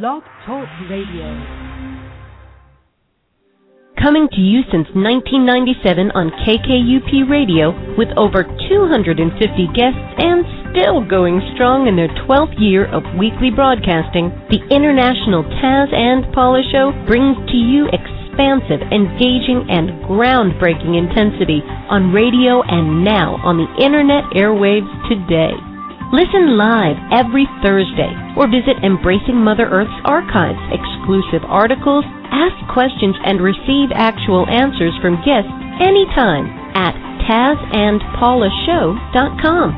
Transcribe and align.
Blog 0.00 0.22
Talk 0.46 0.64
Radio. 0.88 1.28
Coming 4.00 4.24
to 4.32 4.40
you 4.40 4.64
since 4.72 4.88
1997 4.96 6.16
on 6.16 6.32
KKUP 6.48 7.28
Radio 7.28 7.76
with 8.00 8.08
over 8.16 8.40
250 8.40 9.20
guests 9.76 10.00
and 10.16 10.48
still 10.72 11.04
going 11.04 11.44
strong 11.52 11.92
in 11.92 11.96
their 12.00 12.08
12th 12.24 12.56
year 12.56 12.88
of 12.88 13.04
weekly 13.20 13.52
broadcasting, 13.52 14.32
the 14.48 14.64
International 14.72 15.44
Taz 15.60 15.92
and 15.92 16.24
Paula 16.32 16.64
Show 16.72 16.96
brings 17.04 17.36
to 17.52 17.58
you 17.60 17.84
expansive, 17.92 18.80
engaging, 18.88 19.68
and 19.68 19.92
groundbreaking 20.08 20.96
intensity 20.96 21.60
on 21.92 22.16
radio 22.16 22.64
and 22.64 23.04
now 23.04 23.36
on 23.44 23.60
the 23.60 23.68
internet 23.76 24.24
airwaves 24.32 24.88
today. 25.12 25.52
Listen 26.12 26.60
live 26.60 27.00
every 27.08 27.48
Thursday 27.64 28.12
or 28.36 28.44
visit 28.44 28.76
Embracing 28.84 29.40
Mother 29.40 29.64
Earth's 29.64 29.96
archives, 30.04 30.60
exclusive 30.68 31.40
articles, 31.48 32.04
ask 32.28 32.52
questions, 32.68 33.16
and 33.24 33.40
receive 33.40 33.88
actual 33.96 34.44
answers 34.44 34.92
from 35.00 35.24
guests 35.24 35.48
anytime 35.80 36.52
at 36.76 36.92
TazandPaulaShow.com. 37.24 39.72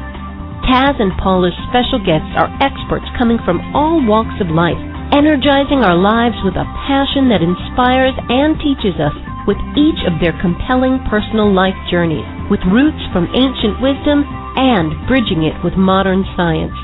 Taz 0.67 0.99
and 0.99 1.15
Paula's 1.23 1.55
special 1.71 2.03
guests 2.03 2.35
are 2.35 2.51
experts 2.59 3.07
coming 3.15 3.39
from 3.47 3.63
all 3.71 4.03
walks 4.03 4.35
of 4.43 4.51
life, 4.51 4.83
energizing 5.15 5.87
our 5.87 5.95
lives 5.95 6.35
with 6.43 6.59
a 6.59 6.67
passion 6.91 7.31
that 7.31 7.47
inspires 7.47 8.19
and 8.27 8.59
teaches 8.59 8.99
us 8.99 9.15
with 9.47 9.63
each 9.79 10.03
of 10.03 10.19
their 10.19 10.35
compelling 10.43 10.99
personal 11.07 11.55
life 11.55 11.79
journeys, 11.87 12.27
with 12.51 12.59
roots 12.75 13.07
from 13.15 13.31
ancient 13.39 13.79
wisdom 13.79 14.27
and 14.57 15.07
bridging 15.09 15.43
it 15.43 15.55
with 15.65 15.75
modern 15.77 16.25
science. 16.37 16.75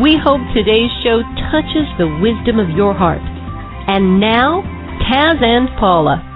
We 0.00 0.16
hope 0.16 0.40
today's 0.54 0.90
show 1.02 1.22
touches 1.50 1.86
the 1.98 2.08
wisdom 2.20 2.58
of 2.58 2.70
your 2.70 2.94
heart. 2.94 3.22
And 3.86 4.20
now, 4.20 4.62
Taz 5.10 5.42
and 5.42 5.68
Paula. 5.78 6.28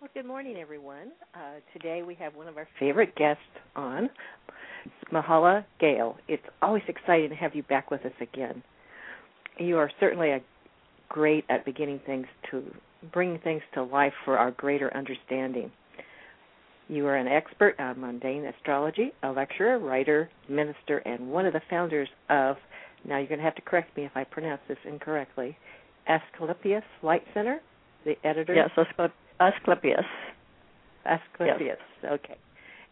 Well, 0.00 0.10
good 0.14 0.26
morning, 0.26 0.56
everyone. 0.56 1.12
Uh, 1.34 1.60
today 1.72 2.02
we 2.02 2.14
have 2.16 2.34
one 2.34 2.48
of 2.48 2.56
our 2.56 2.68
favorite 2.78 3.14
guests 3.14 3.42
on, 3.76 4.10
Mahala 5.12 5.64
Gale. 5.78 6.16
It's 6.28 6.42
always 6.60 6.82
exciting 6.88 7.30
to 7.30 7.36
have 7.36 7.54
you 7.54 7.62
back 7.62 7.90
with 7.90 8.04
us 8.04 8.12
again. 8.20 8.62
You 9.58 9.76
are 9.78 9.90
certainly 10.00 10.30
a 10.30 10.40
great 11.08 11.44
at 11.48 11.64
beginning 11.64 12.00
things 12.06 12.26
to 12.50 12.64
bringing 13.12 13.38
things 13.38 13.62
to 13.74 13.82
life 13.82 14.12
for 14.24 14.38
our 14.38 14.50
greater 14.52 14.94
understanding. 14.96 15.70
You 16.88 17.06
are 17.06 17.16
an 17.16 17.28
expert 17.28 17.78
on 17.78 18.00
mundane 18.00 18.44
astrology, 18.46 19.12
a 19.22 19.30
lecturer, 19.30 19.78
writer, 19.78 20.28
minister, 20.48 20.98
and 20.98 21.30
one 21.30 21.46
of 21.46 21.52
the 21.52 21.62
founders 21.70 22.08
of, 22.28 22.56
now 23.04 23.18
you're 23.18 23.28
going 23.28 23.38
to 23.38 23.44
have 23.44 23.54
to 23.54 23.62
correct 23.62 23.96
me 23.96 24.04
if 24.04 24.12
I 24.16 24.24
pronounce 24.24 24.60
this 24.66 24.78
incorrectly, 24.84 25.56
Asclepius 26.08 26.82
Light 27.02 27.22
Center, 27.32 27.60
the 28.04 28.16
editor? 28.24 28.54
Yes, 28.54 28.70
Asclepius. 29.40 30.04
Asclepius, 31.06 31.78
yes. 32.02 32.12
okay. 32.12 32.36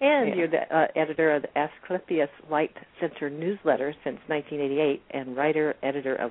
And 0.01 0.29
yeah. 0.29 0.35
you're 0.37 0.49
the 0.49 0.77
uh, 0.77 0.87
editor 0.95 1.35
of 1.35 1.43
the 1.43 1.59
Asclepius 1.59 2.31
Light 2.49 2.71
Center 3.01 3.29
newsletter 3.29 3.93
since 4.05 4.19
1988 4.29 5.03
and 5.11 5.37
writer, 5.37 5.75
editor 5.83 6.15
of, 6.15 6.31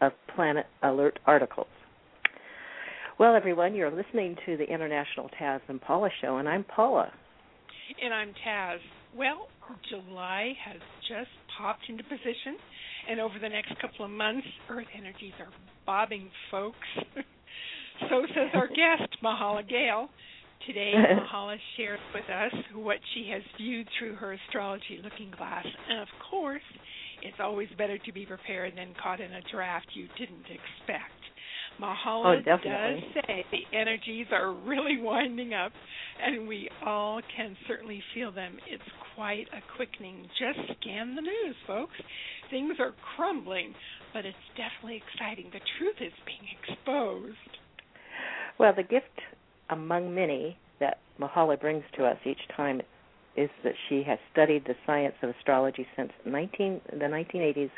of 0.00 0.12
Planet 0.34 0.64
Alert 0.82 1.18
articles. 1.26 1.66
Well, 3.22 3.36
everyone, 3.36 3.76
you're 3.76 3.88
listening 3.88 4.34
to 4.46 4.56
the 4.56 4.64
International 4.64 5.30
Taz 5.40 5.60
and 5.68 5.80
Paula 5.80 6.08
Show, 6.20 6.38
and 6.38 6.48
I'm 6.48 6.64
Paula. 6.64 7.08
And 8.02 8.12
I'm 8.12 8.34
Taz. 8.44 8.78
Well, 9.16 9.46
July 9.88 10.54
has 10.66 10.80
just 11.08 11.30
popped 11.56 11.82
into 11.88 12.02
position, 12.02 12.58
and 13.08 13.20
over 13.20 13.34
the 13.40 13.48
next 13.48 13.80
couple 13.80 14.04
of 14.06 14.10
months, 14.10 14.48
Earth 14.68 14.88
energies 14.92 15.34
are 15.38 15.52
bobbing, 15.86 16.32
folks. 16.50 16.78
so 18.10 18.26
says 18.34 18.50
our 18.54 18.66
guest, 18.98 19.08
Mahala 19.22 19.62
Gale. 19.68 20.08
Today, 20.66 20.92
Mahala 21.32 21.58
shares 21.76 22.00
with 22.12 22.28
us 22.28 22.52
what 22.74 22.98
she 23.14 23.30
has 23.32 23.42
viewed 23.56 23.86
through 24.00 24.16
her 24.16 24.32
astrology 24.32 24.98
looking 25.00 25.30
glass. 25.38 25.64
And 25.88 26.00
of 26.00 26.08
course, 26.28 26.66
it's 27.22 27.38
always 27.38 27.68
better 27.78 27.98
to 27.98 28.12
be 28.12 28.26
prepared 28.26 28.72
than 28.76 28.96
caught 29.00 29.20
in 29.20 29.32
a 29.32 29.42
draft 29.52 29.86
you 29.94 30.08
didn't 30.18 30.46
expect. 30.50 31.21
Mahala 31.80 32.38
oh, 32.38 32.42
does 32.44 32.60
say 33.26 33.44
the 33.50 33.76
energies 33.76 34.26
are 34.32 34.52
really 34.52 35.00
winding 35.00 35.54
up, 35.54 35.72
and 36.22 36.46
we 36.46 36.68
all 36.84 37.20
can 37.36 37.56
certainly 37.66 38.02
feel 38.14 38.32
them. 38.32 38.56
It's 38.70 38.82
quite 39.14 39.46
a 39.52 39.60
quickening. 39.76 40.28
Just 40.38 40.78
scan 40.80 41.14
the 41.14 41.22
news, 41.22 41.56
folks. 41.66 41.94
Things 42.50 42.76
are 42.78 42.94
crumbling, 43.16 43.74
but 44.12 44.24
it's 44.24 44.36
definitely 44.56 45.02
exciting. 45.02 45.50
The 45.52 45.60
truth 45.78 45.96
is 46.00 46.12
being 46.26 46.48
exposed. 46.60 47.36
Well, 48.58 48.72
the 48.76 48.82
gift 48.82 49.06
among 49.70 50.14
many 50.14 50.56
that 50.80 50.98
Mahala 51.18 51.60
brings 51.60 51.84
to 51.96 52.04
us 52.04 52.18
each 52.24 52.40
time 52.56 52.80
is 53.36 53.48
that 53.64 53.74
she 53.88 54.02
has 54.06 54.18
studied 54.30 54.64
the 54.66 54.74
science 54.86 55.14
of 55.22 55.30
astrology 55.30 55.86
since 55.96 56.12
19, 56.26 56.80
the 56.90 57.06
1980s, 57.06 57.70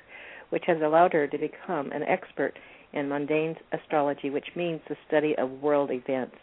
which 0.50 0.64
has 0.66 0.78
allowed 0.82 1.12
her 1.12 1.26
to 1.28 1.38
become 1.38 1.92
an 1.92 2.02
expert 2.02 2.54
in 2.94 3.08
mundane 3.08 3.56
astrology, 3.72 4.30
which 4.30 4.46
means 4.56 4.80
the 4.88 4.96
study 5.06 5.34
of 5.36 5.50
world 5.50 5.90
events. 5.92 6.36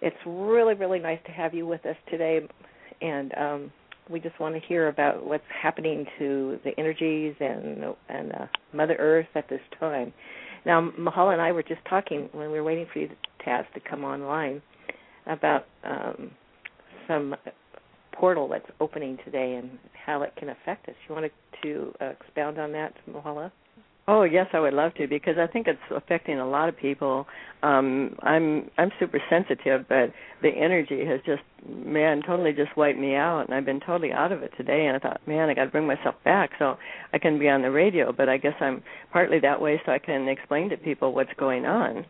It's 0.00 0.16
really, 0.26 0.74
really 0.74 0.98
nice 0.98 1.20
to 1.26 1.32
have 1.32 1.54
you 1.54 1.66
with 1.66 1.84
us 1.86 1.96
today, 2.10 2.40
and 3.00 3.32
um, 3.36 3.72
we 4.10 4.20
just 4.20 4.38
want 4.40 4.54
to 4.54 4.60
hear 4.60 4.88
about 4.88 5.24
what's 5.24 5.44
happening 5.62 6.06
to 6.18 6.58
the 6.64 6.72
energies 6.78 7.34
and 7.40 7.84
and 8.08 8.32
uh, 8.32 8.46
Mother 8.72 8.96
Earth 8.98 9.28
at 9.34 9.48
this 9.48 9.60
time. 9.78 10.12
Now, 10.64 10.90
Mahala 10.98 11.32
and 11.32 11.42
I 11.42 11.52
were 11.52 11.62
just 11.62 11.84
talking 11.88 12.28
when 12.32 12.50
we 12.50 12.58
were 12.58 12.64
waiting 12.64 12.86
for 12.92 13.00
you, 13.00 13.08
Taz, 13.46 13.64
to 13.74 13.80
come 13.80 14.04
online 14.04 14.62
about 15.26 15.66
um, 15.84 16.30
some 17.08 17.34
portal 18.12 18.48
that's 18.48 18.66
opening 18.80 19.18
today 19.24 19.54
and 19.54 19.78
how 20.06 20.22
it 20.22 20.32
can 20.36 20.48
affect 20.50 20.88
us. 20.88 20.94
You 21.08 21.14
wanted 21.14 21.32
to 21.62 21.92
uh, 22.00 22.04
expound 22.06 22.58
on 22.58 22.72
that, 22.72 22.94
Mahala? 23.08 23.50
Oh 24.14 24.24
yes, 24.24 24.46
I 24.52 24.60
would 24.60 24.74
love 24.74 24.92
to 24.96 25.08
because 25.08 25.38
I 25.38 25.46
think 25.46 25.66
it's 25.66 25.80
affecting 25.90 26.38
a 26.38 26.46
lot 26.46 26.68
of 26.68 26.76
people. 26.76 27.26
Um 27.62 28.14
I'm 28.20 28.70
I'm 28.76 28.90
super 29.00 29.18
sensitive, 29.30 29.86
but 29.88 30.12
the 30.42 30.50
energy 30.50 31.02
has 31.06 31.20
just 31.24 31.40
man 31.66 32.20
totally 32.20 32.52
just 32.52 32.76
wiped 32.76 32.98
me 32.98 33.14
out, 33.14 33.46
and 33.46 33.54
I've 33.54 33.64
been 33.64 33.80
totally 33.80 34.12
out 34.12 34.30
of 34.30 34.42
it 34.42 34.52
today. 34.58 34.84
And 34.84 34.96
I 34.96 34.98
thought, 34.98 35.26
man, 35.26 35.48
I 35.48 35.54
got 35.54 35.64
to 35.64 35.70
bring 35.70 35.86
myself 35.86 36.14
back 36.26 36.50
so 36.58 36.76
I 37.14 37.18
can 37.18 37.38
be 37.38 37.48
on 37.48 37.62
the 37.62 37.70
radio. 37.70 38.12
But 38.12 38.28
I 38.28 38.36
guess 38.36 38.52
I'm 38.60 38.82
partly 39.14 39.40
that 39.40 39.58
way 39.62 39.80
so 39.86 39.92
I 39.92 39.98
can 39.98 40.28
explain 40.28 40.68
to 40.68 40.76
people 40.76 41.14
what's 41.14 41.32
going 41.38 41.64
on. 41.64 42.04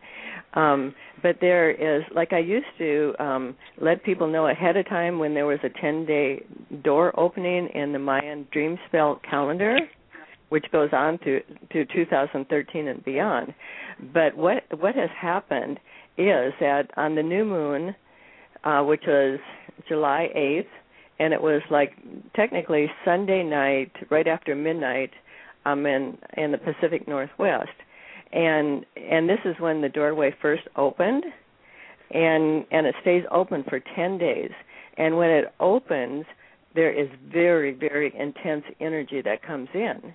Um 0.55 0.93
but 1.21 1.37
there 1.39 1.71
is 1.71 2.03
like 2.13 2.33
I 2.33 2.39
used 2.39 2.73
to 2.79 3.13
um 3.17 3.55
let 3.79 4.03
people 4.03 4.27
know 4.27 4.49
ahead 4.49 4.75
of 4.75 4.89
time 4.89 5.19
when 5.19 5.33
there 5.33 5.45
was 5.45 5.59
a 5.63 5.69
10 5.69 6.05
day 6.05 6.43
door 6.83 7.17
opening 7.17 7.69
in 7.73 7.93
the 7.93 7.99
Mayan 7.99 8.45
dream 8.51 8.77
spell 8.89 9.21
calendar 9.29 9.77
which 10.53 10.71
goes 10.71 10.91
on 10.93 11.17
to 11.17 11.41
to 11.71 11.83
2013 11.83 12.87
and 12.87 13.03
beyond. 13.03 13.55
But 14.13 14.37
what 14.37 14.61
what 14.79 14.93
has 14.93 15.09
happened 15.19 15.79
is 16.15 16.53
that 16.59 16.91
on 16.95 17.15
the 17.15 17.23
new 17.23 17.43
moon, 17.43 17.95
uh, 18.63 18.83
which 18.83 19.01
was 19.07 19.39
July 19.87 20.29
8th, 20.35 20.67
and 21.17 21.33
it 21.33 21.41
was 21.41 21.63
like 21.71 21.93
technically 22.35 22.85
Sunday 23.03 23.41
night, 23.41 23.93
right 24.11 24.27
after 24.27 24.53
midnight, 24.53 25.09
um, 25.65 25.87
in 25.87 26.19
in 26.37 26.51
the 26.51 26.59
Pacific 26.59 27.07
Northwest, 27.07 27.77
and 28.31 28.85
and 28.95 29.27
this 29.27 29.39
is 29.45 29.55
when 29.59 29.81
the 29.81 29.89
doorway 29.89 30.35
first 30.39 30.67
opened, 30.75 31.23
and 32.11 32.63
and 32.69 32.85
it 32.85 32.93
stays 33.01 33.23
open 33.31 33.63
for 33.67 33.79
10 33.79 34.19
days, 34.19 34.51
and 34.99 35.17
when 35.17 35.31
it 35.31 35.51
opens, 35.59 36.25
there 36.75 36.91
is 36.91 37.09
very 37.27 37.71
very 37.71 38.13
intense 38.15 38.65
energy 38.79 39.19
that 39.19 39.41
comes 39.41 39.69
in 39.73 40.13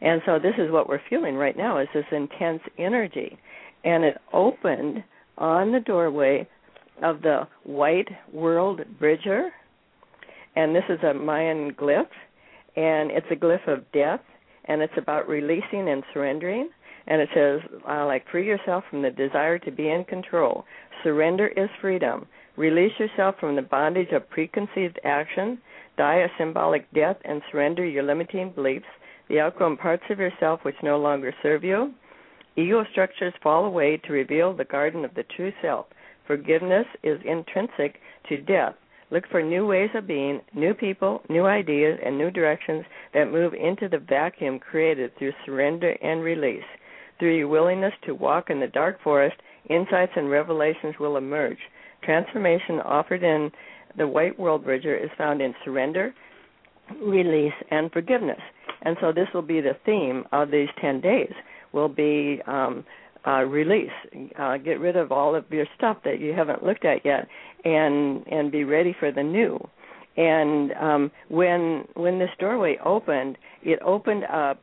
and 0.00 0.22
so 0.26 0.38
this 0.38 0.54
is 0.58 0.70
what 0.70 0.88
we're 0.88 1.00
feeling 1.10 1.34
right 1.34 1.56
now 1.56 1.78
is 1.78 1.88
this 1.92 2.04
intense 2.12 2.62
energy. 2.78 3.38
And 3.84 4.04
it 4.04 4.16
opened 4.32 5.02
on 5.36 5.72
the 5.72 5.80
doorway 5.80 6.48
of 7.02 7.22
the 7.22 7.48
white 7.64 8.08
world 8.32 8.80
bridger. 8.98 9.50
And 10.56 10.74
this 10.74 10.84
is 10.88 10.98
a 11.02 11.14
Mayan 11.14 11.72
glyph. 11.72 12.06
And 12.76 13.10
it's 13.10 13.26
a 13.30 13.36
glyph 13.36 13.66
of 13.66 13.90
death. 13.92 14.20
And 14.66 14.82
it's 14.82 14.96
about 14.96 15.28
releasing 15.28 15.88
and 15.88 16.04
surrendering. 16.12 16.70
And 17.08 17.22
it 17.22 17.30
says, 17.34 17.60
uh, 17.88 18.04
like, 18.04 18.28
free 18.30 18.46
yourself 18.46 18.84
from 18.90 19.02
the 19.02 19.10
desire 19.10 19.58
to 19.60 19.70
be 19.70 19.88
in 19.88 20.04
control. 20.04 20.64
Surrender 21.02 21.48
is 21.48 21.70
freedom. 21.80 22.26
Release 22.56 22.92
yourself 22.98 23.36
from 23.40 23.56
the 23.56 23.62
bondage 23.62 24.12
of 24.12 24.28
preconceived 24.28 25.00
action. 25.04 25.58
Die 25.96 26.16
a 26.16 26.28
symbolic 26.38 26.88
death 26.92 27.16
and 27.24 27.40
surrender 27.50 27.84
your 27.84 28.02
limiting 28.02 28.50
beliefs 28.50 28.84
the 29.28 29.40
outgrown 29.40 29.76
parts 29.76 30.04
of 30.10 30.18
yourself 30.18 30.60
which 30.62 30.76
no 30.82 30.98
longer 30.98 31.34
serve 31.42 31.64
you. 31.64 31.92
Ego 32.56 32.84
structures 32.90 33.34
fall 33.42 33.64
away 33.66 33.96
to 33.98 34.12
reveal 34.12 34.52
the 34.52 34.64
garden 34.64 35.04
of 35.04 35.14
the 35.14 35.24
true 35.36 35.52
self. 35.62 35.86
Forgiveness 36.26 36.86
is 37.02 37.20
intrinsic 37.24 38.00
to 38.28 38.36
death. 38.38 38.74
Look 39.10 39.24
for 39.30 39.42
new 39.42 39.66
ways 39.66 39.90
of 39.94 40.06
being, 40.06 40.40
new 40.54 40.74
people, 40.74 41.22
new 41.30 41.46
ideas, 41.46 41.98
and 42.04 42.18
new 42.18 42.30
directions 42.30 42.84
that 43.14 43.32
move 43.32 43.54
into 43.54 43.88
the 43.88 43.98
vacuum 43.98 44.58
created 44.58 45.16
through 45.16 45.32
surrender 45.46 45.96
and 46.02 46.22
release. 46.22 46.64
Through 47.18 47.36
your 47.36 47.48
willingness 47.48 47.94
to 48.04 48.14
walk 48.14 48.50
in 48.50 48.60
the 48.60 48.66
dark 48.66 49.00
forest, 49.02 49.36
insights 49.70 50.12
and 50.16 50.30
revelations 50.30 50.96
will 51.00 51.16
emerge. 51.16 51.58
Transformation 52.02 52.80
offered 52.80 53.22
in 53.22 53.50
the 53.96 54.06
White 54.06 54.38
World 54.38 54.64
Bridger 54.64 54.96
is 54.96 55.10
found 55.16 55.40
in 55.40 55.54
surrender, 55.64 56.14
release, 57.02 57.54
and 57.70 57.90
forgiveness. 57.90 58.40
And 58.82 58.96
so 59.00 59.12
this 59.12 59.28
will 59.34 59.42
be 59.42 59.60
the 59.60 59.76
theme 59.84 60.24
of 60.32 60.50
these 60.50 60.68
10 60.80 61.00
days. 61.00 61.32
Will 61.72 61.88
be 61.88 62.40
um, 62.46 62.84
uh, 63.26 63.42
release, 63.42 63.90
uh, 64.38 64.56
get 64.58 64.80
rid 64.80 64.96
of 64.96 65.12
all 65.12 65.34
of 65.34 65.44
your 65.50 65.66
stuff 65.76 65.98
that 66.04 66.20
you 66.20 66.32
haven't 66.32 66.64
looked 66.64 66.84
at 66.84 67.04
yet, 67.04 67.28
and 67.64 68.26
and 68.28 68.50
be 68.50 68.64
ready 68.64 68.94
for 68.98 69.12
the 69.12 69.22
new. 69.22 69.58
And 70.16 70.72
um, 70.72 71.10
when 71.28 71.86
when 71.94 72.18
this 72.18 72.30
doorway 72.38 72.78
opened, 72.84 73.36
it 73.62 73.80
opened 73.84 74.24
up 74.24 74.62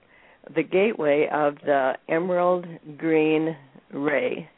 the 0.53 0.63
gateway 0.63 1.27
of 1.31 1.55
the 1.65 1.93
emerald 2.09 2.65
green 2.97 3.55
ray, 3.91 4.49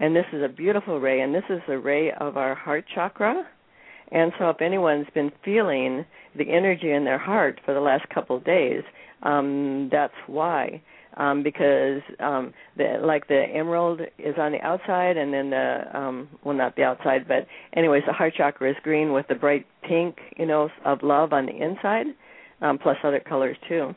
and 0.00 0.14
this 0.14 0.26
is 0.32 0.42
a 0.42 0.48
beautiful 0.48 1.00
ray, 1.00 1.20
and 1.20 1.34
this 1.34 1.44
is 1.48 1.60
the 1.66 1.78
ray 1.78 2.12
of 2.12 2.36
our 2.36 2.54
heart 2.54 2.84
chakra. 2.94 3.46
And 4.12 4.32
so, 4.38 4.50
if 4.50 4.60
anyone's 4.60 5.06
been 5.14 5.32
feeling 5.44 6.04
the 6.36 6.50
energy 6.50 6.90
in 6.90 7.04
their 7.04 7.18
heart 7.18 7.60
for 7.64 7.74
the 7.74 7.80
last 7.80 8.08
couple 8.10 8.36
of 8.36 8.44
days, 8.44 8.82
um, 9.22 9.88
that's 9.90 10.14
why 10.26 10.82
um, 11.16 11.42
because 11.42 12.02
um, 12.20 12.52
the, 12.76 12.98
like 13.02 13.28
the 13.28 13.44
emerald 13.54 14.00
is 14.18 14.34
on 14.38 14.52
the 14.52 14.60
outside, 14.60 15.16
and 15.16 15.32
then 15.32 15.50
the 15.50 15.82
um, 15.94 16.28
well, 16.44 16.56
not 16.56 16.76
the 16.76 16.82
outside, 16.82 17.26
but 17.28 17.46
anyways, 17.76 18.02
the 18.06 18.12
heart 18.12 18.34
chakra 18.36 18.70
is 18.70 18.76
green 18.82 19.12
with 19.12 19.26
the 19.28 19.34
bright 19.34 19.66
pink, 19.82 20.18
you 20.36 20.46
know, 20.46 20.68
of 20.84 21.02
love 21.02 21.32
on 21.32 21.46
the 21.46 21.52
inside, 21.52 22.06
um, 22.62 22.78
plus 22.78 22.96
other 23.04 23.20
colors 23.20 23.56
too. 23.68 23.94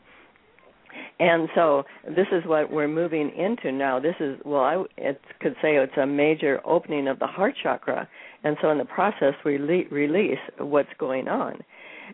And 1.20 1.48
so 1.54 1.84
this 2.06 2.26
is 2.32 2.44
what 2.46 2.70
we're 2.72 2.88
moving 2.88 3.30
into 3.36 3.72
now. 3.72 3.98
This 4.00 4.14
is 4.20 4.38
well, 4.44 4.62
I 4.62 4.84
it 4.96 5.20
could 5.40 5.54
say 5.60 5.76
it's 5.76 5.96
a 6.00 6.06
major 6.06 6.60
opening 6.64 7.08
of 7.08 7.18
the 7.18 7.26
heart 7.26 7.54
chakra, 7.60 8.08
and 8.44 8.56
so 8.60 8.70
in 8.70 8.78
the 8.78 8.84
process 8.84 9.34
we 9.44 9.58
le- 9.58 9.88
release 9.90 10.38
what's 10.58 10.88
going 10.98 11.28
on. 11.28 11.58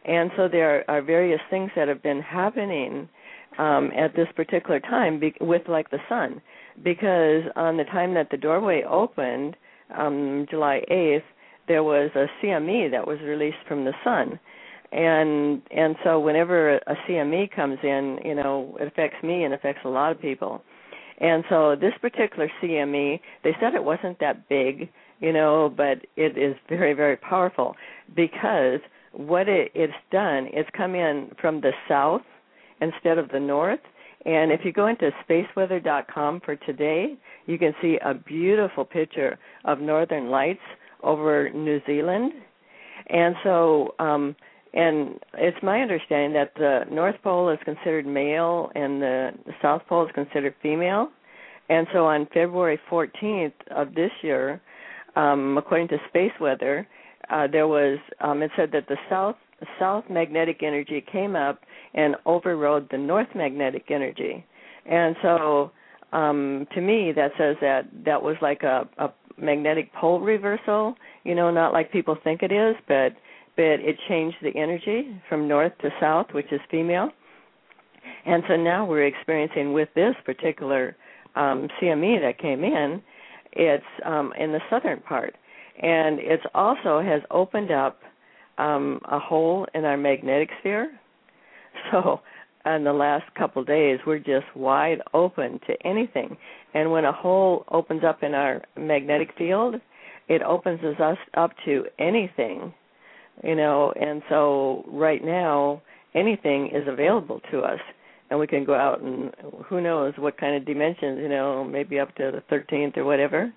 And 0.05 0.31
so 0.37 0.49
there 0.49 0.89
are 0.89 1.03
various 1.03 1.41
things 1.51 1.71
that 1.77 1.89
have 1.89 2.03
been 2.03 2.21
happening 2.21 3.09
um, 3.59 3.91
at 3.97 4.17
this 4.17 4.29
particular 4.35 4.81
time 4.81 5.21
be- 5.21 5.35
with 5.41 5.63
like 5.69 5.91
the 5.91 6.01
sun, 6.09 6.41
because 6.83 7.43
on 7.57 7.77
the 7.77 7.85
time 7.85 8.15
that 8.15 8.29
the 8.31 8.37
doorway 8.37 8.83
opened, 8.83 9.57
um, 9.97 10.47
July 10.51 10.83
8th, 10.91 11.23
there 11.69 11.85
was 11.85 12.11
a 12.15 12.27
CME 12.43 12.91
that 12.91 13.07
was 13.07 13.19
released 13.21 13.59
from 13.69 13.85
the 13.85 13.93
sun, 14.03 14.39
and 14.93 15.63
and 15.71 15.97
so 16.05 16.21
whenever 16.21 16.77
a 16.77 16.97
CME 17.09 17.55
comes 17.55 17.79
in, 17.83 18.19
you 18.25 18.35
know, 18.35 18.77
it 18.81 18.89
affects 18.89 19.23
me 19.23 19.45
and 19.45 19.55
affects 19.55 19.81
a 19.85 19.89
lot 19.89 20.13
of 20.13 20.21
people. 20.21 20.63
And 21.19 21.45
so 21.49 21.77
this 21.77 21.93
particular 22.01 22.51
CME, 22.63 23.21
they 23.45 23.57
said 23.61 23.75
it 23.75 23.85
wasn't 23.85 24.19
that 24.21 24.49
big, 24.49 24.89
you 25.25 25.33
know, 25.33 25.73
but 25.75 26.05
it 26.17 26.37
is 26.37 26.55
very 26.69 26.93
very 26.93 27.17
powerful 27.17 27.75
because 28.15 28.81
what 29.13 29.49
it, 29.49 29.71
it's 29.75 29.93
done, 30.11 30.49
it's 30.53 30.69
come 30.77 30.95
in 30.95 31.31
from 31.41 31.61
the 31.61 31.73
south 31.89 32.23
instead 32.81 33.17
of 33.17 33.29
the 33.31 33.41
north. 33.41 33.81
And 34.27 34.53
if 34.53 34.61
you 34.65 34.73
go 34.73 34.87
into 34.87 35.11
spaceweather.com 35.29 36.41
for 36.45 36.57
today, 36.57 37.15
you 37.47 37.59
can 37.59 37.75
see 37.81 37.99
a 38.05 38.15
beautiful 38.15 38.85
picture 38.85 39.39
of 39.65 39.81
northern 39.81 40.31
lights 40.31 40.67
over 41.03 41.51
New 41.51 41.81
Zealand. 41.87 42.33
And 43.09 43.35
so, 43.45 43.95
um, 43.99 44.35
and 44.73 45.21
it's 45.35 45.63
my 45.63 45.81
understanding 45.81 46.33
that 46.33 46.53
the 46.57 46.85
North 46.91 47.17
Pole 47.23 47.51
is 47.51 47.59
considered 47.65 48.07
male 48.07 48.71
and 48.75 49.01
the 49.01 49.31
South 49.63 49.83
Pole 49.89 50.07
is 50.07 50.13
considered 50.15 50.55
female. 50.63 51.09
And 51.69 51.87
so 51.93 52.07
on 52.07 52.27
February 52.33 52.81
14th 52.91 53.53
of 53.71 53.95
this 53.95 54.11
year, 54.23 54.61
um, 55.17 55.57
according 55.59 55.89
to 55.89 55.99
Space 56.09 56.33
Weather, 56.41 56.87
uh, 57.31 57.47
there 57.51 57.69
was 57.69 57.99
um, 58.21 58.43
it 58.43 58.51
said 58.57 58.71
that 58.73 58.89
the 58.89 58.97
south 59.09 59.37
south 59.79 60.05
magnetic 60.11 60.63
energy 60.63 61.05
came 61.11 61.37
up 61.37 61.61
and 61.95 62.17
overrode 62.27 62.89
the 62.91 62.99
north 62.99 63.29
magnetic 63.35 63.91
energy. 63.91 64.45
And 64.87 65.17
so 65.23 65.71
um 66.13 66.67
to 66.75 66.81
me 66.81 67.13
that 67.13 67.33
says 67.39 67.57
that 67.61 67.89
that 68.05 68.23
was 68.23 68.37
like 68.43 68.63
a, 68.63 68.89
a 68.99 69.09
magnetic 69.37 69.93
pole 69.95 70.21
reversal, 70.21 70.95
you 71.25 71.35
know, 71.35 71.51
not 71.51 71.73
like 71.73 71.91
people 71.91 72.17
think 72.23 72.43
it 72.43 72.53
is, 72.53 72.77
but 72.87 73.13
but 73.57 73.81
it 73.81 73.97
changed 74.09 74.37
the 74.43 74.55
energy 74.57 75.21
from 75.29 75.49
north 75.49 75.73
to 75.81 75.91
south, 76.01 76.27
which 76.33 76.53
is 76.53 76.61
female. 76.71 77.11
And 78.27 78.43
so 78.49 78.57
now 78.57 78.85
we're 78.85 79.07
experiencing 79.07 79.73
with 79.73 79.89
this 79.95 80.15
particular 80.25 80.97
um 81.37 81.69
CME 81.81 82.21
that 82.21 82.39
came 82.39 82.65
in, 82.65 83.03
it's 83.55 83.85
um 84.05 84.33
in 84.39 84.53
the 84.53 84.61
southern 84.71 85.01
part. 85.01 85.35
And 85.83 86.19
it's 86.21 86.45
also 86.55 87.01
has 87.03 87.23
opened 87.31 87.71
up 87.71 88.01
um 88.59 89.01
a 89.11 89.19
hole 89.19 89.67
in 89.75 89.85
our 89.85 89.97
magnetic 89.97 90.51
sphere 90.61 90.93
So 91.91 92.21
in 92.67 92.85
the 92.85 92.93
last 92.93 93.25
couple 93.35 93.63
of 93.63 93.69
days, 93.69 93.99
we're 94.07 94.19
just 94.19 94.47
wide 94.55 95.01
open 95.13 95.61
to 95.67 95.87
anything. 95.87 96.37
And 96.73 96.91
when 96.91 97.05
a 97.05 97.13
hole 97.13 97.65
opens 97.71 98.03
up 98.05 98.23
in 98.23 98.35
our 98.35 98.63
magnetic 98.77 99.31
field, 99.37 99.77
it 100.29 100.43
opens 100.43 100.81
us 100.85 101.19
up 101.35 101.51
to 101.67 101.85
anything, 101.99 102.73
you 103.43 103.55
know. 103.55 103.93
And 104.01 104.23
so 104.29 104.85
right 104.89 105.23
now, 105.23 105.83
anything 106.15 106.69
is 106.69 106.89
available 106.89 107.41
to 107.51 107.61
us, 107.61 107.81
and 108.35 108.41
we 108.41 108.49
can 108.49 108.65
go 108.65 108.75
out 108.75 109.01
and 109.01 109.33
who 109.65 109.81
knows 109.81 110.13
what 110.19 110.37
kind 110.37 110.57
of 110.57 110.67
dimensions, 110.67 111.21
you 111.23 111.29
know, 111.29 111.63
maybe 111.63 112.01
up 112.01 112.13
to 112.17 112.33
the 112.33 112.43
13th 112.53 112.97
or 112.97 113.05
whatever. 113.05 113.53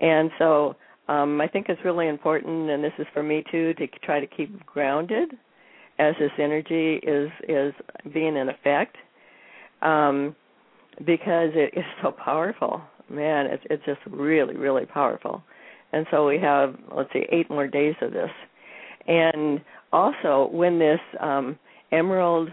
And 0.00 0.30
so 0.38 0.76
um, 1.08 1.42
I 1.42 1.46
think 1.46 1.66
it's 1.68 1.84
really 1.84 2.08
important, 2.08 2.70
and 2.70 2.82
this 2.82 2.94
is 2.98 3.06
for 3.12 3.22
me 3.22 3.44
too, 3.52 3.74
to 3.74 3.86
try 4.02 4.20
to 4.20 4.26
keep 4.26 4.64
grounded 4.64 5.32
as 5.98 6.14
this 6.18 6.30
energy 6.38 6.94
is 7.02 7.30
is 7.46 7.74
being 8.14 8.36
in 8.36 8.48
effect 8.48 8.96
um, 9.82 10.34
because 11.00 11.50
it 11.54 11.74
is 11.76 11.84
so 12.02 12.10
powerful. 12.10 12.80
Man 13.10 13.44
it's 13.44 13.62
it's 13.68 13.84
just 13.84 14.00
really 14.08 14.56
really 14.56 14.86
powerful. 14.86 15.42
And 15.92 16.06
so 16.10 16.26
we 16.26 16.38
have 16.38 16.76
let's 16.96 17.12
see 17.12 17.26
eight 17.30 17.50
more 17.50 17.68
days 17.68 17.94
of 18.00 18.12
this. 18.12 18.30
And 19.06 19.60
also 19.92 20.48
when 20.50 20.78
this 20.78 21.00
um, 21.20 21.58
emerald 21.92 22.48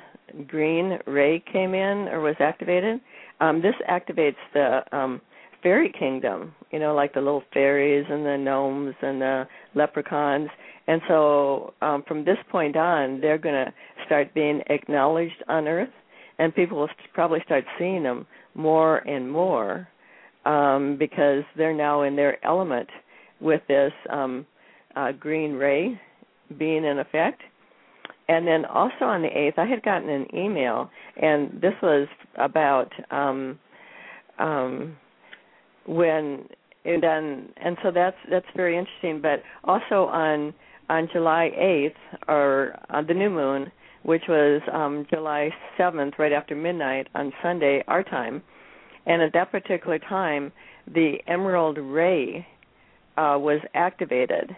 green 0.47 0.99
ray 1.07 1.43
came 1.51 1.73
in 1.73 2.07
or 2.09 2.21
was 2.21 2.35
activated 2.39 3.00
um, 3.39 3.61
this 3.61 3.75
activates 3.89 4.35
the 4.53 4.81
um, 4.95 5.21
fairy 5.63 5.91
kingdom 5.97 6.53
you 6.71 6.79
know 6.79 6.93
like 6.93 7.13
the 7.13 7.19
little 7.19 7.43
fairies 7.53 8.05
and 8.09 8.25
the 8.25 8.38
gnomes 8.38 8.95
and 9.01 9.21
the 9.21 9.47
leprechauns 9.75 10.50
and 10.88 11.01
so 11.07 11.73
um, 11.81 12.03
from 12.07 12.25
this 12.25 12.38
point 12.50 12.75
on, 12.75 13.21
they're 13.21 13.38
going 13.38 13.65
to 13.65 13.73
start 14.05 14.33
being 14.33 14.61
acknowledged 14.67 15.43
on 15.47 15.67
Earth, 15.67 15.93
and 16.39 16.53
people 16.53 16.77
will 16.77 16.89
probably 17.13 17.39
start 17.45 17.63
seeing 17.77 18.03
them 18.03 18.25
more 18.55 18.97
and 18.97 19.31
more 19.31 19.88
um, 20.45 20.97
because 20.97 21.43
they're 21.55 21.73
now 21.73 22.01
in 22.01 22.15
their 22.15 22.43
element 22.45 22.89
with 23.39 23.61
this 23.67 23.93
um, 24.09 24.45
uh, 24.95 25.11
green 25.13 25.53
ray 25.53 26.00
being 26.57 26.83
in 26.83 27.00
effect. 27.00 27.41
And 28.31 28.47
then 28.47 28.63
also 28.63 29.03
on 29.03 29.23
the 29.23 29.27
8th, 29.27 29.57
I 29.57 29.65
had 29.65 29.83
gotten 29.83 30.07
an 30.07 30.25
email, 30.33 30.89
and 31.21 31.51
this 31.61 31.73
was 31.83 32.07
about 32.35 32.89
um, 33.11 33.59
um, 34.39 34.95
when 35.85 36.47
and 36.85 37.03
then 37.03 37.50
and 37.57 37.75
so 37.83 37.91
that's 37.91 38.15
that's 38.29 38.45
very 38.55 38.77
interesting. 38.77 39.19
But 39.21 39.43
also 39.65 40.05
on 40.05 40.53
on 40.89 41.09
July 41.11 41.51
8th, 41.59 42.29
or 42.29 42.79
on 42.89 43.05
the 43.05 43.13
new 43.13 43.29
moon, 43.29 43.69
which 44.03 44.23
was 44.29 44.61
um, 44.71 45.05
July 45.09 45.50
7th, 45.77 46.17
right 46.17 46.31
after 46.31 46.55
midnight 46.55 47.07
on 47.13 47.33
Sunday, 47.43 47.83
our 47.89 48.01
time. 48.01 48.41
And 49.07 49.21
at 49.21 49.33
that 49.33 49.51
particular 49.51 50.00
time, 50.00 50.53
the 50.88 51.17
emerald 51.27 51.77
ray 51.77 52.47
uh, 53.17 53.35
was 53.38 53.59
activated. 53.73 54.55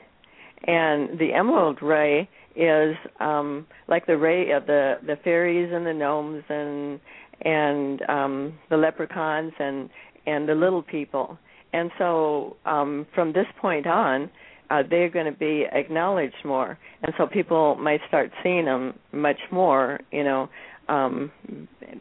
And 0.65 1.19
the 1.19 1.33
emerald 1.33 1.81
ray 1.81 2.29
is 2.55 2.95
um, 3.19 3.65
like 3.87 4.05
the 4.05 4.17
ray 4.17 4.51
of 4.51 4.65
the, 4.65 4.95
the 5.05 5.17
fairies 5.23 5.71
and 5.73 5.85
the 5.85 5.93
gnomes 5.93 6.43
and 6.49 6.99
and 7.41 8.01
um, 8.09 8.53
the 8.69 8.77
leprechauns 8.77 9.53
and 9.59 9.89
and 10.25 10.47
the 10.47 10.55
little 10.55 10.81
people. 10.81 11.37
And 11.73 11.91
so 11.97 12.55
um, 12.65 13.07
from 13.15 13.33
this 13.33 13.47
point 13.59 13.87
on, 13.87 14.29
uh, 14.69 14.83
they're 14.89 15.09
going 15.09 15.25
to 15.25 15.37
be 15.37 15.65
acknowledged 15.71 16.45
more, 16.45 16.77
and 17.01 17.13
so 17.17 17.27
people 17.27 17.75
might 17.75 17.99
start 18.07 18.31
seeing 18.43 18.65
them 18.65 18.97
much 19.11 19.39
more, 19.51 19.99
you 20.11 20.23
know, 20.23 20.49
um, 20.87 21.31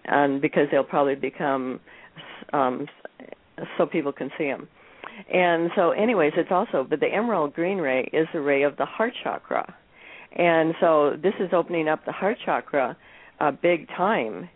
and 0.04 0.40
because 0.40 0.68
they'll 0.70 0.84
probably 0.84 1.14
become 1.14 1.80
um, 2.52 2.86
so 3.76 3.86
people 3.86 4.12
can 4.12 4.30
see 4.38 4.44
them. 4.44 4.68
And 5.32 5.70
so, 5.76 5.90
anyways, 5.90 6.32
it's 6.36 6.50
also, 6.50 6.86
but 6.88 7.00
the 7.00 7.06
emerald 7.06 7.54
green 7.54 7.78
ray 7.78 8.08
is 8.12 8.26
the 8.32 8.40
ray 8.40 8.62
of 8.62 8.76
the 8.76 8.86
heart 8.86 9.12
chakra, 9.22 9.74
and 10.36 10.74
so 10.80 11.16
this 11.22 11.34
is 11.40 11.50
opening 11.52 11.88
up 11.88 12.04
the 12.04 12.12
heart 12.12 12.38
chakra 12.44 12.96
uh, 13.40 13.50
big 13.50 13.88
time. 13.88 14.48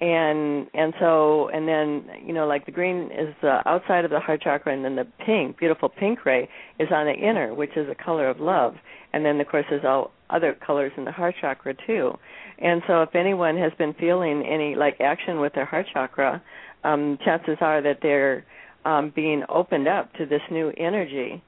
And 0.00 0.68
and 0.74 0.94
so 1.00 1.48
and 1.48 1.66
then 1.66 2.04
you 2.24 2.32
know 2.32 2.46
like 2.46 2.66
the 2.66 2.72
green 2.72 3.10
is 3.10 3.34
the 3.42 3.68
outside 3.68 4.04
of 4.04 4.12
the 4.12 4.20
heart 4.20 4.42
chakra 4.42 4.72
and 4.72 4.84
then 4.84 4.94
the 4.94 5.06
pink 5.26 5.58
beautiful 5.58 5.88
pink 5.88 6.24
ray 6.24 6.48
is 6.78 6.86
on 6.92 7.06
the 7.06 7.14
inner 7.14 7.52
which 7.52 7.76
is 7.76 7.88
a 7.88 7.96
color 7.96 8.28
of 8.28 8.38
love. 8.38 8.76
And 9.12 9.24
then 9.24 9.40
of 9.40 9.48
course 9.48 9.64
there's 9.68 9.84
all 9.84 10.12
other 10.30 10.54
colors 10.54 10.92
in 10.96 11.04
the 11.04 11.10
heart 11.10 11.34
chakra 11.40 11.74
too. 11.84 12.12
And 12.60 12.82
so 12.86 13.02
if 13.02 13.16
anyone 13.16 13.56
has 13.56 13.72
been 13.76 13.92
feeling 13.92 14.46
any 14.46 14.76
like 14.76 15.00
action 15.00 15.40
with 15.40 15.54
their 15.54 15.64
heart 15.64 15.86
chakra 15.92 16.40
um 16.84 17.18
chances 17.24 17.58
are 17.60 17.82
that 17.82 17.98
they're 18.00 18.44
um 18.84 19.12
being 19.16 19.42
opened 19.48 19.88
up 19.88 20.12
to 20.14 20.26
this 20.26 20.42
new 20.48 20.72
energy 20.76 21.42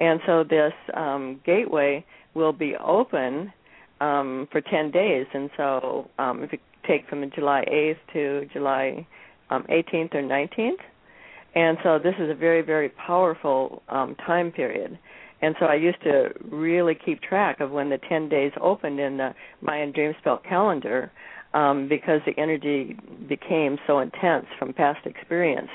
and 0.00 0.20
so 0.26 0.44
this 0.44 0.72
um 0.94 1.40
gateway 1.44 2.04
will 2.34 2.52
be 2.52 2.74
open 2.76 3.52
um 4.00 4.48
for 4.52 4.60
10 4.60 4.90
days 4.90 5.26
and 5.32 5.50
so 5.56 6.10
um 6.18 6.42
if 6.42 6.52
you 6.52 6.58
take 6.86 7.08
from 7.08 7.28
July 7.34 7.64
8th 7.70 8.12
to 8.12 8.48
July 8.52 9.06
um, 9.50 9.64
18th 9.64 10.14
or 10.14 10.22
19th. 10.22 10.80
And 11.54 11.78
so 11.82 11.98
this 11.98 12.14
is 12.18 12.30
a 12.30 12.34
very, 12.34 12.62
very 12.62 12.90
powerful 12.90 13.82
um, 13.88 14.14
time 14.26 14.52
period. 14.52 14.98
And 15.42 15.54
so 15.60 15.66
I 15.66 15.74
used 15.74 16.02
to 16.02 16.30
really 16.50 16.94
keep 16.94 17.20
track 17.22 17.60
of 17.60 17.70
when 17.70 17.90
the 17.90 17.98
10 18.08 18.28
days 18.28 18.52
opened 18.60 19.00
in 19.00 19.16
the 19.18 19.34
Mayan 19.60 19.92
Dream 19.92 20.14
Spell 20.20 20.40
calendar 20.48 21.10
um, 21.54 21.88
because 21.88 22.20
the 22.26 22.38
energy 22.40 22.96
became 23.28 23.78
so 23.86 24.00
intense 24.00 24.46
from 24.58 24.72
past 24.72 25.06
experience. 25.06 25.68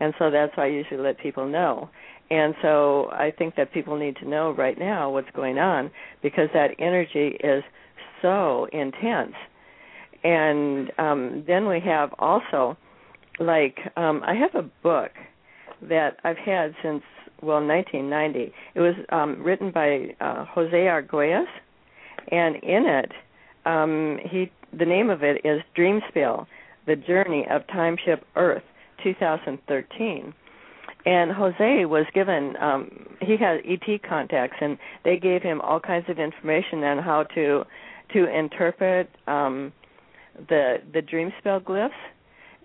And 0.00 0.14
so 0.18 0.30
that's 0.30 0.54
why 0.56 0.64
I 0.64 0.68
usually 0.68 1.00
let 1.00 1.18
people 1.18 1.46
know. 1.48 1.88
And 2.30 2.54
so 2.60 3.08
I 3.12 3.32
think 3.36 3.54
that 3.56 3.72
people 3.72 3.96
need 3.96 4.16
to 4.16 4.28
know 4.28 4.50
right 4.50 4.78
now 4.78 5.10
what's 5.10 5.30
going 5.34 5.58
on 5.58 5.90
because 6.22 6.48
that 6.54 6.70
energy 6.78 7.36
is 7.42 7.62
so 8.20 8.66
intense 8.72 9.34
and 10.26 10.90
um, 10.98 11.44
then 11.46 11.68
we 11.68 11.80
have 11.80 12.12
also 12.18 12.76
like 13.38 13.78
um, 13.96 14.22
I 14.24 14.34
have 14.34 14.54
a 14.54 14.68
book 14.82 15.12
that 15.82 16.18
I've 16.24 16.38
had 16.38 16.74
since 16.82 17.02
well 17.42 17.64
1990. 17.64 18.52
It 18.74 18.80
was 18.80 18.94
um, 19.10 19.42
written 19.42 19.70
by 19.70 20.14
uh, 20.20 20.44
Jose 20.46 20.72
Arguelles, 20.72 21.46
and 22.32 22.56
in 22.56 22.86
it 22.86 23.12
um, 23.66 24.18
he 24.28 24.50
the 24.76 24.84
name 24.84 25.10
of 25.10 25.22
it 25.22 25.44
is 25.44 25.62
Dream 25.74 26.00
Spell: 26.08 26.48
The 26.86 26.96
Journey 26.96 27.46
of 27.48 27.62
Timeship 27.68 28.22
Earth, 28.34 28.64
2013. 29.04 30.34
And 31.06 31.30
Jose 31.32 31.84
was 31.86 32.04
given 32.12 32.56
um 32.60 32.90
he 33.20 33.36
had 33.36 33.60
ET 33.64 34.02
contacts 34.02 34.56
and 34.60 34.76
they 35.04 35.16
gave 35.16 35.42
him 35.42 35.60
all 35.62 35.80
kinds 35.80 36.08
of 36.08 36.18
information 36.18 36.82
on 36.84 36.98
how 36.98 37.22
to 37.34 37.64
to 38.12 38.26
interpret 38.38 39.08
um 39.26 39.72
the 40.48 40.78
the 40.92 41.02
dream 41.02 41.32
spell 41.38 41.60
glyphs. 41.60 41.90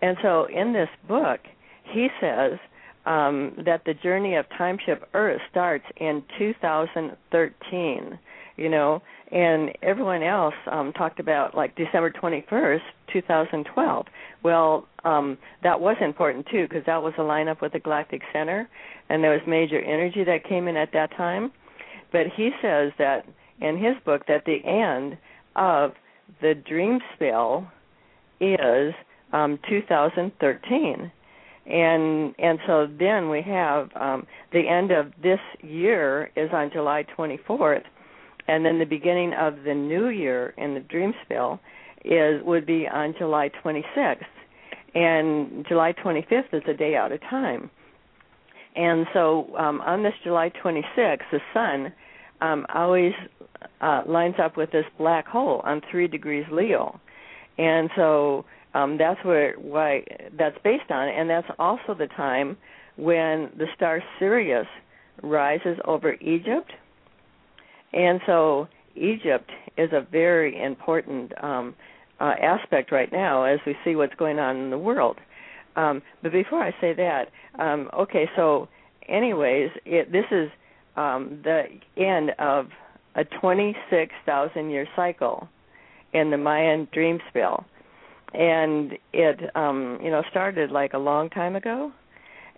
And 0.01 0.17
so 0.21 0.45
in 0.45 0.73
this 0.73 0.89
book, 1.07 1.41
he 1.83 2.07
says 2.19 2.57
um, 3.05 3.53
that 3.65 3.83
the 3.85 3.93
journey 3.93 4.35
of 4.35 4.47
time 4.49 4.77
ship 4.83 5.07
Earth 5.13 5.41
starts 5.49 5.85
in 5.97 6.23
2013. 6.37 8.19
You 8.57 8.69
know, 8.69 9.01
and 9.31 9.71
everyone 9.81 10.23
else 10.23 10.53
um, 10.69 10.93
talked 10.93 11.19
about 11.19 11.55
like 11.55 11.75
December 11.75 12.11
21st, 12.11 12.81
2012. 13.11 14.05
Well, 14.43 14.87
um, 15.03 15.37
that 15.63 15.79
was 15.79 15.97
important 16.01 16.47
too 16.51 16.67
because 16.67 16.85
that 16.85 17.01
was 17.01 17.13
a 17.17 17.21
lineup 17.21 17.61
with 17.61 17.73
the 17.73 17.79
galactic 17.79 18.21
center, 18.31 18.69
and 19.09 19.23
there 19.23 19.31
was 19.31 19.41
major 19.47 19.79
energy 19.79 20.23
that 20.23 20.43
came 20.47 20.67
in 20.67 20.77
at 20.77 20.91
that 20.93 21.11
time. 21.17 21.51
But 22.11 22.27
he 22.35 22.51
says 22.61 22.91
that 22.97 23.25
in 23.59 23.77
his 23.77 23.95
book 24.05 24.23
that 24.27 24.45
the 24.45 24.63
end 24.65 25.17
of 25.55 25.93
the 26.41 26.55
dream 26.55 26.99
spell 27.15 27.71
is 28.39 28.93
um, 29.33 29.59
2013 29.69 31.11
and 31.65 32.33
and 32.39 32.59
so 32.65 32.87
then 32.99 33.29
we 33.29 33.41
have 33.41 33.89
um, 33.95 34.25
the 34.51 34.67
end 34.67 34.91
of 34.91 35.11
this 35.21 35.39
year 35.61 36.31
is 36.35 36.49
on 36.51 36.71
July 36.71 37.05
24th, 37.17 37.83
and 38.47 38.65
then 38.65 38.79
the 38.79 38.85
beginning 38.85 39.33
of 39.33 39.63
the 39.63 39.73
new 39.73 40.09
year 40.09 40.53
in 40.57 40.73
the 40.73 40.79
dream 40.79 41.13
spell 41.23 41.59
is 42.03 42.41
would 42.43 42.65
be 42.65 42.87
on 42.87 43.13
July 43.17 43.51
26th, 43.63 44.25
and 44.93 45.65
July 45.67 45.93
25th 45.93 46.53
is 46.53 46.63
a 46.67 46.73
day 46.73 46.95
out 46.95 47.11
of 47.11 47.21
time. 47.21 47.69
And 48.75 49.05
so 49.13 49.55
um, 49.57 49.81
on 49.81 50.03
this 50.03 50.13
July 50.23 50.51
26th, 50.63 51.19
the 51.31 51.39
sun 51.53 51.93
um, 52.41 52.65
always 52.73 53.13
uh, 53.81 54.03
lines 54.07 54.35
up 54.41 54.57
with 54.57 54.71
this 54.71 54.85
black 54.97 55.27
hole 55.27 55.61
on 55.63 55.81
three 55.91 56.07
degrees 56.07 56.45
Leo, 56.51 56.99
and 57.57 57.89
so 57.95 58.45
um, 58.73 58.97
that's 58.97 59.23
where 59.23 59.53
why 59.55 60.03
that's 60.37 60.57
based 60.63 60.89
on, 60.89 61.09
and 61.09 61.29
that's 61.29 61.47
also 61.59 61.93
the 61.93 62.07
time 62.07 62.57
when 62.97 63.49
the 63.57 63.67
star 63.75 64.01
Sirius 64.19 64.67
rises 65.21 65.77
over 65.85 66.13
Egypt, 66.21 66.71
and 67.93 68.21
so 68.25 68.67
Egypt 68.95 69.51
is 69.77 69.91
a 69.93 70.01
very 70.11 70.61
important 70.61 71.31
um, 71.43 71.75
uh, 72.21 72.35
aspect 72.39 72.91
right 72.91 73.11
now 73.11 73.43
as 73.43 73.59
we 73.65 73.75
see 73.83 73.95
what's 73.95 74.13
going 74.15 74.37
on 74.37 74.55
in 74.55 74.69
the 74.69 74.77
world. 74.77 75.17
Um, 75.75 76.03
but 76.21 76.31
before 76.31 76.61
I 76.61 76.71
say 76.79 76.93
that, 76.93 77.29
um, 77.57 77.89
okay, 77.97 78.29
so 78.35 78.67
anyways, 79.09 79.71
it, 79.85 80.11
this 80.11 80.25
is 80.29 80.49
um, 80.95 81.41
the 81.43 81.63
end 81.97 82.31
of 82.37 82.67
a 83.15 83.23
26,000 83.23 84.69
year 84.69 84.87
cycle 84.95 85.47
in 86.13 86.29
the 86.29 86.37
Mayan 86.37 86.87
dream 86.93 87.19
spell. 87.29 87.65
And 88.33 88.97
it 89.11 89.53
um, 89.57 89.99
you 90.01 90.09
know 90.09 90.23
started 90.29 90.71
like 90.71 90.93
a 90.93 90.97
long 90.97 91.29
time 91.29 91.55
ago. 91.55 91.91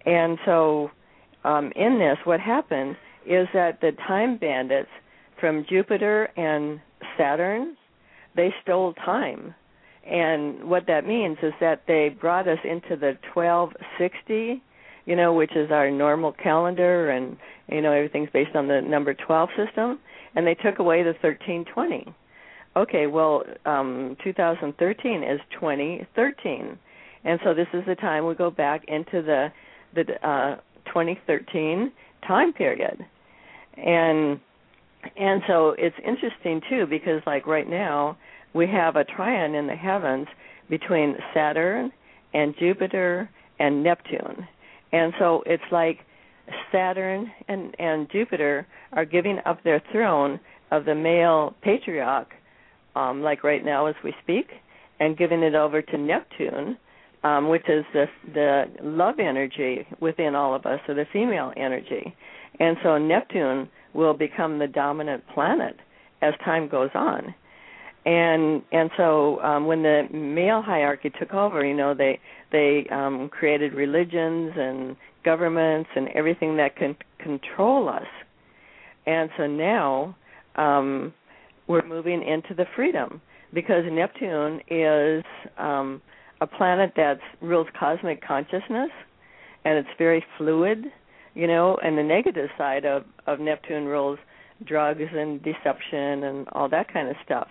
And 0.06 0.38
so 0.46 0.92
um, 1.44 1.72
in 1.76 1.98
this 1.98 2.18
what 2.26 2.40
happened 2.40 2.96
is 3.26 3.48
that 3.54 3.82
the 3.82 3.92
time 4.08 4.38
bandits 4.38 4.90
from 5.40 5.66
Jupiter 5.68 6.30
and 6.36 6.80
Saturn 7.18 7.76
they 8.36 8.54
stole 8.62 8.94
time. 8.94 9.56
And 10.06 10.66
what 10.66 10.88
that 10.88 11.08
means 11.08 11.38
is 11.42 11.54
that 11.62 11.84
they 11.88 12.10
brought 12.10 12.48
us 12.48 12.60
into 12.64 12.96
the 12.96 13.18
1260 13.34 14.62
you 15.06 15.16
know, 15.16 15.34
which 15.34 15.56
is 15.56 15.72
our 15.72 15.92
normal 15.92 16.32
calendar, 16.32 17.10
and 17.10 17.38
you 17.68 17.82
know 17.82 17.92
everything's 17.92 18.30
based 18.32 18.56
on 18.56 18.68
the 18.68 18.82
number 18.82 19.14
12 19.14 19.50
system, 19.58 20.00
and 20.36 20.48
they 20.48 20.56
took 20.56 20.80
away 20.80 21.04
the 21.04 21.14
1320. 21.22 22.14
Okay, 22.76 23.08
well, 23.08 23.44
um, 23.66 24.18
2013 24.24 25.24
is 25.24 25.40
2013, 25.52 26.80
and 27.24 27.40
so 27.44 27.54
this 27.54 27.68
is 27.74 27.84
the 27.86 27.96
time 27.96 28.26
we 28.26 28.34
go 28.34 28.50
back 28.50 28.86
into 28.88 29.22
the 29.22 29.52
the 29.94 30.28
uh, 30.28 30.56
2013 30.86 31.92
time 32.26 32.54
period, 32.54 33.06
and 33.78 34.40
and 35.18 35.42
so 35.48 35.76
it's 35.78 35.96
interesting 36.06 36.62
too 36.70 36.86
because 36.86 37.22
like 37.26 37.46
right 37.48 37.70
now 37.70 38.18
we 38.54 38.68
have 38.68 38.96
a 38.96 39.04
trine 39.04 39.56
in 39.56 39.68
the 39.68 39.76
heavens 39.76 40.28
between 40.70 41.16
Saturn 41.34 41.92
and 42.34 42.54
Jupiter 42.60 43.30
and 43.60 43.84
Neptune 43.84 44.48
and 44.94 45.14
so 45.20 45.44
it's 45.46 45.64
like 45.72 46.00
Saturn 46.72 47.32
and 47.48 47.76
and 47.80 48.10
Jupiter 48.12 48.68
are 48.94 49.06
giving 49.06 49.40
up 49.46 49.64
their 49.64 49.82
throne 49.92 50.40
of 50.72 50.86
the 50.86 50.96
male 50.96 51.56
patriarch, 51.62 52.30
um, 52.96 53.22
like 53.22 53.44
right 53.44 53.64
now 53.64 53.88
as 53.88 53.96
we 54.04 54.14
speak, 54.24 54.48
and 55.00 55.18
giving 55.18 55.42
it 55.44 55.56
over 55.56 55.82
to 55.82 55.98
Neptune, 55.98 56.78
um, 57.24 57.50
which 57.50 57.68
is 57.68 57.86
the 57.94 58.06
the 58.34 58.66
love 58.82 59.20
energy 59.20 59.88
within 60.00 60.36
all 60.36 60.54
of 60.54 60.66
us, 60.66 60.80
or 60.88 60.94
the 60.96 61.06
female 61.12 61.54
energy. 61.58 62.16
And 62.60 62.78
so 62.84 62.98
Neptune 62.98 63.70
will 63.94 64.14
become 64.14 64.60
the 64.60 64.68
dominant 64.68 65.24
planet 65.34 65.78
as 66.22 66.34
time 66.44 66.68
goes 66.68 66.90
on. 66.94 67.34
And 68.06 68.62
and 68.72 68.90
so 68.98 69.42
um, 69.42 69.66
when 69.66 69.84
the 69.84 70.08
male 70.12 70.62
hierarchy 70.62 71.12
took 71.18 71.34
over, 71.34 71.66
you 71.66 71.74
know, 71.74 71.94
they 71.94 72.20
they 72.52 72.86
um, 72.92 73.30
created 73.30 73.74
religions 73.74 74.54
and 74.58 74.96
governments 75.24 75.90
and 75.96 76.10
everything 76.10 76.58
that 76.58 76.76
can 76.76 76.98
control 77.20 77.88
us. 77.88 78.08
And 79.06 79.30
so 79.38 79.48
now 79.48 80.16
um, 80.56 81.14
we're 81.68 81.86
moving 81.86 82.24
into 82.24 82.54
the 82.54 82.66
freedom 82.76 83.22
because 83.54 83.84
Neptune 83.90 84.60
is 84.70 85.24
um, 85.58 86.02
a 86.42 86.48
planet 86.48 86.94
that 86.98 87.20
rules 87.42 87.68
cosmic 87.80 88.26
consciousness 88.26 88.90
and 89.66 89.78
it's 89.78 89.90
very 89.98 90.24
fluid, 90.38 90.86
you 91.34 91.48
know, 91.48 91.78
and 91.84 91.98
the 91.98 92.04
negative 92.04 92.50
side 92.58 92.86
of, 92.86 93.04
of 93.28 93.40
Neptune 93.40 93.86
rules 93.86 94.20
drugs 94.66 95.02
and 95.12 95.42
deception 95.44 96.24
and 96.24 96.48
all 96.52 96.70
that 96.70 96.92
kind 96.92 97.10
of 97.10 97.16
stuff. 97.26 97.48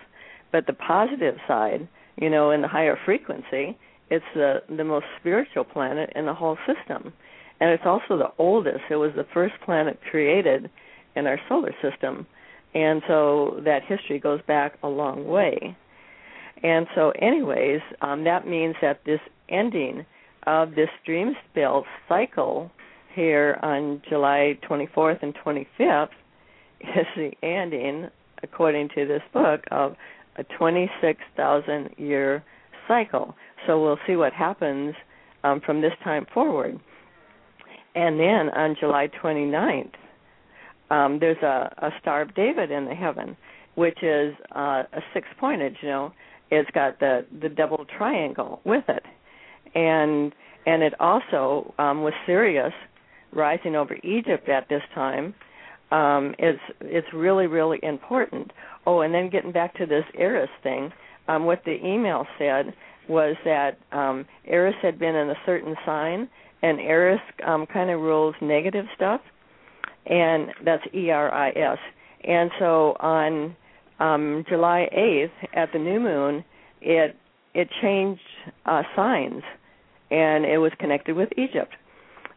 But 0.51 0.67
the 0.67 0.73
positive 0.73 1.35
side, 1.47 1.87
you 2.15 2.29
know, 2.29 2.51
in 2.51 2.61
the 2.61 2.67
higher 2.67 2.97
frequency, 3.05 3.77
it's 4.09 4.25
the 4.35 4.61
the 4.69 4.83
most 4.83 5.05
spiritual 5.19 5.63
planet 5.63 6.11
in 6.15 6.25
the 6.25 6.33
whole 6.33 6.57
system, 6.67 7.13
and 7.59 7.71
it's 7.71 7.83
also 7.85 8.17
the 8.17 8.31
oldest. 8.37 8.81
It 8.89 8.97
was 8.97 9.11
the 9.15 9.25
first 9.33 9.55
planet 9.65 9.99
created 10.09 10.69
in 11.15 11.25
our 11.25 11.39
solar 11.49 11.73
system, 11.81 12.27
and 12.75 13.01
so 13.07 13.61
that 13.65 13.83
history 13.87 14.19
goes 14.19 14.41
back 14.47 14.77
a 14.83 14.87
long 14.87 15.27
way. 15.27 15.75
And 16.61 16.87
so, 16.95 17.11
anyways, 17.19 17.81
um, 18.01 18.23
that 18.25 18.47
means 18.47 18.75
that 18.81 19.01
this 19.05 19.19
ending 19.49 20.05
of 20.45 20.75
this 20.75 20.89
dream 21.05 21.33
spell 21.49 21.85
cycle 22.07 22.71
here 23.13 23.59
on 23.61 24.01
July 24.09 24.57
24th 24.69 25.21
and 25.21 25.33
25th 25.35 26.09
is 26.81 27.05
the 27.15 27.31
ending, 27.41 28.09
according 28.41 28.89
to 28.89 29.05
this 29.05 29.21
book, 29.33 29.61
of 29.71 29.95
a 30.37 30.43
26,000 30.57 31.89
year 31.97 32.43
cycle. 32.87 33.35
So 33.65 33.81
we'll 33.81 33.99
see 34.07 34.15
what 34.15 34.33
happens 34.33 34.95
um, 35.43 35.61
from 35.65 35.81
this 35.81 35.93
time 36.03 36.25
forward. 36.33 36.79
And 37.95 38.19
then 38.19 38.49
on 38.49 38.75
July 38.79 39.09
29th, 39.21 39.91
um, 40.89 41.19
there's 41.19 41.41
a, 41.43 41.73
a 41.77 41.89
Star 42.01 42.21
of 42.21 42.35
David 42.35 42.71
in 42.71 42.85
the 42.85 42.95
heaven, 42.95 43.37
which 43.75 44.01
is 44.03 44.33
uh, 44.55 44.83
a 44.91 45.01
six 45.13 45.27
pointed. 45.39 45.75
You 45.81 45.89
know, 45.89 46.13
it's 46.51 46.69
got 46.71 46.99
the 46.99 47.25
the 47.41 47.49
double 47.49 47.85
triangle 47.97 48.61
with 48.63 48.83
it, 48.89 49.03
and 49.75 50.33
and 50.65 50.83
it 50.83 50.93
also 50.99 51.73
um, 51.79 52.03
was 52.03 52.13
Sirius 52.25 52.73
rising 53.35 53.75
over 53.75 53.95
Egypt 54.03 54.49
at 54.49 54.69
this 54.69 54.83
time. 54.93 55.33
Um, 55.91 56.33
it's 56.39 56.59
it's 56.81 57.07
really 57.13 57.47
really 57.47 57.79
important. 57.83 58.51
Oh, 58.85 59.01
and 59.01 59.13
then 59.13 59.29
getting 59.29 59.51
back 59.51 59.75
to 59.75 59.85
this 59.85 60.05
Eris 60.17 60.49
thing, 60.61 60.91
um, 61.27 61.45
what 61.45 61.63
the 61.65 61.77
email 61.85 62.25
said 62.37 62.73
was 63.07 63.35
that 63.45 63.77
um, 63.91 64.25
Eris 64.45 64.75
had 64.81 64.97
been 64.97 65.15
in 65.15 65.29
a 65.29 65.35
certain 65.45 65.75
sign, 65.85 66.29
and 66.61 66.79
Eris 66.79 67.21
um, 67.45 67.65
kind 67.65 67.89
of 67.89 67.99
rules 67.99 68.35
negative 68.41 68.85
stuff, 68.95 69.21
and 70.05 70.49
that's 70.63 70.83
E 70.93 71.11
R 71.11 71.33
I 71.33 71.49
S. 71.51 71.77
And 72.23 72.51
so 72.57 72.95
on 72.99 73.55
um, 73.99 74.45
July 74.47 74.89
8th 74.95 75.31
at 75.53 75.71
the 75.73 75.79
new 75.79 75.99
moon, 75.99 76.43
it 76.81 77.15
it 77.53 77.69
changed 77.81 78.21
uh, 78.65 78.83
signs, 78.95 79.43
and 80.09 80.45
it 80.45 80.57
was 80.57 80.71
connected 80.79 81.15
with 81.15 81.29
Egypt. 81.37 81.73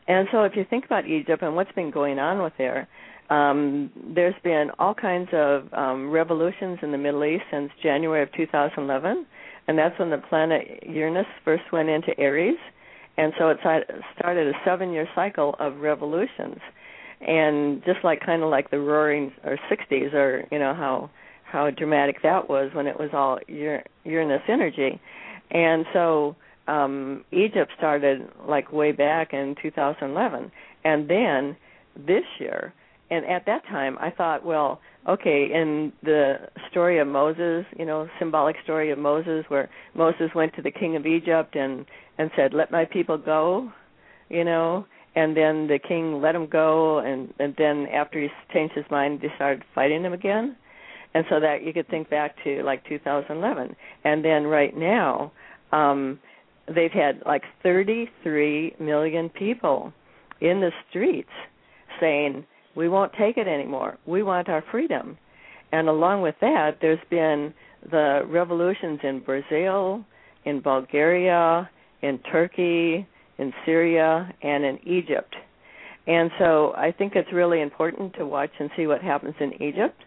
And 0.08 0.28
so 0.30 0.44
if 0.44 0.54
you 0.54 0.64
think 0.68 0.84
about 0.84 1.06
Egypt 1.06 1.42
and 1.42 1.56
what's 1.56 1.72
been 1.72 1.90
going 1.90 2.18
on 2.18 2.42
with 2.42 2.52
there, 2.58 2.88
um, 3.30 3.90
there's 4.14 4.34
been 4.44 4.70
all 4.78 4.94
kinds 4.94 5.28
of 5.32 5.72
um, 5.72 6.10
revolutions 6.10 6.78
in 6.82 6.92
the 6.92 6.98
Middle 6.98 7.24
East 7.24 7.42
since 7.50 7.70
January 7.82 8.22
of 8.22 8.32
2011, 8.32 9.26
and 9.66 9.78
that's 9.78 9.98
when 9.98 10.10
the 10.10 10.18
planet 10.18 10.84
Uranus 10.86 11.26
first 11.44 11.64
went 11.72 11.88
into 11.88 12.18
Aries, 12.20 12.58
and 13.16 13.32
so 13.36 13.48
it 13.48 13.58
started 13.60 14.46
a 14.46 14.52
seven-year 14.64 15.08
cycle 15.14 15.56
of 15.58 15.78
revolutions, 15.78 16.58
and 17.20 17.82
just 17.84 17.98
like 18.04 18.20
kind 18.20 18.44
of 18.44 18.50
like 18.50 18.70
the 18.70 18.78
Roaring 18.78 19.32
or 19.42 19.58
60s, 19.70 20.14
or 20.14 20.46
you 20.52 20.60
know 20.60 20.74
how 20.74 21.10
how 21.42 21.70
dramatic 21.70 22.22
that 22.22 22.48
was 22.48 22.70
when 22.74 22.86
it 22.86 22.98
was 22.98 23.10
all 23.12 23.38
Uranus 23.48 24.42
energy, 24.48 25.00
and 25.50 25.84
so 25.92 26.36
um 26.68 27.24
Egypt 27.32 27.72
started 27.76 28.28
like 28.48 28.72
way 28.72 28.92
back 28.92 29.32
in 29.32 29.54
2011 29.62 30.50
and 30.84 31.08
then 31.08 31.56
this 31.96 32.24
year 32.38 32.72
and 33.10 33.24
at 33.26 33.46
that 33.46 33.64
time 33.66 33.96
I 34.00 34.10
thought 34.10 34.44
well 34.44 34.80
okay 35.08 35.48
in 35.52 35.92
the 36.02 36.48
story 36.70 36.98
of 36.98 37.06
Moses 37.06 37.64
you 37.78 37.86
know 37.86 38.08
symbolic 38.18 38.56
story 38.64 38.90
of 38.90 38.98
Moses 38.98 39.44
where 39.48 39.68
Moses 39.94 40.30
went 40.34 40.54
to 40.56 40.62
the 40.62 40.70
king 40.70 40.96
of 40.96 41.06
Egypt 41.06 41.56
and 41.56 41.86
and 42.18 42.30
said 42.36 42.52
let 42.52 42.70
my 42.70 42.84
people 42.84 43.18
go 43.18 43.70
you 44.28 44.44
know? 44.44 44.86
And 45.14 45.36
then 45.36 45.66
the 45.66 45.78
king 45.78 46.20
let 46.20 46.34
him 46.34 46.46
go 46.46 46.98
and 46.98 47.32
and 47.38 47.54
then 47.56 47.86
after 47.92 48.20
he 48.20 48.28
changed 48.52 48.74
his 48.74 48.84
mind 48.90 49.20
they 49.22 49.28
started 49.36 49.64
fighting 49.74 50.02
him 50.02 50.12
again. 50.12 50.56
And 51.14 51.24
so 51.30 51.40
that 51.40 51.62
you 51.64 51.72
could 51.72 51.88
think 51.88 52.10
back 52.10 52.36
to 52.44 52.62
like 52.62 52.86
2011 52.86 53.74
and 54.04 54.24
then 54.24 54.44
right 54.44 54.76
now 54.76 55.32
um 55.72 56.20
they've 56.74 56.92
had 56.92 57.22
like 57.26 57.42
33 57.62 58.76
million 58.80 59.28
people 59.28 59.92
in 60.40 60.60
the 60.60 60.70
streets 60.90 61.30
saying 62.00 62.44
we 62.74 62.88
won't 62.88 63.12
take 63.18 63.36
it 63.36 63.48
anymore. 63.48 63.98
We 64.06 64.22
want 64.22 64.48
our 64.48 64.62
freedom. 64.70 65.16
And 65.72 65.88
along 65.88 66.22
with 66.22 66.34
that, 66.40 66.78
there's 66.80 66.98
been 67.10 67.52
the 67.90 68.22
revolutions 68.26 69.00
in 69.02 69.20
Brazil, 69.20 70.04
in 70.44 70.60
Bulgaria, 70.60 71.68
in 72.02 72.18
Turkey, 72.30 73.06
in 73.38 73.52
Syria, 73.64 74.32
and 74.42 74.64
in 74.64 74.78
Egypt. 74.86 75.34
And 76.06 76.30
so 76.38 76.72
I 76.76 76.92
think 76.92 77.14
it's 77.16 77.32
really 77.32 77.60
important 77.60 78.14
to 78.14 78.26
watch 78.26 78.50
and 78.60 78.70
see 78.76 78.86
what 78.86 79.02
happens 79.02 79.34
in 79.40 79.60
Egypt, 79.62 80.00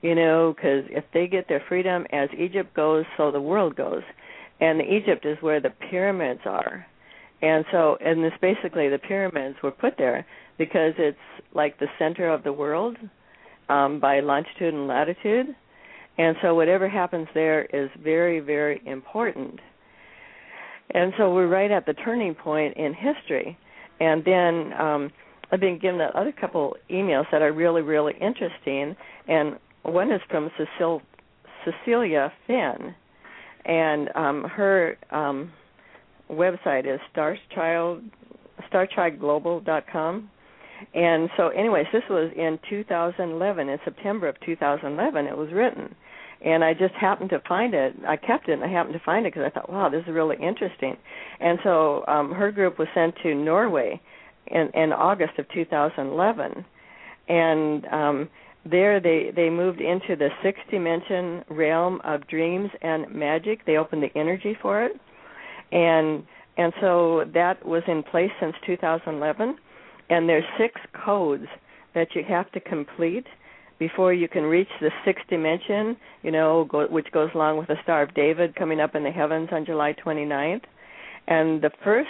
you 0.00 0.14
know, 0.14 0.54
because 0.54 0.84
if 0.90 1.04
they 1.12 1.26
get 1.26 1.48
their 1.48 1.62
freedom, 1.68 2.06
as 2.12 2.28
Egypt 2.38 2.74
goes, 2.74 3.04
so 3.16 3.32
the 3.32 3.40
world 3.40 3.74
goes 3.74 4.02
and 4.60 4.80
Egypt 4.82 5.24
is 5.24 5.38
where 5.40 5.60
the 5.60 5.70
pyramids 5.90 6.40
are. 6.44 6.86
And 7.42 7.64
so, 7.72 7.96
and 8.04 8.22
this 8.22 8.32
basically 8.40 8.88
the 8.88 8.98
pyramids 8.98 9.56
were 9.62 9.70
put 9.70 9.94
there 9.96 10.26
because 10.58 10.92
it's 10.98 11.16
like 11.54 11.78
the 11.78 11.86
center 11.98 12.28
of 12.28 12.44
the 12.44 12.52
world 12.52 12.96
um, 13.68 13.98
by 13.98 14.20
longitude 14.20 14.74
and 14.74 14.86
latitude. 14.86 15.46
And 16.18 16.36
so, 16.42 16.54
whatever 16.54 16.88
happens 16.88 17.28
there 17.32 17.64
is 17.64 17.88
very, 18.02 18.40
very 18.40 18.82
important. 18.84 19.58
And 20.90 21.14
so, 21.16 21.32
we're 21.32 21.48
right 21.48 21.70
at 21.70 21.86
the 21.86 21.94
turning 21.94 22.34
point 22.34 22.76
in 22.76 22.92
history. 22.92 23.56
And 24.00 24.22
then 24.24 24.72
um, 24.78 25.10
I've 25.50 25.60
been 25.60 25.78
given 25.78 25.98
that 25.98 26.14
other 26.14 26.32
couple 26.32 26.76
emails 26.90 27.24
that 27.32 27.40
are 27.40 27.52
really, 27.52 27.82
really 27.82 28.14
interesting. 28.20 28.96
And 29.28 29.58
one 29.82 30.12
is 30.12 30.20
from 30.28 30.50
Cecil, 30.58 31.00
Cecilia 31.64 32.32
Finn 32.46 32.94
and 33.64 34.08
um, 34.14 34.44
her 34.44 34.96
um, 35.10 35.52
website 36.30 36.92
is 36.92 37.00
starchild 37.14 38.02
starchildglobal.com. 38.72 40.30
And 40.94 41.28
so, 41.36 41.48
anyways, 41.48 41.86
this 41.92 42.02
was 42.08 42.32
in 42.36 42.58
2011, 42.68 43.68
in 43.68 43.78
September 43.84 44.28
of 44.28 44.40
2011, 44.40 45.26
it 45.26 45.36
was 45.36 45.52
written. 45.52 45.94
And 46.42 46.64
I 46.64 46.72
just 46.72 46.94
happened 46.94 47.30
to 47.30 47.42
find 47.46 47.74
it. 47.74 47.94
I 48.08 48.16
kept 48.16 48.48
it, 48.48 48.52
and 48.52 48.64
I 48.64 48.68
happened 48.68 48.94
to 48.94 49.04
find 49.04 49.26
it 49.26 49.34
because 49.34 49.46
I 49.46 49.50
thought, 49.50 49.70
wow, 49.70 49.90
this 49.90 50.02
is 50.06 50.08
really 50.08 50.36
interesting. 50.36 50.96
And 51.38 51.58
so, 51.62 52.04
um, 52.08 52.32
her 52.32 52.50
group 52.50 52.78
was 52.78 52.88
sent 52.94 53.14
to 53.22 53.34
Norway 53.34 54.00
in, 54.46 54.70
in 54.74 54.92
August 54.92 55.38
of 55.38 55.46
2011, 55.52 56.64
and 57.28 57.86
um, 57.86 58.28
there 58.64 59.00
they 59.00 59.32
they 59.34 59.48
moved 59.50 59.80
into 59.80 60.16
the 60.16 60.28
sixth 60.42 60.62
dimension 60.70 61.44
realm 61.48 62.00
of 62.04 62.26
dreams 62.28 62.70
and 62.82 63.12
magic. 63.12 63.64
They 63.64 63.76
opened 63.76 64.02
the 64.02 64.18
energy 64.18 64.56
for 64.60 64.84
it. 64.84 64.92
And 65.72 66.24
and 66.56 66.72
so 66.80 67.24
that 67.32 67.64
was 67.64 67.82
in 67.86 68.02
place 68.02 68.30
since 68.40 68.54
2011 68.66 69.56
and 70.10 70.28
there's 70.28 70.44
six 70.58 70.80
codes 71.04 71.46
that 71.94 72.08
you 72.14 72.22
have 72.28 72.50
to 72.52 72.60
complete 72.60 73.26
before 73.78 74.12
you 74.12 74.28
can 74.28 74.42
reach 74.42 74.68
the 74.80 74.90
sixth 75.04 75.26
dimension 75.28 75.96
you 76.22 76.30
know 76.30 76.66
go, 76.68 76.86
which 76.88 77.10
goes 77.12 77.30
along 77.34 77.56
with 77.56 77.68
the 77.68 77.76
star 77.82 78.02
of 78.02 78.12
david 78.14 78.54
coming 78.56 78.80
up 78.80 78.94
in 78.94 79.04
the 79.04 79.10
heavens 79.10 79.48
on 79.52 79.64
july 79.64 79.94
29th 80.04 80.62
and 81.28 81.62
the 81.62 81.70
first 81.82 82.08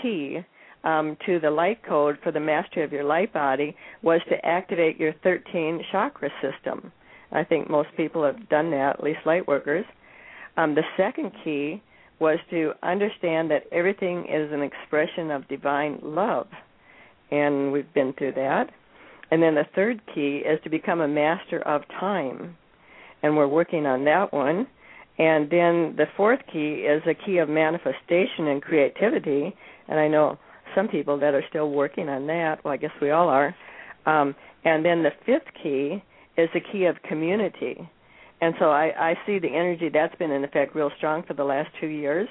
key 0.00 0.38
um, 0.84 1.16
to 1.26 1.38
the 1.38 1.50
light 1.50 1.82
code 1.86 2.18
for 2.22 2.32
the 2.32 2.40
mastery 2.40 2.84
of 2.84 2.92
your 2.92 3.04
light 3.04 3.32
body 3.32 3.76
was 4.02 4.20
to 4.28 4.44
activate 4.44 4.98
your 4.98 5.12
13 5.22 5.84
chakra 5.90 6.30
system. 6.40 6.92
I 7.30 7.44
think 7.44 7.70
most 7.70 7.88
people 7.96 8.24
have 8.24 8.48
done 8.48 8.70
that, 8.72 8.96
at 8.98 9.04
least 9.04 9.20
light 9.24 9.46
workers. 9.48 9.86
Um, 10.56 10.74
the 10.74 10.82
second 10.96 11.32
key 11.42 11.82
was 12.18 12.38
to 12.50 12.72
understand 12.82 13.50
that 13.50 13.64
everything 13.72 14.26
is 14.26 14.52
an 14.52 14.62
expression 14.62 15.30
of 15.30 15.48
divine 15.48 15.98
love, 16.02 16.46
and 17.30 17.72
we've 17.72 17.92
been 17.94 18.12
through 18.12 18.32
that. 18.32 18.70
And 19.30 19.42
then 19.42 19.54
the 19.54 19.66
third 19.74 20.02
key 20.14 20.42
is 20.44 20.60
to 20.62 20.70
become 20.70 21.00
a 21.00 21.08
master 21.08 21.60
of 21.62 21.82
time, 21.98 22.56
and 23.22 23.36
we're 23.36 23.48
working 23.48 23.86
on 23.86 24.04
that 24.04 24.32
one. 24.32 24.66
And 25.18 25.50
then 25.50 25.94
the 25.96 26.06
fourth 26.16 26.40
key 26.52 26.84
is 26.86 27.02
a 27.06 27.14
key 27.14 27.38
of 27.38 27.48
manifestation 27.48 28.46
and 28.48 28.62
creativity, 28.62 29.54
and 29.88 29.98
I 29.98 30.08
know 30.08 30.38
some 30.74 30.88
people 30.88 31.18
that 31.20 31.34
are 31.34 31.44
still 31.48 31.70
working 31.70 32.08
on 32.08 32.26
that. 32.26 32.64
Well, 32.64 32.74
I 32.74 32.76
guess 32.76 32.90
we 33.00 33.10
all 33.10 33.28
are. 33.28 33.54
Um, 34.06 34.34
and 34.64 34.84
then 34.84 35.02
the 35.02 35.10
fifth 35.24 35.52
key 35.62 36.02
is 36.36 36.48
the 36.54 36.60
key 36.60 36.86
of 36.86 36.96
community. 37.08 37.88
And 38.40 38.54
so 38.58 38.70
I, 38.70 38.92
I 39.10 39.14
see 39.26 39.38
the 39.38 39.48
energy 39.48 39.88
that's 39.88 40.14
been 40.16 40.30
in 40.30 40.44
effect 40.44 40.74
real 40.74 40.90
strong 40.96 41.22
for 41.22 41.34
the 41.34 41.44
last 41.44 41.70
two 41.80 41.86
years. 41.86 42.28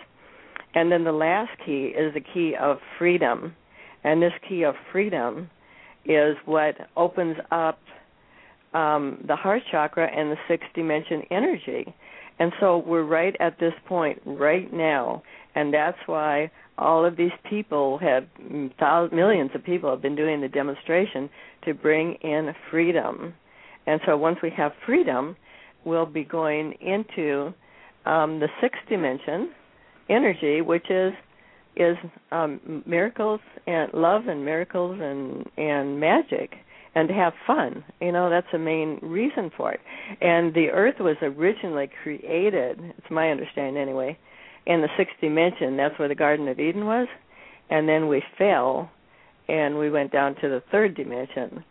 And 0.74 0.92
then 0.92 1.04
the 1.04 1.12
last 1.12 1.52
key 1.66 1.94
is 1.98 2.14
the 2.14 2.22
key 2.34 2.56
of 2.60 2.78
freedom. 2.98 3.56
And 4.04 4.22
this 4.22 4.34
key 4.48 4.64
of 4.64 4.76
freedom 4.92 5.50
is 6.06 6.36
what 6.46 6.76
opens 6.98 7.38
up 7.52 7.80
um, 8.74 9.24
the 9.28 9.36
heart 9.36 9.64
chakra 9.70 10.08
and 10.08 10.32
the 10.32 10.38
sixth 10.48 10.68
dimension 10.74 11.24
energy. 11.30 11.94
And 12.42 12.52
so 12.60 12.80
we're 12.80 13.04
right 13.04 13.36
at 13.40 13.60
this 13.60 13.76
point 13.86 14.20
right 14.26 14.74
now. 14.74 15.22
And 15.54 15.72
that's 15.72 16.00
why 16.08 16.50
all 16.76 17.06
of 17.06 17.16
these 17.16 17.30
people 17.48 18.00
have 18.00 18.26
thousands, 18.80 19.16
millions 19.16 19.52
of 19.54 19.64
people 19.64 19.92
have 19.92 20.02
been 20.02 20.16
doing 20.16 20.42
the 20.42 20.48
demonstration 20.48 21.30
to 21.66 21.76
bring 21.76 22.16
in 22.24 22.56
freedom. 22.72 23.36
And 23.86 24.02
so 24.08 24.18
once 24.18 24.40
we 24.42 24.50
have 24.58 24.72
freedom, 24.88 25.36
we'll 25.86 26.08
be 26.08 26.24
going 26.24 26.74
into 26.82 27.54
um, 28.08 28.40
the 28.40 28.48
sixth 28.60 28.82
dimension 28.90 29.52
energy, 30.10 30.62
which 30.62 30.90
is 30.90 31.14
is 31.76 31.96
um, 32.32 32.84
miracles 32.88 33.40
and 33.68 33.94
love 33.94 34.26
and 34.28 34.44
miracles 34.44 34.98
and 35.00 35.48
and 35.58 36.00
magic 36.00 36.56
and 36.94 37.10
have 37.10 37.34
fun. 37.48 37.84
You 38.02 38.12
know, 38.12 38.30
that's 38.30 38.48
the 38.52 38.60
main 38.60 39.00
reason 39.02 39.52
for 39.56 39.72
it. 39.72 39.80
And 40.20 40.54
the 40.54 40.70
earth 40.70 40.96
was 41.00 41.16
originally 41.22 41.90
created, 42.04 42.80
it's 42.98 43.10
my 43.10 43.30
understanding 43.30 43.82
anyway, 43.82 44.18
in 44.66 44.82
the 44.82 44.90
sixth 44.98 45.16
dimension. 45.22 45.78
That's 45.78 45.98
where 45.98 46.08
the 46.08 46.16
Garden 46.16 46.48
of 46.48 46.60
Eden 46.60 46.86
was. 46.86 47.08
And 47.70 47.88
then 47.88 48.08
we 48.08 48.22
fell 48.38 48.92
and 49.48 49.78
we 49.78 49.90
went 49.90 50.12
down 50.12 50.36
to 50.36 50.50
the 50.50 50.62
third 50.72 50.96
dimension. 50.96 51.64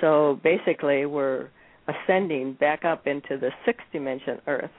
So 0.00 0.38
basically, 0.42 1.06
we're 1.06 1.48
ascending 1.88 2.54
back 2.54 2.84
up 2.84 3.06
into 3.06 3.38
the 3.38 3.50
sixth 3.64 3.86
dimension 3.92 4.40
earth. 4.46 4.70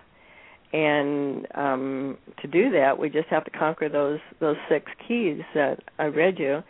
And 0.71 1.47
um, 1.55 2.17
to 2.41 2.47
do 2.47 2.69
that, 2.71 2.97
we 2.99 3.09
just 3.09 3.27
have 3.29 3.43
to 3.45 3.51
conquer 3.51 3.89
those 3.89 4.19
those 4.39 4.55
six 4.69 4.91
keys 5.07 5.41
that 5.55 5.79
I 5.97 6.05
read 6.05 6.37
you, 6.37 6.61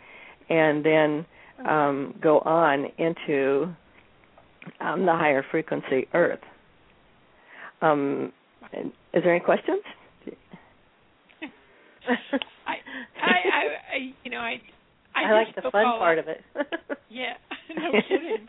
and 0.48 0.82
then 0.82 1.26
um, 1.68 2.14
go 2.22 2.40
on 2.40 2.86
into 2.98 3.74
um, 4.80 5.06
the 5.06 5.12
higher 5.12 5.44
frequency 5.50 6.06
Earth. 6.14 6.40
Um, 7.82 8.32
is 8.72 9.22
there 9.24 9.34
any 9.34 9.44
questions? 9.44 9.82
I, 12.06 12.74
I, 13.22 13.32
I, 13.94 14.14
you 14.24 14.30
know, 14.30 14.38
I, 14.38 14.60
I, 15.14 15.24
I 15.24 15.32
like 15.32 15.54
the 15.54 15.62
fun 15.62 15.84
Paula, 15.84 15.98
part 15.98 16.18
of 16.18 16.28
it. 16.28 16.40
yeah, 17.10 17.34
no 17.76 17.90
kidding. 18.08 18.46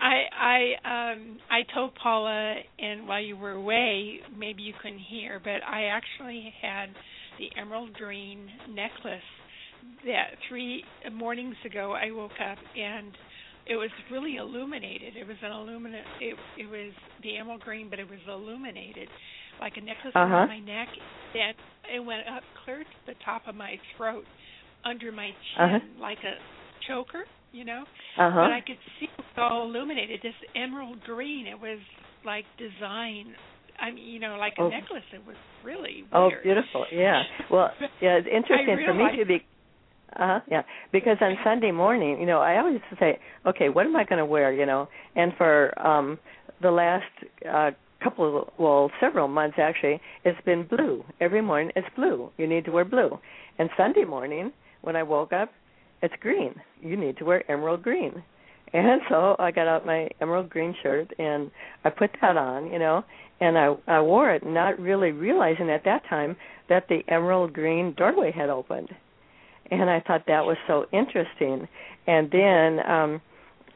I 0.00 0.22
I 0.34 1.12
um 1.12 1.38
I 1.50 1.60
told 1.74 1.94
Paula 1.94 2.54
and 2.78 3.06
while 3.06 3.20
you 3.22 3.36
were 3.36 3.52
away, 3.52 4.20
maybe 4.36 4.62
you 4.62 4.72
couldn't 4.80 4.98
hear, 4.98 5.40
but 5.42 5.62
I 5.68 5.84
actually 5.84 6.52
had 6.62 6.88
the 7.38 7.48
emerald 7.60 7.92
green 7.94 8.48
necklace 8.68 9.20
that 10.06 10.38
three 10.48 10.84
mornings 11.12 11.56
ago 11.64 11.92
I 11.92 12.10
woke 12.10 12.38
up 12.40 12.58
and 12.76 13.12
it 13.66 13.76
was 13.76 13.90
really 14.10 14.36
illuminated. 14.36 15.16
It 15.16 15.26
was 15.26 15.36
an 15.42 15.52
illuminate. 15.52 16.04
It 16.20 16.36
it 16.58 16.68
was 16.68 16.92
the 17.22 17.36
emerald 17.36 17.60
green, 17.60 17.88
but 17.90 17.98
it 17.98 18.08
was 18.08 18.18
illuminated, 18.26 19.08
like 19.60 19.74
a 19.76 19.80
necklace 19.80 20.12
uh-huh. 20.14 20.26
around 20.26 20.48
my 20.48 20.58
neck. 20.58 20.88
That 21.34 21.52
it 21.94 22.00
went 22.00 22.26
up 22.26 22.42
clear 22.64 22.80
to 22.80 22.98
the 23.06 23.14
top 23.24 23.42
of 23.46 23.54
my 23.54 23.76
throat, 23.96 24.24
under 24.84 25.12
my 25.12 25.26
chin, 25.28 25.64
uh-huh. 25.64 25.78
like 26.00 26.18
a 26.18 26.34
choker, 26.88 27.24
you 27.52 27.64
know. 27.64 27.84
Uh-huh. 28.18 28.34
But 28.34 28.52
I 28.52 28.60
could 28.66 28.78
see 28.98 29.06
it 29.06 29.18
was 29.18 29.36
all 29.36 29.68
illuminated. 29.68 30.20
This 30.22 30.34
emerald 30.56 31.00
green. 31.04 31.46
It 31.46 31.60
was 31.60 31.78
like 32.24 32.44
design. 32.58 33.34
I 33.80 33.92
mean, 33.92 34.04
you 34.08 34.20
know, 34.20 34.36
like 34.36 34.54
a 34.58 34.62
oh. 34.62 34.68
necklace. 34.68 35.06
It 35.14 35.24
was 35.24 35.36
really 35.64 36.04
oh, 36.12 36.26
weird. 36.26 36.40
Oh, 36.40 36.42
beautiful! 36.42 36.86
Yeah. 36.92 37.22
Well, 37.50 37.70
yeah, 38.00 38.18
it's 38.18 38.28
interesting 38.34 38.82
for 38.84 38.94
me 38.94 39.16
to 39.16 39.26
be 39.26 39.46
uh-huh, 40.16 40.40
yeah. 40.50 40.62
Because 40.92 41.16
on 41.20 41.36
Sunday 41.44 41.70
morning, 41.70 42.18
you 42.20 42.26
know, 42.26 42.40
I 42.40 42.58
always 42.58 42.80
say, 42.98 43.18
okay, 43.46 43.68
what 43.68 43.86
am 43.86 43.96
I 43.96 44.04
going 44.04 44.18
to 44.18 44.26
wear, 44.26 44.52
you 44.52 44.66
know? 44.66 44.88
And 45.16 45.32
for 45.36 45.78
um 45.86 46.18
the 46.62 46.70
last 46.70 47.04
uh 47.50 47.70
couple 48.02 48.42
of 48.42 48.48
well, 48.58 48.90
several 49.00 49.28
months 49.28 49.56
actually, 49.58 50.00
it's 50.24 50.40
been 50.44 50.66
blue. 50.66 51.04
Every 51.20 51.42
morning 51.42 51.72
it's 51.76 51.86
blue. 51.96 52.30
You 52.38 52.46
need 52.46 52.64
to 52.64 52.72
wear 52.72 52.84
blue. 52.84 53.18
And 53.58 53.70
Sunday 53.76 54.04
morning 54.04 54.52
when 54.82 54.96
I 54.96 55.02
woke 55.02 55.32
up, 55.32 55.50
it's 56.02 56.14
green. 56.20 56.54
You 56.80 56.96
need 56.96 57.18
to 57.18 57.24
wear 57.24 57.48
emerald 57.50 57.82
green. 57.82 58.22
And 58.72 59.00
so 59.08 59.36
I 59.38 59.50
got 59.50 59.66
out 59.66 59.84
my 59.84 60.08
emerald 60.20 60.48
green 60.48 60.74
shirt 60.82 61.12
and 61.18 61.50
I 61.84 61.90
put 61.90 62.10
that 62.20 62.36
on, 62.36 62.72
you 62.72 62.78
know, 62.78 63.04
and 63.40 63.58
I 63.58 63.74
I 63.86 64.00
wore 64.00 64.32
it 64.32 64.44
not 64.44 64.78
really 64.80 65.12
realizing 65.12 65.70
at 65.70 65.84
that 65.84 66.02
time 66.08 66.36
that 66.68 66.88
the 66.88 67.00
emerald 67.08 67.52
green 67.52 67.94
doorway 67.96 68.32
had 68.32 68.48
opened 68.48 68.88
and 69.70 69.88
I 69.88 70.00
thought 70.00 70.24
that 70.26 70.44
was 70.44 70.56
so 70.66 70.86
interesting. 70.92 71.68
And 72.06 72.30
then 72.30 72.80
um 72.86 73.20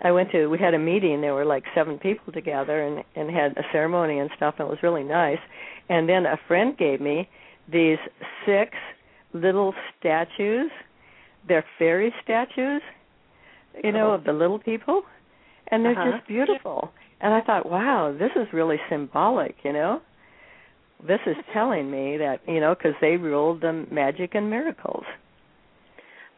I 0.03 0.13
went 0.13 0.31
to 0.33 0.47
we 0.49 0.59
had 0.59 0.75
a 0.75 0.79
meeting. 0.79 1.21
There 1.21 1.35
were 1.35 1.45
like 1.45 1.65
seven 1.75 1.99
people 1.99 2.33
together, 2.33 2.83
and 2.83 3.05
and 3.15 3.35
had 3.35 3.57
a 3.57 3.63
ceremony 3.73 4.19
and 4.19 4.31
stuff. 4.37 4.57
And 4.59 4.69
it 4.69 4.71
was 4.71 4.83
really 4.83 5.05
nice. 5.05 5.39
And 5.89 6.09
then 6.09 6.27
a 6.27 6.39
friend 6.49 6.77
gave 6.77 7.01
me 7.01 7.29
these 7.71 7.99
six 8.47 8.73
little 9.33 9.75
statues. 9.99 10.71
They're 11.47 11.65
fairy 11.79 12.15
statues, 12.23 12.83
you 13.83 13.93
know, 13.93 14.13
of 14.13 14.25
the 14.25 14.33
little 14.33 14.59
people, 14.59 15.03
and 15.69 15.85
they're 15.85 15.99
uh-huh. 15.99 16.19
just 16.19 16.29
beautiful. 16.29 16.91
And 17.21 17.35
I 17.35 17.41
thought, 17.41 17.69
wow, 17.69 18.15
this 18.19 18.31
is 18.37 18.53
really 18.53 18.79
symbolic, 18.89 19.57
you 19.63 19.73
know. 19.73 20.01
This 21.07 21.21
is 21.27 21.37
telling 21.53 21.91
me 21.91 22.17
that 22.19 22.41
you 22.47 22.61
know 22.61 22.75
because 22.75 22.95
they 23.01 23.17
ruled 23.17 23.61
the 23.61 23.87
magic 23.91 24.35
and 24.35 24.49
miracles. 24.51 25.05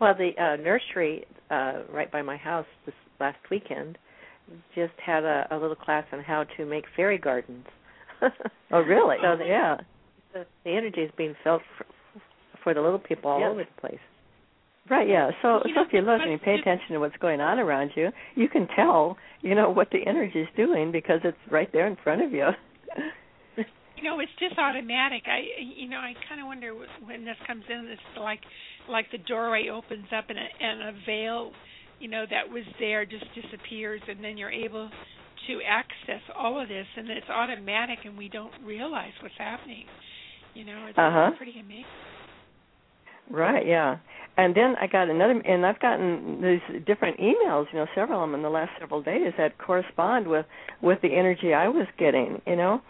Well, 0.00 0.14
the 0.14 0.30
uh, 0.42 0.56
nursery 0.56 1.24
uh, 1.50 1.82
right 1.92 2.10
by 2.10 2.22
my 2.22 2.36
house 2.36 2.66
this 2.84 2.94
last 3.18 3.38
weekend 3.50 3.98
just 4.74 4.92
had 5.04 5.24
a, 5.24 5.46
a 5.50 5.56
little 5.56 5.76
class 5.76 6.04
on 6.12 6.20
how 6.20 6.44
to 6.56 6.66
make 6.66 6.84
fairy 6.94 7.18
gardens. 7.18 7.66
oh, 8.72 8.80
really? 8.80 9.16
So 9.22 9.36
the, 9.36 9.44
yeah, 9.44 9.76
the, 10.32 10.46
the 10.64 10.70
energy 10.70 11.00
is 11.00 11.10
being 11.16 11.34
felt 11.42 11.62
for, 11.76 11.86
for 12.62 12.74
the 12.74 12.80
little 12.80 12.98
people 12.98 13.30
all 13.30 13.40
yes. 13.40 13.48
over 13.50 13.64
the 13.64 13.80
place. 13.80 14.00
Right, 14.88 15.08
yeah. 15.08 15.30
So, 15.42 15.60
You 15.64 15.74
so 15.74 15.80
know, 15.80 15.86
if 15.86 15.92
you 15.92 16.00
look 16.00 16.20
and 16.22 16.30
you 16.30 16.38
pay 16.38 16.54
attention 16.54 16.90
to 16.90 16.98
what's 16.98 17.16
going 17.16 17.40
on 17.40 17.58
around 17.58 17.90
you, 17.96 18.10
you 18.36 18.48
can 18.48 18.68
tell, 18.76 19.16
you 19.40 19.54
know, 19.54 19.70
what 19.70 19.90
the 19.90 19.98
energy 20.06 20.40
is 20.40 20.48
doing 20.56 20.92
because 20.92 21.20
it's 21.24 21.36
right 21.50 21.68
there 21.72 21.88
in 21.88 21.96
front 22.04 22.22
of 22.22 22.32
you. 22.32 22.46
You 23.96 24.02
know, 24.04 24.20
it's 24.20 24.32
just 24.38 24.58
automatic. 24.58 25.22
I, 25.26 25.40
you 25.76 25.88
know, 25.88 25.96
I 25.96 26.12
kind 26.28 26.40
of 26.40 26.46
wonder 26.46 26.74
when 27.04 27.24
this 27.24 27.36
comes 27.46 27.64
in. 27.68 27.88
It's 27.90 28.02
like, 28.20 28.40
like 28.88 29.06
the 29.10 29.18
doorway 29.18 29.68
opens 29.72 30.06
up 30.16 30.26
and 30.28 30.38
a, 30.38 30.64
and 30.64 30.82
a 30.82 30.92
veil, 31.06 31.50
you 31.98 32.08
know, 32.08 32.24
that 32.30 32.52
was 32.52 32.64
there 32.78 33.06
just 33.06 33.24
disappears, 33.34 34.02
and 34.06 34.22
then 34.22 34.36
you're 34.36 34.50
able 34.50 34.90
to 35.48 35.60
access 35.66 36.20
all 36.36 36.60
of 36.60 36.68
this, 36.68 36.86
and 36.96 37.08
it's 37.08 37.28
automatic, 37.30 38.00
and 38.04 38.18
we 38.18 38.28
don't 38.28 38.52
realize 38.64 39.12
what's 39.22 39.34
happening. 39.38 39.84
You 40.54 40.64
know, 40.64 40.86
it's 40.88 40.98
Uh-huh. 40.98 41.30
pretty 41.36 41.58
amazing. 41.58 41.84
Right, 43.30 43.66
yeah. 43.66 43.96
And 44.36 44.54
then 44.54 44.76
I 44.80 44.86
got 44.86 45.08
another, 45.08 45.40
and 45.40 45.64
I've 45.64 45.80
gotten 45.80 46.42
these 46.42 46.84
different 46.84 47.18
emails, 47.18 47.66
you 47.72 47.78
know, 47.78 47.86
several 47.94 48.22
of 48.22 48.28
them 48.28 48.34
in 48.34 48.42
the 48.42 48.50
last 48.50 48.70
several 48.78 49.02
days 49.02 49.32
that 49.38 49.56
correspond 49.58 50.28
with 50.28 50.46
with 50.82 51.00
the 51.00 51.08
energy 51.08 51.54
I 51.54 51.68
was 51.68 51.86
getting, 51.98 52.40
you 52.46 52.56
know. 52.56 52.82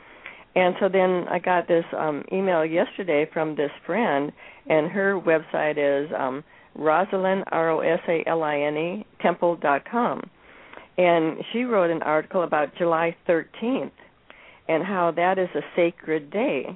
And 0.57 0.75
so 0.81 0.89
then 0.89 1.27
I 1.31 1.39
got 1.39 1.69
this 1.69 1.85
um 1.97 2.25
email 2.33 2.65
yesterday 2.65 3.29
from 3.33 3.55
this 3.57 3.71
friend, 3.85 4.33
and 4.67 4.91
her 4.91 5.21
website 5.21 5.77
is 5.77 6.11
um 6.19 6.43
Rosaline 6.75 7.45
R 7.53 7.71
O 7.71 7.81
S 7.81 8.01
A 8.09 8.25
L 8.27 8.43
I 8.43 8.59
N 8.61 8.77
E 8.77 9.07
Temple 9.21 9.57
dot 9.57 9.83
com, 9.89 10.23
and 10.97 11.37
she 11.53 11.65
wrote 11.65 11.91
an 11.91 12.03
article 12.03 12.43
about 12.43 12.75
July 12.77 13.15
13th 13.29 13.93
and 14.69 14.83
how 14.83 15.13
that 15.15 15.39
is 15.39 15.49
a 15.55 15.61
sacred 15.77 16.31
day, 16.31 16.67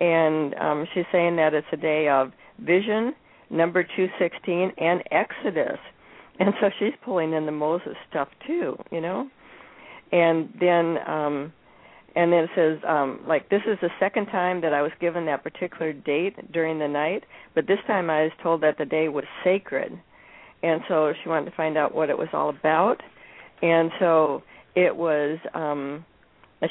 and 0.00 0.54
um 0.54 0.86
she's 0.94 1.04
saying 1.12 1.36
that 1.36 1.52
it's 1.52 1.66
a 1.72 1.76
day 1.76 2.08
of 2.08 2.32
vision, 2.58 3.14
number 3.50 3.82
216, 3.82 4.72
and 4.78 5.02
Exodus, 5.10 5.78
and 6.38 6.54
so 6.58 6.70
she's 6.78 6.94
pulling 7.04 7.34
in 7.34 7.44
the 7.44 7.52
Moses 7.52 7.96
stuff 8.08 8.28
too, 8.46 8.76
you 8.90 9.02
know, 9.02 9.28
and 10.10 10.48
then 10.58 10.96
um 11.06 11.52
and 12.16 12.32
then 12.32 12.44
it 12.44 12.50
says 12.54 12.78
um 12.86 13.20
like 13.26 13.48
this 13.48 13.62
is 13.66 13.78
the 13.80 13.90
second 13.98 14.26
time 14.26 14.60
that 14.62 14.74
I 14.74 14.82
was 14.82 14.92
given 15.00 15.26
that 15.26 15.42
particular 15.42 15.92
date 15.92 16.52
during 16.52 16.78
the 16.78 16.88
night, 16.88 17.24
but 17.54 17.66
this 17.66 17.78
time 17.86 18.10
I 18.10 18.24
was 18.24 18.32
told 18.42 18.62
that 18.62 18.78
the 18.78 18.84
day 18.84 19.08
was 19.08 19.24
sacred. 19.44 19.98
And 20.62 20.82
so 20.88 21.14
she 21.22 21.28
wanted 21.28 21.50
to 21.50 21.56
find 21.56 21.78
out 21.78 21.94
what 21.94 22.10
it 22.10 22.18
was 22.18 22.28
all 22.32 22.50
about. 22.50 23.00
And 23.62 23.90
so 23.98 24.42
it 24.74 24.94
was 24.94 25.38
um 25.54 26.04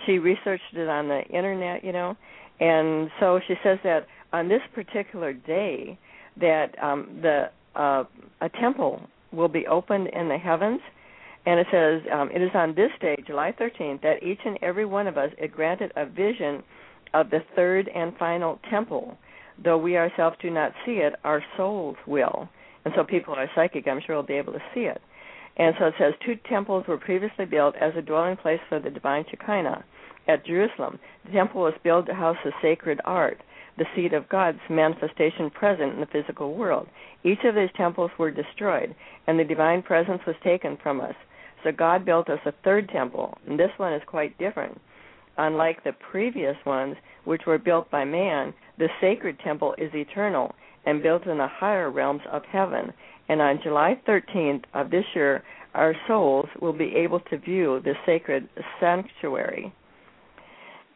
she 0.06 0.20
researched 0.20 0.74
it 0.74 0.88
on 0.88 1.08
the 1.08 1.22
internet, 1.24 1.84
you 1.84 1.92
know. 1.92 2.16
And 2.60 3.10
so 3.20 3.40
she 3.48 3.56
says 3.64 3.80
that 3.84 4.08
on 4.34 4.50
this 4.50 4.62
particular 4.74 5.34
day 5.34 5.98
that 6.40 6.82
um 6.84 7.20
the 7.22 7.50
uh 7.76 8.04
a 8.42 8.50
temple 8.50 9.02
will 9.32 9.48
be 9.48 9.66
opened 9.68 10.08
in 10.08 10.28
the 10.28 10.38
heavens 10.38 10.82
and 11.46 11.60
it 11.60 11.68
says, 11.72 12.02
um, 12.12 12.30
It 12.32 12.42
is 12.42 12.52
on 12.54 12.76
this 12.76 12.92
day, 13.02 13.16
July 13.26 13.54
13th, 13.60 14.02
that 14.02 14.24
each 14.24 14.40
and 14.46 14.58
every 14.62 14.86
one 14.86 15.08
of 15.08 15.18
us 15.18 15.32
is 15.38 15.50
granted 15.52 15.92
a 15.96 16.06
vision 16.06 16.64
of 17.14 17.30
the 17.30 17.40
third 17.56 17.90
and 17.90 18.16
final 18.18 18.60
temple. 18.70 19.18
Though 19.64 19.78
we 19.78 19.98
ourselves 19.98 20.38
do 20.42 20.50
not 20.50 20.74
see 20.86 20.98
it, 20.98 21.16
our 21.24 21.44
souls 21.58 21.98
will. 22.06 22.48
And 22.86 22.94
so 22.96 23.04
people 23.04 23.34
who 23.34 23.42
are 23.42 23.50
psychic, 23.56 23.88
I'm 23.88 24.02
sure, 24.06 24.16
will 24.16 24.24
be 24.24 24.36
able 24.36 24.54
to 24.54 24.64
see 24.74 24.82
it. 24.82 25.02
And 25.58 25.76
so 25.78 25.88
it 25.88 25.96
says, 26.00 26.14
Two 26.26 26.36
temples 26.48 26.86
were 26.88 26.98
previously 26.98 27.46
built 27.46 27.76
as 27.76 27.94
a 27.98 28.02
dwelling 28.02 28.38
place 28.38 28.62
for 28.70 28.80
the 28.80 28.90
divine 28.90 29.26
Shekinah 29.30 29.84
at 30.28 30.46
Jerusalem. 30.46 31.00
The 31.26 31.32
temple 31.32 31.62
was 31.62 31.74
built 31.84 32.06
to 32.06 32.14
house 32.14 32.38
the 32.44 32.52
sacred 32.62 33.02
art, 33.04 33.42
the 33.78 33.86
seat 33.96 34.14
of 34.14 34.30
God's 34.30 34.60
manifestation 34.70 35.50
present 35.50 35.94
in 35.94 36.00
the 36.00 36.06
physical 36.06 36.54
world. 36.54 36.88
Each 37.24 37.44
of 37.44 37.56
these 37.56 37.70
temples 37.76 38.12
were 38.18 38.32
destroyed, 38.32 38.96
and 39.28 39.40
the 39.40 39.44
divine 39.44 39.82
presence 39.82 40.22
was 40.26 40.36
taken 40.44 40.78
from 40.82 41.02
us. 41.02 41.16
So 41.64 41.72
God 41.72 42.06
built 42.06 42.30
us 42.30 42.40
a 42.46 42.54
third 42.64 42.90
temple, 42.90 43.38
and 43.48 43.60
this 43.60 43.72
one 43.78 43.94
is 43.94 44.02
quite 44.08 44.38
different. 44.38 44.80
Unlike 45.38 45.84
the 45.84 45.94
previous 46.12 46.56
ones, 46.66 46.96
which 47.26 47.46
were 47.46 47.58
built 47.58 47.90
by 47.92 48.06
man, 48.06 48.54
the 48.78 48.90
sacred 49.02 49.40
temple 49.40 49.76
is 49.78 49.94
eternal 49.94 50.54
and 50.86 51.04
built 51.04 51.26
in 51.28 51.38
the 51.38 51.48
higher 51.48 51.90
realms 51.90 52.22
of 52.32 52.44
heaven. 52.46 52.94
And 53.28 53.42
on 53.42 53.62
July 53.62 54.00
13th 54.08 54.64
of 54.74 54.90
this 54.90 55.06
year, 55.14 55.44
our 55.74 55.94
souls 56.08 56.48
will 56.62 56.74
be 56.74 56.96
able 56.96 57.20
to 57.20 57.38
view 57.38 57.80
the 57.84 57.94
sacred 58.06 58.50
sanctuary. 58.80 59.74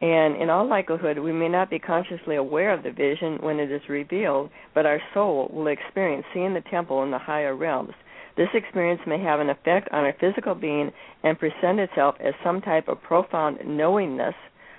And 0.01 0.35
in 0.41 0.49
all 0.49 0.67
likelihood, 0.67 1.19
we 1.19 1.31
may 1.31 1.47
not 1.47 1.69
be 1.69 1.79
consciously 1.79 2.35
aware 2.35 2.73
of 2.73 2.83
the 2.83 2.91
vision 2.91 3.37
when 3.41 3.59
it 3.59 3.71
is 3.71 3.87
revealed, 3.87 4.49
but 4.73 4.85
our 4.85 4.99
soul 5.13 5.49
will 5.53 5.67
experience 5.67 6.25
seeing 6.33 6.53
the 6.53 6.63
temple 6.69 7.03
in 7.03 7.11
the 7.11 7.19
higher 7.19 7.55
realms. 7.55 7.93
This 8.35 8.49
experience 8.53 9.01
may 9.05 9.19
have 9.19 9.39
an 9.39 9.49
effect 9.49 9.89
on 9.91 10.05
our 10.05 10.13
physical 10.19 10.55
being 10.55 10.91
and 11.23 11.37
present 11.37 11.79
itself 11.79 12.15
as 12.19 12.33
some 12.43 12.61
type 12.61 12.87
of 12.87 13.01
profound 13.03 13.59
knowingness, 13.65 14.35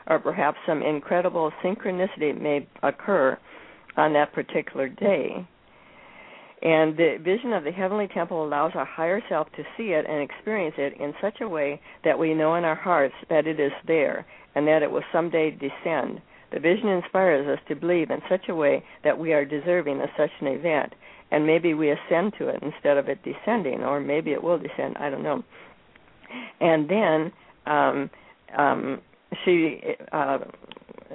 or 0.08 0.18
perhaps 0.18 0.58
some 0.66 0.82
incredible 0.82 1.52
synchronicity 1.62 2.38
may 2.38 2.66
occur 2.82 3.38
on 3.96 4.12
that 4.14 4.32
particular 4.32 4.88
day. 4.88 5.46
And 6.62 6.96
the 6.96 7.18
vision 7.22 7.52
of 7.52 7.62
the 7.62 7.72
heavenly 7.72 8.08
temple 8.08 8.44
allows 8.44 8.72
our 8.74 8.86
higher 8.86 9.22
self 9.28 9.52
to 9.52 9.64
see 9.76 9.92
it 9.92 10.06
and 10.08 10.22
experience 10.22 10.74
it 10.78 10.94
in 10.98 11.14
such 11.20 11.40
a 11.40 11.48
way 11.48 11.80
that 12.04 12.18
we 12.18 12.34
know 12.34 12.54
in 12.54 12.64
our 12.64 12.74
hearts 12.74 13.14
that 13.28 13.46
it 13.46 13.60
is 13.60 13.72
there 13.86 14.24
and 14.54 14.66
that 14.66 14.82
it 14.82 14.90
will 14.90 15.04
someday 15.12 15.50
descend. 15.50 16.22
The 16.52 16.60
vision 16.60 16.88
inspires 16.88 17.46
us 17.46 17.58
to 17.68 17.76
believe 17.76 18.10
in 18.10 18.22
such 18.28 18.48
a 18.48 18.54
way 18.54 18.82
that 19.02 19.18
we 19.18 19.32
are 19.32 19.44
deserving 19.44 20.00
of 20.00 20.08
such 20.16 20.30
an 20.40 20.46
event, 20.46 20.94
and 21.30 21.46
maybe 21.46 21.74
we 21.74 21.90
ascend 21.90 22.34
to 22.38 22.48
it 22.48 22.62
instead 22.62 22.96
of 22.96 23.08
it 23.08 23.18
descending, 23.22 23.82
or 23.82 24.00
maybe 24.00 24.32
it 24.32 24.42
will 24.42 24.58
descend. 24.58 24.96
I 24.98 25.10
don't 25.10 25.22
know. 25.22 25.42
And 26.60 26.88
then 26.88 27.32
um, 27.66 28.10
um, 28.56 29.00
she 29.44 29.80
uh, 30.12 30.38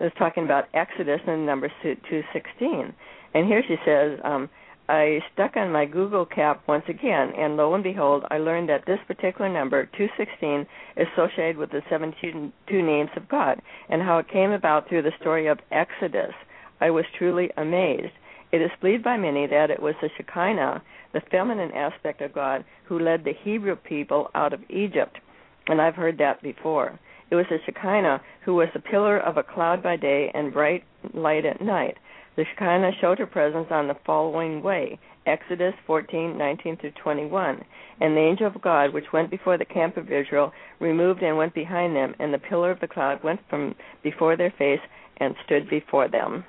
is 0.02 0.12
talking 0.17 0.43
about 0.43 0.65
Exodus 0.74 1.22
in 1.28 1.45
number 1.45 1.72
two 1.84 2.22
sixteen, 2.34 2.93
and 3.34 3.48
here 3.48 3.63
she 3.67 3.76
says. 3.86 4.19
Um, 4.24 4.50
I 4.89 5.19
stuck 5.32 5.56
on 5.56 5.72
my 5.72 5.86
Google 5.86 6.26
cap 6.26 6.63
once 6.67 6.86
again, 6.89 7.32
and 7.38 7.56
lo 7.56 7.76
and 7.76 7.84
behold, 7.84 8.24
I 8.32 8.39
learned 8.39 8.69
that 8.69 8.88
this 8.88 8.98
particular 9.06 9.48
number, 9.48 9.86
216, 9.86 10.65
is 10.98 11.08
associated 11.13 11.58
with 11.58 11.69
the 11.69 11.84
72 11.91 12.52
names 12.72 13.12
of 13.15 13.30
God, 13.30 13.62
and 13.88 14.02
how 14.02 14.17
it 14.17 14.28
came 14.30 14.50
about 14.50 14.89
through 14.89 15.04
the 15.04 15.12
story 15.22 15.45
of 15.45 15.60
Exodus. 15.72 16.34
I 16.82 16.89
was 16.89 17.06
truly 17.19 17.52
amazed. 17.56 18.13
It 18.52 18.62
is 18.62 18.72
believed 18.82 19.04
by 19.04 19.18
many 19.18 19.46
that 19.46 19.70
it 19.70 19.82
was 19.82 19.96
the 20.02 20.10
Shekinah, 20.18 20.82
the 21.14 21.22
feminine 21.22 21.72
aspect 21.72 22.22
of 22.22 22.34
God, 22.34 22.66
who 22.86 22.98
led 22.98 23.24
the 23.24 23.34
Hebrew 23.34 23.76
people 23.76 24.32
out 24.34 24.54
of 24.54 24.64
Egypt, 24.70 25.20
and 25.68 25.80
I've 25.80 25.96
heard 25.96 26.18
that 26.18 26.42
before. 26.42 27.00
It 27.30 27.36
was 27.36 27.46
the 27.50 27.60
Shekinah 27.64 28.22
who 28.42 28.56
was 28.56 28.70
the 28.74 28.80
pillar 28.80 29.20
of 29.20 29.38
a 29.38 29.44
cloud 29.44 29.84
by 29.84 29.98
day 29.98 30.32
and 30.34 30.52
bright 30.52 30.84
light 31.14 31.46
at 31.46 31.62
night. 31.62 31.98
The 32.36 32.46
Shekinah 32.46 32.94
showed 33.00 33.20
her 33.20 33.28
presence 33.28 33.68
on 33.70 33.88
the 33.88 33.98
following 34.06 34.64
way 34.64 34.98
Exodus 35.28 35.76
14:19 35.88 36.78
through 36.78 36.92
21. 36.92 37.64
And 38.02 38.18
the 38.18 38.22
angel 38.22 38.48
of 38.48 38.62
God, 38.62 38.94
which 38.94 39.14
went 39.14 39.30
before 39.30 39.58
the 39.58 39.66
camp 39.66 39.96
of 39.96 40.12
Israel, 40.12 40.54
removed 40.80 41.22
and 41.22 41.38
went 41.38 41.54
behind 41.54 41.96
them, 41.96 42.16
and 42.18 42.34
the 42.34 42.40
pillar 42.40 42.72
of 42.72 42.80
the 42.80 42.88
cloud 42.88 43.22
went 43.22 43.48
from 43.48 43.76
before 44.02 44.36
their 44.36 44.50
face 44.50 44.82
and 45.18 45.36
stood 45.46 45.70
before 45.70 46.08
them. 46.08 46.46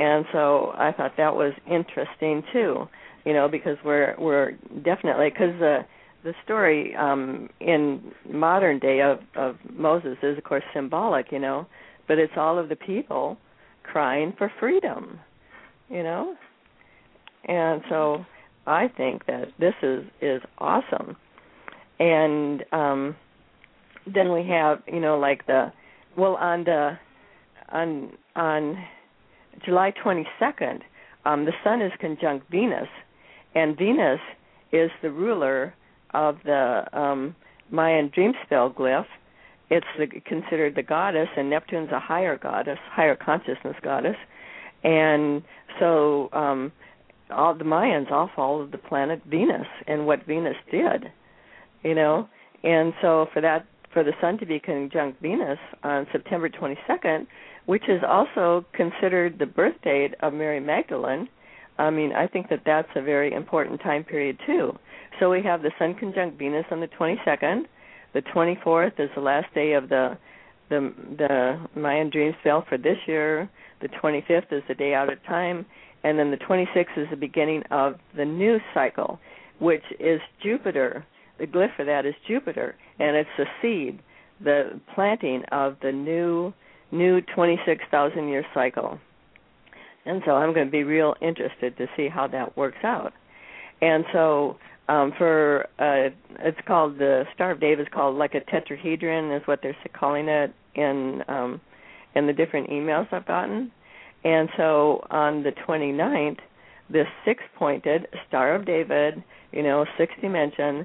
And 0.00 0.24
so 0.32 0.72
I 0.78 0.92
thought 0.92 1.12
that 1.18 1.36
was 1.36 1.52
interesting 1.70 2.42
too, 2.54 2.88
you 3.26 3.34
know, 3.34 3.48
because 3.48 3.76
we're 3.84 4.14
we're 4.18 4.52
definitely 4.82 5.28
because 5.28 5.58
the 5.60 5.80
the 6.24 6.32
story 6.42 6.96
um 6.96 7.50
in 7.60 8.10
modern 8.26 8.78
day 8.78 9.02
of 9.02 9.18
of 9.36 9.56
Moses 9.70 10.16
is 10.22 10.38
of 10.38 10.44
course 10.44 10.64
symbolic, 10.72 11.30
you 11.30 11.38
know, 11.38 11.66
but 12.08 12.18
it's 12.18 12.32
all 12.38 12.58
of 12.58 12.70
the 12.70 12.76
people 12.76 13.36
crying 13.82 14.32
for 14.38 14.50
freedom, 14.58 15.20
you 15.90 16.02
know? 16.02 16.34
And 17.44 17.82
so 17.90 18.24
I 18.66 18.88
think 18.88 19.26
that 19.26 19.48
this 19.58 19.74
is 19.82 20.04
is 20.22 20.40
awesome. 20.56 21.14
And 21.98 22.64
um 22.72 23.16
then 24.06 24.32
we 24.32 24.48
have, 24.48 24.82
you 24.90 25.00
know, 25.00 25.18
like 25.18 25.46
the 25.46 25.70
well 26.16 26.36
on 26.36 26.64
the 26.64 26.98
on 27.68 28.14
on 28.34 28.82
July 29.64 29.92
22nd, 30.02 30.80
um 31.24 31.44
the 31.44 31.52
sun 31.62 31.82
is 31.82 31.92
conjunct 32.00 32.50
Venus 32.50 32.88
and 33.54 33.76
Venus 33.76 34.20
is 34.72 34.90
the 35.02 35.10
ruler 35.10 35.74
of 36.14 36.38
the 36.44 36.84
um 36.92 37.34
Mayan 37.70 38.10
dream 38.12 38.32
spell 38.44 38.70
glyph. 38.70 39.06
It's 39.70 39.86
the, 39.96 40.08
considered 40.08 40.74
the 40.74 40.82
goddess, 40.82 41.28
and 41.36 41.48
Neptune's 41.48 41.92
a 41.92 42.00
higher 42.00 42.36
goddess, 42.36 42.78
higher 42.90 43.14
consciousness 43.14 43.76
goddess, 43.82 44.16
and 44.82 45.42
so 45.78 46.28
um, 46.32 46.72
all 47.30 47.54
the 47.54 47.64
Mayans 47.64 48.10
all 48.10 48.30
followed 48.34 48.72
the 48.72 48.78
planet 48.78 49.22
Venus 49.26 49.68
and 49.86 50.06
what 50.06 50.26
Venus 50.26 50.56
did, 50.70 51.12
you 51.84 51.94
know, 51.94 52.28
and 52.64 52.92
so 53.00 53.28
for 53.32 53.40
that 53.40 53.66
for 53.92 54.04
the 54.04 54.12
sun 54.20 54.38
to 54.38 54.46
be 54.46 54.60
conjunct 54.60 55.20
Venus 55.20 55.58
on 55.82 56.06
September 56.12 56.48
22nd, 56.48 57.26
which 57.66 57.84
is 57.88 58.02
also 58.06 58.64
considered 58.72 59.38
the 59.38 59.46
birth 59.46 59.74
date 59.82 60.14
of 60.20 60.32
Mary 60.32 60.60
Magdalene. 60.60 61.28
I 61.78 61.90
mean, 61.90 62.12
I 62.12 62.26
think 62.26 62.48
that 62.50 62.62
that's 62.64 62.88
a 62.94 63.02
very 63.02 63.32
important 63.32 63.80
time 63.80 64.04
period 64.04 64.38
too. 64.46 64.78
So 65.18 65.30
we 65.30 65.42
have 65.42 65.62
the 65.62 65.72
sun 65.78 65.94
conjunct 65.94 66.38
Venus 66.38 66.66
on 66.70 66.80
the 66.80 66.88
22nd 66.88 67.64
the 68.12 68.22
24th 68.22 68.98
is 68.98 69.10
the 69.14 69.20
last 69.20 69.52
day 69.54 69.72
of 69.72 69.88
the 69.88 70.16
the 70.68 70.92
the 71.18 71.60
Mayan 71.80 72.10
dream 72.10 72.34
for 72.42 72.78
this 72.78 72.98
year. 73.06 73.48
The 73.80 73.88
25th 73.88 74.52
is 74.52 74.62
the 74.68 74.74
day 74.74 74.94
out 74.94 75.12
of 75.12 75.22
time, 75.24 75.64
and 76.04 76.18
then 76.18 76.30
the 76.30 76.36
26th 76.36 76.98
is 76.98 77.08
the 77.10 77.16
beginning 77.16 77.62
of 77.70 77.94
the 78.16 78.24
new 78.24 78.58
cycle, 78.74 79.18
which 79.58 79.82
is 79.98 80.20
Jupiter. 80.42 81.04
The 81.40 81.46
glyph 81.46 81.74
for 81.74 81.84
that 81.86 82.04
is 82.04 82.14
Jupiter, 82.28 82.76
and 82.98 83.16
it's 83.16 83.30
the 83.38 83.46
seed, 83.62 83.98
the 84.44 84.78
planting 84.94 85.42
of 85.50 85.76
the 85.82 85.90
new 85.90 86.52
new 86.92 87.20
26,000 87.34 88.28
year 88.28 88.44
cycle. 88.52 88.98
And 90.04 90.22
so 90.26 90.32
I'm 90.32 90.52
going 90.52 90.66
to 90.66 90.70
be 90.72 90.82
real 90.82 91.14
interested 91.22 91.76
to 91.78 91.86
see 91.96 92.08
how 92.08 92.26
that 92.28 92.56
works 92.56 92.84
out. 92.84 93.12
And 93.80 94.04
so 94.12 94.56
um, 94.88 95.12
for 95.16 95.66
uh, 95.78 96.10
it's 96.40 96.58
called 96.66 96.98
the 96.98 97.24
Star 97.34 97.52
of 97.52 97.60
David 97.60 97.82
is 97.82 97.92
called 97.92 98.16
like 98.16 98.34
a 98.34 98.40
tetrahedron 98.40 99.34
is 99.34 99.46
what 99.46 99.60
they're 99.62 99.76
calling 99.98 100.28
it 100.28 100.52
in 100.74 101.22
um, 101.28 101.60
in 102.14 102.26
the 102.26 102.32
different 102.32 102.68
emails 102.70 103.10
I've 103.12 103.26
gotten. 103.26 103.70
And 104.24 104.48
so 104.56 105.06
on 105.10 105.42
the 105.42 105.52
29th, 105.66 106.40
this 106.90 107.06
six-pointed 107.24 108.08
Star 108.28 108.54
of 108.54 108.66
David, 108.66 109.22
you 109.52 109.62
know, 109.62 109.86
six 109.96 110.12
dimension, 110.20 110.84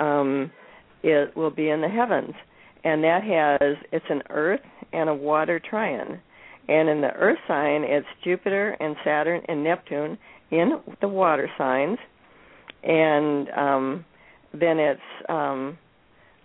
um, 0.00 0.50
it 1.02 1.36
will 1.36 1.50
be 1.50 1.70
in 1.70 1.80
the 1.80 1.88
heavens, 1.88 2.34
and 2.84 3.04
that 3.04 3.22
has 3.22 3.76
it's 3.92 4.06
an 4.08 4.22
Earth 4.30 4.60
and 4.92 5.08
a 5.08 5.14
water 5.14 5.60
trine. 5.60 6.20
And 6.68 6.88
in 6.88 7.00
the 7.00 7.12
Earth 7.14 7.38
sign, 7.48 7.82
it's 7.82 8.06
Jupiter 8.22 8.76
and 8.80 8.96
Saturn 9.04 9.42
and 9.48 9.64
Neptune 9.64 10.18
in 10.50 10.80
the 11.00 11.08
water 11.08 11.50
signs 11.58 11.98
and 12.82 13.48
um, 13.50 14.04
then 14.52 14.78
it's 14.78 15.00
um, 15.28 15.78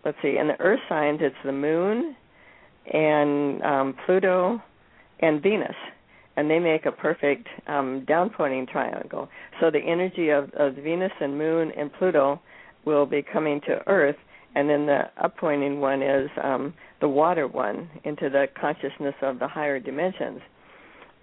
let's 0.04 0.18
see, 0.22 0.38
in 0.38 0.48
the 0.48 0.60
Earth 0.60 0.80
signs 0.90 1.20
it's 1.22 1.36
the 1.44 1.52
Moon 1.52 2.16
and 2.92 3.64
um, 3.64 3.96
Pluto 4.06 4.62
and 5.20 5.42
Venus, 5.42 5.76
and 6.36 6.50
they 6.50 6.60
make 6.60 6.86
a 6.86 6.92
perfect 6.92 7.48
um, 7.68 8.06
downpointing 8.08 8.70
triangle. 8.70 9.30
So 9.60 9.72
the 9.72 9.80
energy 9.80 10.30
of, 10.30 10.52
of 10.54 10.76
Venus 10.76 11.12
and 11.20 11.38
Moon 11.38 11.72
and 11.78 11.92
Pluto 11.94 12.40
will 12.86 13.06
be 13.06 13.22
coming 13.22 13.62
to 13.62 13.82
Earth, 13.88 14.18
and 14.56 14.70
then 14.70 14.86
the 14.86 15.02
uppointing 15.24 15.80
one 15.80 16.02
is 16.02 16.30
um, 16.44 16.74
the 17.02 17.10
water 17.10 17.48
one 17.48 17.90
into 18.04 18.30
the 18.30 18.48
consciousness 18.60 19.16
of 19.22 19.40
the 19.40 19.48
higher 19.48 19.80
dimensions. 19.80 20.42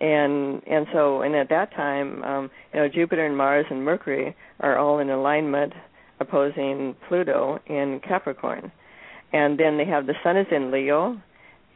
And 0.01 0.62
and 0.66 0.87
so 0.92 1.22
and 1.22 1.37
at 1.37 1.48
that 1.51 1.72
time 1.75 2.25
um 2.25 2.51
you 2.75 2.81
know 2.81 2.88
Jupiter 2.88 3.25
and 3.25 3.37
Mars 3.37 3.66
and 3.70 3.85
Mercury 3.85 4.35
are 4.59 4.77
all 4.77 4.98
in 4.98 5.11
alignment 5.11 5.72
opposing 6.18 6.96
Pluto 7.09 7.61
in 7.66 8.01
Capricorn. 8.07 8.72
And 9.33 9.59
then 9.59 9.79
they 9.79 9.85
have 9.85 10.07
the 10.07 10.14
sun 10.25 10.37
is 10.37 10.48
in 10.51 10.72
Leo 10.72 11.20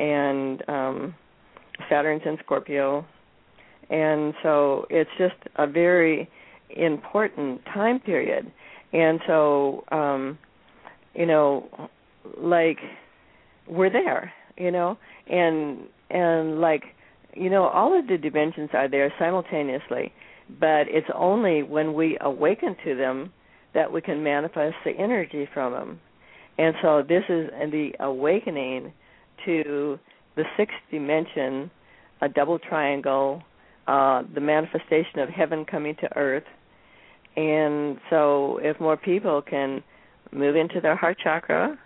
and 0.01 0.68
um 0.68 1.14
Saturn's 1.88 2.22
in 2.27 2.37
Scorpio. 2.44 3.07
And 3.90 4.35
so 4.42 4.87
it's 4.90 5.11
just 5.18 5.37
a 5.55 5.66
very 5.68 6.29
important 6.70 7.64
time 7.66 8.01
period 8.01 8.51
and 8.97 9.21
so 9.27 9.85
um 9.93 10.39
you 11.15 11.27
know 11.27 11.91
like 12.39 12.79
we're 13.69 13.91
there 13.91 14.33
you 14.57 14.71
know 14.71 14.97
and 15.29 15.81
and 16.11 16.61
like 16.61 16.83
you 17.37 17.51
know, 17.51 17.67
all 17.69 17.97
of 17.97 18.07
the 18.07 18.17
dimensions 18.17 18.71
are 18.73 18.89
there 18.89 19.13
simultaneously, 19.19 20.13
but 20.59 20.89
it's 20.89 21.07
only 21.15 21.63
when 21.63 21.93
we 21.93 22.17
awaken 22.21 22.77
to 22.85 22.97
them 22.97 23.33
that 23.75 23.93
we 23.93 24.01
can 24.01 24.23
manifest 24.23 24.75
the 24.85 24.93
energy 24.93 25.47
from 25.53 25.73
them. 25.73 26.01
And 26.59 26.75
so 26.81 27.03
this 27.07 27.25
is 27.29 27.51
the 27.71 27.91
awakening 28.01 28.93
to 29.45 29.99
the 30.35 30.45
sixth 30.57 30.77
dimension, 30.91 31.71
a 32.23 32.29
double 32.29 32.59
triangle, 32.59 33.43
uh, 33.87 34.23
the 34.35 34.41
manifestation 34.41 35.19
of 35.19 35.29
heaven 35.29 35.67
coming 35.67 35.95
to 36.01 36.17
earth. 36.17 36.45
And 37.37 37.99
so 38.11 38.59
if 38.62 38.81
more 38.81 38.96
people 38.96 39.42
can 39.42 39.83
move 40.33 40.57
into 40.57 40.81
their 40.81 40.96
heart 40.96 41.18
chakra 41.22 41.79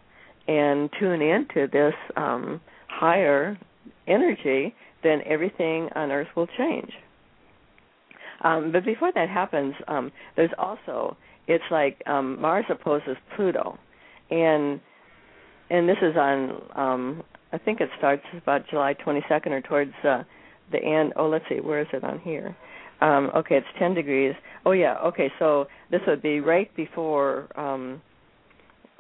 and 0.49 0.89
tune 0.99 1.21
into 1.21 1.67
this 1.73 1.95
um, 2.17 2.61
higher 2.89 3.59
energy, 4.07 4.75
then 5.03 5.21
everything 5.27 5.89
on 5.95 6.11
earth 6.11 6.29
will 6.37 6.49
change. 6.59 6.93
Um, 8.43 8.73
but 8.73 8.85
before 8.85 9.13
that 9.15 9.29
happens, 9.29 9.75
um, 9.89 10.11
there's 10.37 10.51
also 10.59 11.17
it's 11.47 11.65
like 11.71 12.01
um, 12.07 12.41
Mars 12.41 12.65
opposes 12.71 13.17
Pluto, 13.37 13.79
and 14.31 14.81
and 15.69 15.89
this 15.89 15.97
is 16.01 16.17
on 16.17 16.63
um, 16.75 17.23
I 17.53 17.59
think 17.59 17.81
it 17.81 17.89
starts 17.99 18.23
about 18.41 18.63
July 18.71 18.95
22nd 18.95 19.49
or 19.49 19.61
towards 19.61 19.93
uh, 20.05 20.23
the 20.73 20.79
end. 20.79 21.13
Oh, 21.17 21.29
let's 21.29 21.45
see, 21.49 21.61
where 21.61 21.81
is 21.81 21.89
it 21.93 22.05
on 22.05 22.21
here? 22.21 22.57
Um, 23.01 23.31
okay, 23.35 23.57
it's 23.57 23.67
10 23.79 23.95
degrees. 23.95 24.35
Oh 24.67 24.73
yeah, 24.73 24.97
okay, 25.05 25.33
so 25.39 25.67
this 25.91 26.01
would 26.07 26.23
be 26.23 26.41
right 26.41 26.75
before 26.77 27.49
um, 27.59 28.03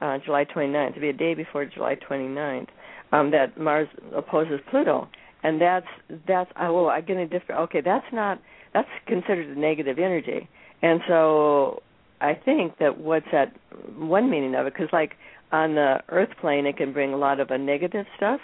uh, 0.00 0.18
July 0.24 0.44
29th. 0.44 0.94
To 0.94 1.00
be 1.00 1.10
a 1.10 1.12
day 1.12 1.34
before 1.34 1.64
July 1.66 1.96
29th. 2.08 2.68
Um, 3.12 3.32
that 3.32 3.58
Mars 3.58 3.88
opposes 4.14 4.60
Pluto, 4.70 5.08
and 5.42 5.60
that's 5.60 5.86
that's 6.28 6.48
oh 6.60 6.86
I 6.86 7.00
get 7.00 7.16
a 7.16 7.26
different. 7.26 7.60
Okay, 7.62 7.80
that's 7.80 8.06
not 8.12 8.40
that's 8.72 8.88
considered 9.08 9.56
a 9.56 9.58
negative 9.58 9.98
energy, 9.98 10.48
and 10.80 11.00
so 11.08 11.82
I 12.20 12.34
think 12.34 12.78
that 12.78 12.98
what's 12.98 13.26
that 13.32 13.52
one 13.96 14.30
meaning 14.30 14.54
of 14.54 14.66
it 14.66 14.74
because 14.74 14.90
like 14.92 15.14
on 15.50 15.74
the 15.74 15.96
earth 16.10 16.28
plane 16.40 16.66
it 16.66 16.76
can 16.76 16.92
bring 16.92 17.12
a 17.12 17.16
lot 17.16 17.40
of 17.40 17.50
a 17.50 17.58
negative 17.58 18.06
stuff 18.16 18.40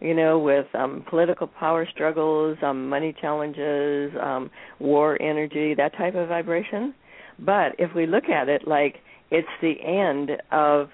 you 0.00 0.14
know 0.14 0.38
with 0.38 0.66
um 0.74 1.04
political 1.08 1.46
power 1.46 1.86
struggles 1.92 2.56
um 2.62 2.88
money 2.88 3.14
challenges 3.20 4.12
um 4.22 4.50
war 4.78 5.20
energy 5.20 5.74
that 5.74 5.96
type 5.96 6.14
of 6.14 6.28
vibration 6.28 6.94
but 7.38 7.72
if 7.78 7.94
we 7.94 8.06
look 8.06 8.24
at 8.28 8.48
it 8.48 8.66
like 8.66 8.96
it's 9.30 9.48
the 9.60 9.74
end 9.82 10.30
of 10.52 10.88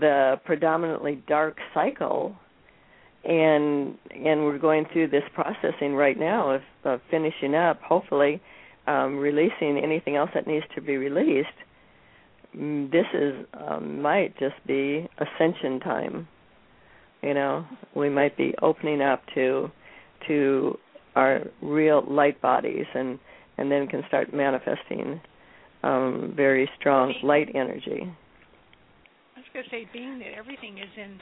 the 0.00 0.40
predominantly 0.44 1.22
dark 1.26 1.56
cycle 1.72 2.34
and 3.24 3.96
and 4.10 4.44
we're 4.44 4.58
going 4.58 4.84
through 4.92 5.08
this 5.08 5.24
processing 5.34 5.94
right 5.94 6.18
now 6.18 6.50
of, 6.50 6.60
of 6.84 7.00
finishing 7.10 7.54
up 7.54 7.80
hopefully 7.82 8.40
um 8.86 9.16
releasing 9.16 9.78
anything 9.82 10.16
else 10.16 10.30
that 10.34 10.46
needs 10.46 10.64
to 10.74 10.80
be 10.80 10.96
released 10.96 11.48
Mm, 12.56 12.90
this 12.90 13.06
is 13.12 13.46
um, 13.54 14.00
might 14.00 14.36
just 14.38 14.54
be 14.66 15.08
ascension 15.18 15.80
time. 15.80 16.28
You 17.24 17.32
know, 17.32 17.64
we 17.96 18.10
might 18.10 18.36
be 18.36 18.54
opening 18.60 19.00
up 19.00 19.22
to 19.34 19.70
to 20.28 20.78
our 21.16 21.40
real 21.62 22.04
light 22.06 22.40
bodies, 22.42 22.86
and 22.94 23.18
and 23.56 23.70
then 23.70 23.86
can 23.86 24.02
start 24.08 24.34
manifesting 24.34 25.20
um, 25.82 26.32
very 26.36 26.68
strong 26.78 27.14
light 27.22 27.48
energy. 27.54 28.02
I 29.36 29.40
was 29.40 29.46
going 29.52 29.64
to 29.64 29.70
say, 29.70 29.88
being 29.92 30.18
that 30.18 30.34
everything 30.36 30.78
is 30.78 30.88
in 30.96 31.18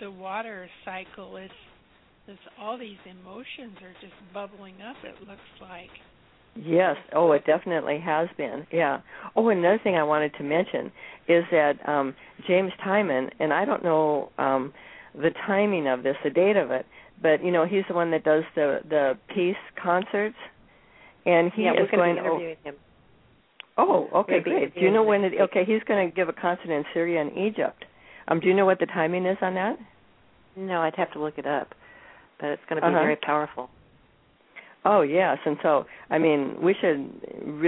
the 0.00 0.10
water 0.10 0.68
cycle, 0.84 1.36
it's, 1.36 1.52
it's 2.26 2.38
all 2.60 2.78
these 2.78 2.96
emotions 3.04 3.76
are 3.82 3.92
just 4.00 4.14
bubbling 4.32 4.76
up. 4.82 4.96
It 5.04 5.20
looks 5.26 5.40
like. 5.60 5.90
Yes. 6.56 6.96
Oh, 7.14 7.32
it 7.32 7.44
definitely 7.46 8.00
has 8.04 8.28
been. 8.36 8.66
Yeah. 8.72 9.00
Oh, 9.36 9.48
another 9.48 9.80
thing 9.82 9.96
I 9.96 10.02
wanted 10.02 10.32
to 10.38 10.42
mention 10.44 10.86
is 11.28 11.44
that 11.50 11.74
um, 11.86 12.14
James 12.46 12.72
Twyman, 12.84 13.30
and 13.38 13.52
I 13.52 13.64
don't 13.64 13.84
know 13.84 14.30
um, 14.38 14.72
the 15.14 15.30
timing 15.46 15.86
of 15.88 16.02
this, 16.02 16.16
the 16.22 16.30
date 16.30 16.56
of 16.56 16.70
it, 16.70 16.86
but 17.20 17.44
you 17.44 17.50
know 17.50 17.66
he's 17.66 17.84
the 17.88 17.94
one 17.94 18.10
that 18.10 18.24
does 18.24 18.44
the 18.54 18.80
the 18.88 19.18
peace 19.34 19.56
concerts, 19.82 20.36
and 21.26 21.52
he 21.54 21.64
yeah, 21.64 21.72
is 21.72 21.88
going 21.90 22.16
to 22.16 22.54
him. 22.64 22.74
Oh, 23.76 24.08
okay, 24.14 24.40
great. 24.40 24.74
Do 24.74 24.80
you 24.80 24.90
know 24.90 25.04
when? 25.04 25.22
It, 25.24 25.34
okay, 25.40 25.64
he's 25.64 25.82
going 25.86 26.08
to 26.08 26.14
give 26.14 26.28
a 26.28 26.32
concert 26.32 26.70
in 26.70 26.84
Syria 26.92 27.20
and 27.20 27.30
Egypt. 27.38 27.84
Um, 28.26 28.40
do 28.40 28.48
you 28.48 28.54
know 28.54 28.66
what 28.66 28.80
the 28.80 28.86
timing 28.86 29.24
is 29.24 29.38
on 29.40 29.54
that? 29.54 29.78
No, 30.56 30.80
I'd 30.80 30.96
have 30.96 31.12
to 31.12 31.20
look 31.20 31.38
it 31.38 31.46
up, 31.46 31.74
but 32.40 32.48
it's 32.48 32.62
going 32.68 32.80
to 32.80 32.86
be 32.86 32.92
uh-huh. 32.92 33.02
very 33.02 33.16
powerful. 33.16 33.70
Oh 34.90 35.02
yes, 35.02 35.36
and 35.44 35.58
so 35.62 35.84
I 36.08 36.16
mean, 36.16 36.56
we 36.62 36.74
should 36.80 37.10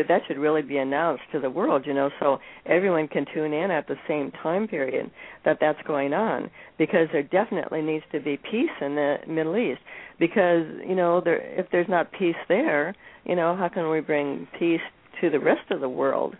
that 0.08 0.22
should 0.26 0.38
really 0.38 0.62
be 0.62 0.78
announced 0.78 1.24
to 1.32 1.38
the 1.38 1.50
world, 1.50 1.84
you 1.84 1.92
know, 1.92 2.08
so 2.18 2.38
everyone 2.64 3.08
can 3.08 3.26
tune 3.34 3.52
in 3.52 3.70
at 3.70 3.86
the 3.88 3.96
same 4.08 4.32
time 4.42 4.66
period 4.66 5.10
that 5.44 5.58
that's 5.60 5.82
going 5.86 6.14
on, 6.14 6.50
because 6.78 7.08
there 7.12 7.22
definitely 7.22 7.82
needs 7.82 8.06
to 8.12 8.20
be 8.20 8.38
peace 8.38 8.70
in 8.80 8.94
the 8.94 9.18
Middle 9.28 9.58
East, 9.58 9.82
because 10.18 10.64
you 10.88 10.94
know, 10.94 11.20
there 11.20 11.42
if 11.60 11.66
there's 11.70 11.90
not 11.90 12.10
peace 12.10 12.40
there, 12.48 12.94
you 13.26 13.36
know, 13.36 13.54
how 13.54 13.68
can 13.68 13.90
we 13.90 14.00
bring 14.00 14.48
peace 14.58 14.80
to 15.20 15.28
the 15.28 15.40
rest 15.40 15.70
of 15.70 15.82
the 15.82 15.90
world? 15.90 16.36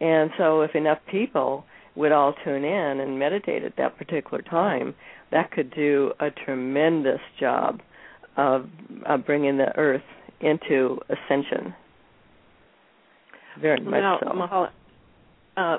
And 0.00 0.30
so, 0.38 0.62
if 0.62 0.74
enough 0.74 1.00
people 1.10 1.66
would 1.96 2.12
all 2.12 2.32
tune 2.44 2.64
in 2.64 3.00
and 3.00 3.18
meditate 3.18 3.62
at 3.62 3.76
that 3.76 3.98
particular 3.98 4.40
time, 4.40 4.94
that 5.32 5.50
could 5.50 5.70
do 5.74 6.12
a 6.18 6.30
tremendous 6.30 7.20
job 7.38 7.82
of, 8.38 8.66
of 9.04 9.26
bringing 9.26 9.58
the 9.58 9.76
earth 9.76 10.02
into 10.40 10.98
ascension. 11.10 11.74
Very 13.60 13.80
much 13.80 13.92
now, 13.92 14.18
so. 14.22 14.32
Mahal, 14.32 14.68
uh, 15.56 15.78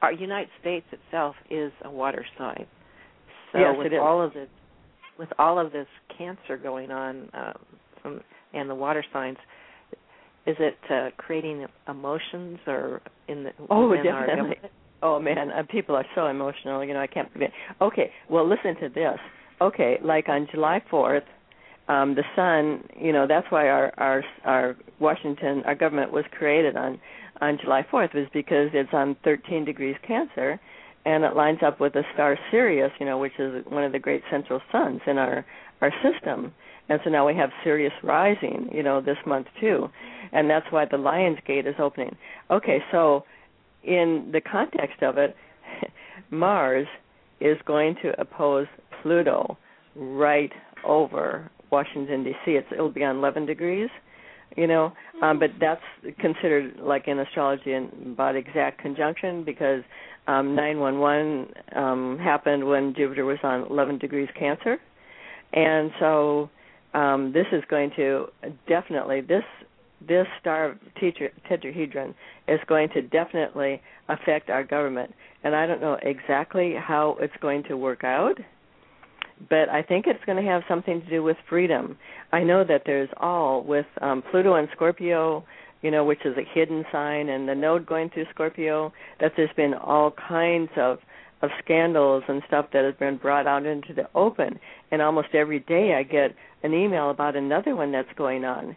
our 0.00 0.12
United 0.12 0.48
States 0.60 0.86
itself 0.92 1.34
is 1.50 1.72
a 1.84 1.90
water 1.90 2.24
sign. 2.38 2.66
So 3.52 3.58
yes, 3.58 3.74
with 3.76 3.88
it 3.88 3.94
is. 3.94 4.00
all 4.00 4.22
of 4.22 4.32
this, 4.32 4.48
with 5.18 5.28
all 5.38 5.58
of 5.58 5.72
this 5.72 5.88
cancer 6.16 6.56
going 6.56 6.90
on, 6.90 7.28
um, 7.34 7.52
from, 8.00 8.20
and 8.54 8.70
the 8.70 8.74
water 8.74 9.04
signs, 9.12 9.36
is 10.46 10.56
it 10.58 10.76
uh, 10.90 11.10
creating 11.16 11.66
emotions 11.88 12.58
or 12.66 13.00
in 13.28 13.44
the 13.44 13.50
oh 13.68 13.94
definitely. 13.96 14.56
Oh 15.02 15.18
man, 15.18 15.50
uh, 15.50 15.64
people 15.68 15.96
are 15.96 16.06
so 16.14 16.26
emotional. 16.26 16.84
You 16.84 16.94
know, 16.94 17.00
I 17.00 17.08
can't. 17.08 17.28
Okay, 17.80 18.12
well 18.30 18.48
listen 18.48 18.76
to 18.80 18.88
this. 18.88 19.18
Okay, 19.60 19.98
like 20.02 20.28
on 20.28 20.48
July 20.52 20.82
fourth, 20.90 21.24
um, 21.92 22.14
the 22.14 22.24
sun, 22.34 22.84
you 22.98 23.12
know, 23.12 23.26
that's 23.26 23.46
why 23.50 23.68
our 23.68 23.92
our 23.98 24.24
our 24.44 24.76
Washington, 24.98 25.62
our 25.66 25.74
government 25.74 26.12
was 26.12 26.24
created 26.30 26.76
on 26.76 26.98
on 27.40 27.58
July 27.62 27.84
4th 27.92 28.14
was 28.14 28.26
because 28.32 28.70
it's 28.72 28.92
on 28.92 29.16
13 29.24 29.64
degrees 29.64 29.96
Cancer, 30.06 30.60
and 31.04 31.24
it 31.24 31.34
lines 31.34 31.58
up 31.64 31.80
with 31.80 31.92
the 31.92 32.04
star 32.14 32.38
Sirius, 32.50 32.92
you 33.00 33.06
know, 33.06 33.18
which 33.18 33.32
is 33.38 33.64
one 33.66 33.84
of 33.84 33.92
the 33.92 33.98
great 33.98 34.22
central 34.30 34.60
suns 34.70 35.00
in 35.06 35.18
our 35.18 35.44
our 35.80 35.92
system. 36.02 36.52
And 36.88 37.00
so 37.04 37.10
now 37.10 37.26
we 37.26 37.34
have 37.34 37.50
Sirius 37.62 37.92
rising, 38.02 38.70
you 38.72 38.82
know, 38.82 39.00
this 39.00 39.18
month 39.26 39.46
too, 39.60 39.88
and 40.32 40.48
that's 40.48 40.66
why 40.70 40.86
the 40.86 40.98
Lion's 40.98 41.38
Gate 41.46 41.66
is 41.66 41.74
opening. 41.78 42.16
Okay, 42.50 42.78
so 42.90 43.24
in 43.82 44.30
the 44.32 44.40
context 44.40 45.02
of 45.02 45.18
it, 45.18 45.36
Mars 46.30 46.86
is 47.40 47.58
going 47.66 47.96
to 48.02 48.18
oppose 48.20 48.66
Pluto 49.02 49.58
right 49.94 50.52
over 50.84 51.50
Washington 51.72 52.22
D.C. 52.22 52.52
It's 52.52 52.68
it'll 52.70 52.90
be 52.90 53.02
on 53.02 53.16
11 53.16 53.46
degrees, 53.46 53.88
you 54.56 54.66
know, 54.66 54.92
um, 55.22 55.38
but 55.38 55.50
that's 55.58 55.82
considered 56.20 56.76
like 56.78 57.08
in 57.08 57.18
astrology 57.18 57.72
and 57.72 57.90
about 58.12 58.36
exact 58.36 58.80
conjunction 58.80 59.42
because 59.42 59.82
um, 60.28 60.54
911 60.54 61.48
um, 61.74 62.18
happened 62.18 62.64
when 62.64 62.94
Jupiter 62.94 63.24
was 63.24 63.38
on 63.42 63.66
11 63.70 63.98
degrees 63.98 64.28
Cancer, 64.38 64.78
and 65.52 65.90
so 65.98 66.50
um, 66.94 67.32
this 67.32 67.46
is 67.50 67.62
going 67.68 67.90
to 67.96 68.26
definitely 68.68 69.22
this 69.22 69.44
this 70.06 70.26
star 70.40 70.78
tetrahedron 71.00 72.12
is 72.48 72.58
going 72.66 72.88
to 72.90 73.02
definitely 73.02 73.80
affect 74.08 74.50
our 74.50 74.64
government, 74.64 75.14
and 75.42 75.54
I 75.54 75.66
don't 75.66 75.80
know 75.80 75.96
exactly 76.02 76.74
how 76.78 77.16
it's 77.20 77.34
going 77.40 77.62
to 77.64 77.76
work 77.76 78.04
out 78.04 78.36
but 79.48 79.68
I 79.68 79.82
think 79.82 80.06
it's 80.06 80.24
going 80.24 80.42
to 80.42 80.50
have 80.50 80.62
something 80.68 81.00
to 81.02 81.08
do 81.08 81.22
with 81.22 81.36
freedom. 81.48 81.96
I 82.32 82.42
know 82.42 82.64
that 82.64 82.82
there's 82.86 83.08
all 83.16 83.62
with 83.62 83.86
um, 84.00 84.22
Pluto 84.30 84.54
and 84.54 84.68
Scorpio, 84.72 85.44
you 85.82 85.90
know, 85.90 86.04
which 86.04 86.24
is 86.24 86.36
a 86.36 86.44
hidden 86.54 86.84
sign, 86.92 87.28
and 87.28 87.48
the 87.48 87.54
node 87.54 87.86
going 87.86 88.10
through 88.10 88.26
Scorpio. 88.30 88.92
That 89.20 89.32
there's 89.36 89.54
been 89.56 89.74
all 89.74 90.12
kinds 90.12 90.70
of 90.76 90.98
of 91.42 91.50
scandals 91.64 92.22
and 92.28 92.40
stuff 92.46 92.66
that 92.72 92.84
has 92.84 92.94
been 92.94 93.16
brought 93.16 93.48
out 93.48 93.66
into 93.66 93.92
the 93.92 94.08
open. 94.14 94.60
And 94.92 95.02
almost 95.02 95.28
every 95.34 95.58
day, 95.58 95.94
I 95.94 96.04
get 96.04 96.36
an 96.62 96.72
email 96.72 97.10
about 97.10 97.34
another 97.34 97.74
one 97.74 97.90
that's 97.90 98.12
going 98.16 98.44
on, 98.44 98.76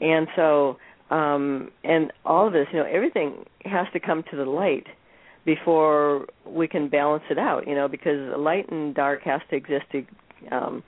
and 0.00 0.26
so 0.34 0.78
um 1.10 1.70
and 1.84 2.12
all 2.24 2.46
of 2.46 2.52
this, 2.52 2.66
you 2.72 2.78
know, 2.78 2.86
everything 2.86 3.44
has 3.64 3.86
to 3.92 4.00
come 4.00 4.24
to 4.30 4.36
the 4.36 4.44
light 4.44 4.86
before 5.46 6.26
we 6.44 6.68
can 6.68 6.88
balance 6.88 7.22
it 7.30 7.38
out, 7.38 7.66
you 7.66 7.74
know, 7.74 7.88
because 7.88 8.36
light 8.36 8.70
and 8.70 8.94
dark 8.94 9.22
has 9.22 9.40
to 9.48 9.56
exist 9.56 9.84
to, 9.92 10.04
um, 10.50 10.82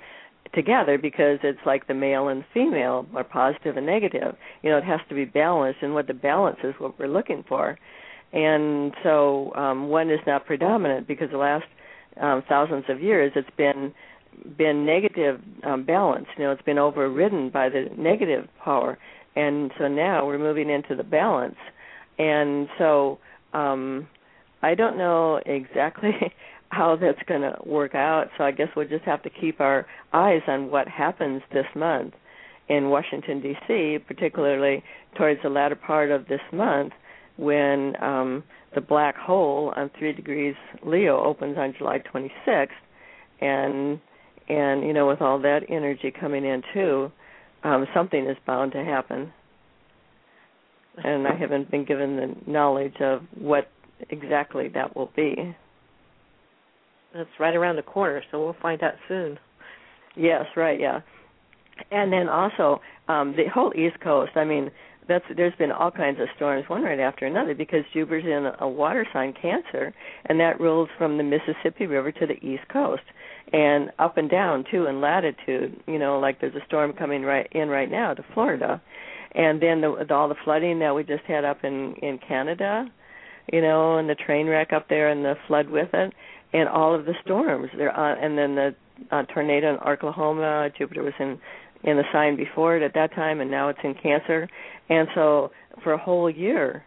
together 0.52 0.98
because 0.98 1.38
it's 1.44 1.64
like 1.64 1.86
the 1.86 1.94
male 1.94 2.28
and 2.28 2.44
female 2.52 3.06
are 3.14 3.24
positive 3.24 3.76
and 3.78 3.86
negative. 3.86 4.36
You 4.62 4.70
know, 4.70 4.78
it 4.78 4.84
has 4.84 5.00
to 5.09 5.14
be 5.14 5.24
balanced, 5.24 5.80
and 5.82 5.94
what 5.94 6.09
the 6.09 6.14
balance 6.14 6.59
is 6.64 6.74
what 6.78 6.98
we're 6.98 7.09
looking 7.09 7.44
for. 7.48 7.78
and 8.32 8.92
so 9.02 9.54
um, 9.54 9.88
one 9.88 10.11
is 10.11 10.20
not 10.26 10.44
predominant 10.44 11.06
because 11.06 11.30
the 11.30 11.38
last 11.38 11.64
um, 12.20 12.42
thousands 12.48 12.84
of 12.88 13.00
years 13.00 13.32
it's 13.36 13.48
been 13.56 13.94
been 14.56 14.84
negative 14.84 15.40
um, 15.64 15.84
balance. 15.84 16.26
You 16.36 16.44
know, 16.44 16.52
it's 16.52 16.62
been 16.62 16.78
overridden 16.78 17.50
by 17.50 17.68
the 17.68 17.88
negative 17.96 18.48
power, 18.64 18.98
and 19.34 19.70
so 19.78 19.88
now 19.88 20.26
we're 20.26 20.38
moving 20.38 20.68
into 20.68 20.94
the 20.94 21.04
balance. 21.04 21.56
And 22.18 22.68
so 22.78 23.18
um, 23.52 24.09
I 24.62 24.74
don't 24.74 24.98
know 24.98 25.40
exactly 25.44 26.12
how 26.70 26.96
that's 26.96 27.22
going 27.26 27.42
to 27.42 27.56
work 27.64 27.94
out. 27.94 28.28
So 28.36 28.44
I 28.44 28.50
guess 28.50 28.68
we'll 28.76 28.88
just 28.88 29.04
have 29.04 29.22
to 29.22 29.30
keep 29.30 29.61
our 29.61 29.86
eyes 30.12 30.42
on 30.46 30.70
what 30.70 30.88
happens 30.88 31.42
this 31.52 31.66
month 31.74 32.14
in 32.68 32.90
Washington 32.90 33.40
D.C., 33.40 33.98
particularly 34.06 34.82
towards 35.16 35.40
the 35.42 35.48
latter 35.48 35.76
part 35.76 36.11
of 36.11 36.28
this 36.28 36.40
month 36.52 36.92
when 37.36 37.94
um, 38.02 38.44
the 38.74 38.80
black 38.80 39.16
hole 39.16 39.72
on 39.76 39.90
three 39.98 40.12
degrees 40.12 40.54
Leo 40.84 41.24
opens 41.24 41.56
on 41.56 41.74
July 41.78 42.00
26th, 42.00 42.68
and 43.40 44.00
and 44.48 44.82
you 44.82 44.92
know 44.92 45.06
with 45.06 45.22
all 45.22 45.38
that 45.40 45.61
energy 45.68 46.12
coming 46.18 46.44
in 46.44 46.62
too, 46.74 47.11
um, 47.64 47.86
something 47.94 48.26
is 48.26 48.36
bound 48.46 48.72
to 48.72 48.84
happen. 48.84 49.32
And 51.02 51.28
I 51.28 51.36
haven't 51.36 51.70
been 51.70 51.84
given 51.84 52.16
the 52.16 52.50
knowledge 52.50 52.96
of 53.00 53.22
what 53.38 53.70
exactly 54.11 54.68
that 54.68 54.96
will 54.96 55.11
be. 55.16 55.57
That's 57.14 57.30
right 57.40 57.57
around 57.57 57.76
the 57.76 57.82
corner, 57.82 58.22
so 58.30 58.42
we'll 58.42 58.57
find 58.61 58.82
out 58.82 58.94
soon. 59.09 59.38
Yes, 60.16 60.44
right, 60.57 60.78
yeah. 60.78 61.01
And 61.90 62.12
then 62.12 62.28
also 62.28 62.80
um 63.09 63.34
the 63.36 63.46
whole 63.53 63.72
East 63.74 64.01
Coast. 64.01 64.32
I 64.36 64.44
mean, 64.44 64.70
that's 65.09 65.24
there's 65.36 65.55
been 65.57 65.72
all 65.72 65.90
kinds 65.90 66.20
of 66.20 66.28
storms 66.36 66.68
one 66.68 66.82
right 66.82 67.01
after 67.01 67.26
another 67.26 67.55
because 67.55 67.84
Jupiter's 67.92 68.24
in 68.24 68.53
a 68.61 68.68
water 68.68 69.07
sign 69.12 69.32
Cancer, 69.32 69.94
and 70.26 70.38
that 70.38 70.61
rules 70.61 70.88
from 70.99 71.16
the 71.16 71.24
Mississippi 71.24 71.86
River 71.86 72.12
to 72.12 72.26
the 72.26 72.34
East 72.46 72.68
Coast 72.70 73.03
and 73.53 73.90
up 73.99 74.18
and 74.18 74.30
down 74.30 74.64
too 74.70 74.86
in 74.86 75.01
latitude. 75.01 75.80
You 75.86 75.99
know, 75.99 76.18
like 76.18 76.40
there's 76.40 76.55
a 76.55 76.64
storm 76.66 76.92
coming 76.92 77.22
right 77.22 77.49
in 77.53 77.68
right 77.68 77.90
now 77.90 78.14
to 78.14 78.24
Florida, 78.34 78.80
and 79.32 79.61
then 79.62 79.80
the, 79.80 80.05
the, 80.07 80.14
all 80.14 80.28
the 80.28 80.34
flooding 80.44 80.78
that 80.80 80.94
we 80.94 81.03
just 81.05 81.24
had 81.24 81.44
up 81.44 81.64
in 81.64 81.94
in 82.03 82.18
Canada, 82.18 82.86
you 83.53 83.61
know, 83.61 83.99
and 83.99 84.09
the 84.09 84.14
train 84.14 84.46
wreck 84.46 84.72
up 84.72 84.88
there 84.88 85.09
and 85.09 85.24
the 85.24 85.34
flood 85.46 85.68
with 85.68 85.88
it, 85.92 86.12
and 86.53 86.68
all 86.68 86.94
of 86.94 87.05
the 87.05 87.14
storms. 87.24 87.68
There, 87.76 87.96
uh, 87.96 88.16
and 88.16 88.36
then 88.36 88.55
the 88.55 88.74
uh, 89.11 89.22
tornado 89.24 89.74
in 89.74 89.80
Oklahoma. 89.80 90.70
Jupiter 90.76 91.03
was 91.03 91.14
in 91.18 91.38
in 91.84 91.96
the 91.96 92.05
sign 92.12 92.36
before 92.36 92.76
it 92.76 92.82
at 92.82 92.94
that 92.94 93.14
time, 93.14 93.40
and 93.40 93.51
now 93.51 93.68
it's 93.68 93.78
in 93.84 93.94
Cancer. 93.94 94.49
And 94.88 95.07
so 95.14 95.53
for 95.84 95.92
a 95.92 95.99
whole 95.99 96.28
year, 96.28 96.84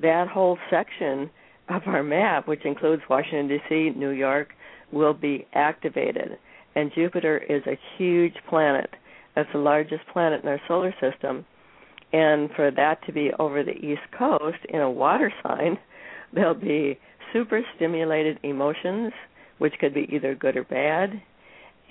that 0.00 0.28
whole 0.28 0.58
section 0.68 1.30
of 1.68 1.82
our 1.86 2.02
map, 2.02 2.48
which 2.48 2.64
includes 2.64 3.02
Washington 3.08 3.48
D.C., 3.48 3.90
New 3.96 4.10
York, 4.10 4.48
will 4.90 5.14
be 5.14 5.46
activated. 5.54 6.38
And 6.74 6.90
Jupiter 6.94 7.38
is 7.38 7.62
a 7.66 7.78
huge 7.96 8.34
planet. 8.48 8.90
That's 9.34 9.48
the 9.52 9.58
largest 9.58 10.02
planet 10.12 10.42
in 10.42 10.48
our 10.48 10.60
solar 10.66 10.94
system. 11.00 11.44
And 12.12 12.50
for 12.54 12.70
that 12.70 13.04
to 13.06 13.12
be 13.12 13.30
over 13.38 13.62
the 13.62 13.72
East 13.72 14.02
Coast 14.16 14.58
in 14.68 14.80
a 14.80 14.90
water 14.90 15.32
sign, 15.42 15.78
there'll 16.32 16.54
be 16.54 16.98
super 17.32 17.60
stimulated 17.76 18.38
emotions, 18.42 19.12
which 19.58 19.74
could 19.80 19.94
be 19.94 20.08
either 20.12 20.34
good 20.34 20.56
or 20.56 20.64
bad 20.64 21.22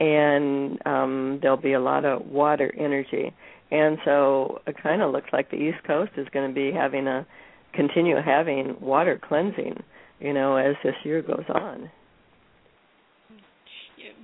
and 0.02 0.80
um, 0.86 1.40
there'll 1.42 1.58
be 1.58 1.74
a 1.74 1.80
lot 1.80 2.06
of 2.06 2.26
water 2.26 2.74
energy. 2.78 3.32
And 3.70 4.00
so 4.04 4.60
it 4.66 4.76
kind 4.82 5.02
of 5.02 5.12
looks 5.12 5.30
like 5.32 5.52
the 5.52 5.58
East 5.58 5.78
Coast 5.86 6.12
is 6.18 6.28
going 6.34 6.50
to 6.50 6.54
be 6.54 6.72
having 6.76 7.08
a 7.08 7.26
continue 7.74 8.16
having 8.24 8.76
water 8.82 9.22
cleansing, 9.22 9.82
you 10.20 10.34
know, 10.34 10.56
as 10.58 10.76
this 10.84 10.96
year 11.06 11.22
goes 11.22 11.46
on. 11.50 11.90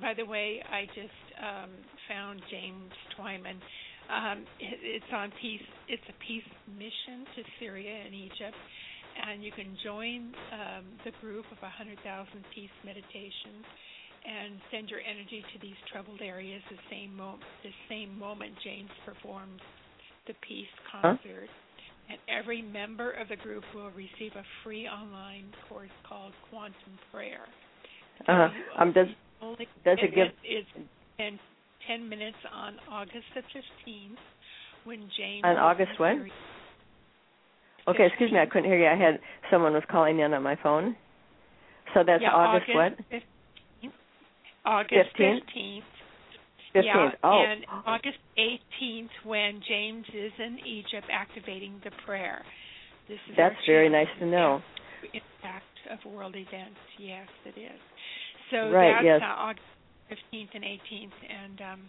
By 0.01 0.13
the 0.15 0.25
way, 0.25 0.61
I 0.69 0.85
just 0.87 1.27
um, 1.39 1.69
found 2.09 2.41
James 2.49 2.91
Twyman. 3.17 3.57
Um, 4.09 4.45
it, 4.59 4.79
it's 4.81 5.13
on 5.13 5.31
peace. 5.41 5.61
It's 5.87 6.03
a 6.09 6.13
peace 6.25 6.43
mission 6.67 7.25
to 7.35 7.43
Syria 7.59 8.01
and 8.05 8.15
Egypt, 8.15 8.57
and 9.27 9.43
you 9.43 9.51
can 9.51 9.75
join 9.83 10.31
um, 10.53 10.85
the 11.03 11.11
group 11.21 11.45
of 11.51 11.59
100,000 11.59 11.99
peace 12.55 12.73
meditations 12.85 13.65
and 14.23 14.59
send 14.71 14.89
your 14.89 14.99
energy 14.99 15.43
to 15.53 15.59
these 15.61 15.77
troubled 15.91 16.21
areas 16.21 16.61
the 16.69 16.79
same 16.91 17.15
moment 17.15 17.43
the 17.63 17.75
same 17.87 18.17
moment 18.17 18.51
James 18.63 18.89
performs 19.05 19.61
the 20.27 20.33
peace 20.47 20.71
concert. 20.91 21.47
Huh? 21.47 21.63
And 22.09 22.19
every 22.31 22.61
member 22.61 23.11
of 23.11 23.27
the 23.27 23.35
group 23.35 23.63
will 23.75 23.91
receive 23.91 24.31
a 24.35 24.43
free 24.63 24.87
online 24.87 25.51
course 25.67 25.91
called 26.07 26.31
Quantum 26.49 26.95
Prayer. 27.11 27.43
Uh, 28.27 28.47
um, 28.79 28.93
does 28.93 29.07
only, 29.41 29.67
does 29.83 29.97
it, 30.01 30.13
it 30.13 30.15
give? 30.15 30.27
It's 30.43 30.67
in 31.19 31.37
ten 31.85 32.07
minutes 32.07 32.37
on 32.53 32.75
August 32.89 33.27
the 33.35 33.41
fifteenth 33.41 34.19
when 34.85 35.09
James. 35.17 35.43
On 35.43 35.57
August 35.57 35.99
when? 35.99 36.29
Okay, 37.87 38.05
excuse 38.05 38.31
me, 38.31 38.39
I 38.39 38.45
couldn't 38.45 38.65
hear 38.65 38.79
you. 38.79 38.87
I 38.87 38.97
had 38.97 39.19
someone 39.49 39.73
was 39.73 39.83
calling 39.89 40.19
in 40.19 40.33
on 40.33 40.43
my 40.43 40.57
phone. 40.61 40.95
So 41.93 42.03
that's 42.05 42.21
yeah, 42.21 42.29
August, 42.29 42.69
August 42.69 42.97
what? 43.11 43.91
August 44.65 45.09
15th. 45.17 45.41
15th. 45.55 45.81
15th. 46.75 46.83
Yeah, 46.83 47.09
oh. 47.23 47.43
and 47.47 47.65
August 47.85 48.17
18th 48.37 49.09
when 49.23 49.61
James 49.67 50.05
is 50.13 50.31
in 50.37 50.59
Egypt 50.65 51.07
activating 51.11 51.79
the 51.85 51.91
prayer. 52.05 52.43
This 53.07 53.19
is 53.29 53.35
That's 53.37 53.55
very 53.65 53.89
nice 53.89 54.07
to 54.19 54.25
know. 54.25 54.61
Impact 55.03 55.63
of 55.89 56.11
world 56.11 56.35
events. 56.35 56.79
Yes, 56.99 57.27
it 57.45 57.57
is. 57.57 57.79
So 58.51 58.69
right, 58.69 58.95
that's 58.95 59.05
yes. 59.05 59.21
uh, 59.23 59.39
August 59.39 59.65
15th 60.11 60.49
and 60.53 60.63
18th, 60.63 61.17
and 61.29 61.61
um, 61.61 61.81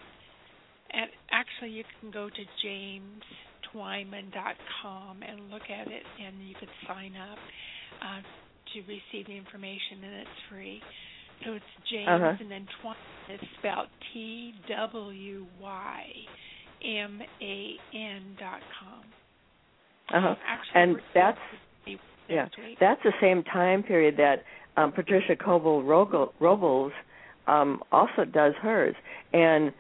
and 0.91 1.11
actually 1.31 1.71
you 1.71 1.85
can 2.01 2.11
go 2.11 2.29
to 2.29 2.43
jamestwyman.com 3.75 5.23
and 5.23 5.51
look 5.51 5.71
at 5.71 5.89
it, 5.89 6.03
and 6.25 6.49
you 6.49 6.55
could 6.59 6.71
sign 6.87 7.15
up 7.17 7.39
uh, 8.03 8.23
to 8.75 8.81
receive 8.81 9.27
the 9.27 9.37
information, 9.37 10.05
and 10.05 10.15
it's 10.15 10.41
free. 10.51 10.83
So 11.45 11.53
it's 11.53 11.65
James 11.91 12.09
uh-huh. 12.09 12.37
and 12.41 12.51
then 12.51 12.67
Twyn 12.83 13.35
is 13.35 13.41
spelled 13.59 13.89
T 14.13 14.55
W 14.69 15.47
Y 15.61 16.05
M 16.85 17.21
A 17.41 17.75
N 17.95 18.37
dot 18.39 18.61
com. 18.81 19.05
Uh-huh. 20.11 20.35
Actually, 20.47 20.83
and 20.83 20.97
that's 21.15 21.39
yeah, 22.29 22.49
that's 22.81 23.03
the 23.05 23.13
same 23.21 23.43
time 23.45 23.83
period 23.83 24.17
that 24.19 24.43
um, 24.77 24.93
Patricia 24.93 25.35
Cota-Robles 25.37 26.93
um, 27.47 27.83
also 27.91 28.25
does 28.25 28.55
hers, 28.61 28.95
and 29.33 29.73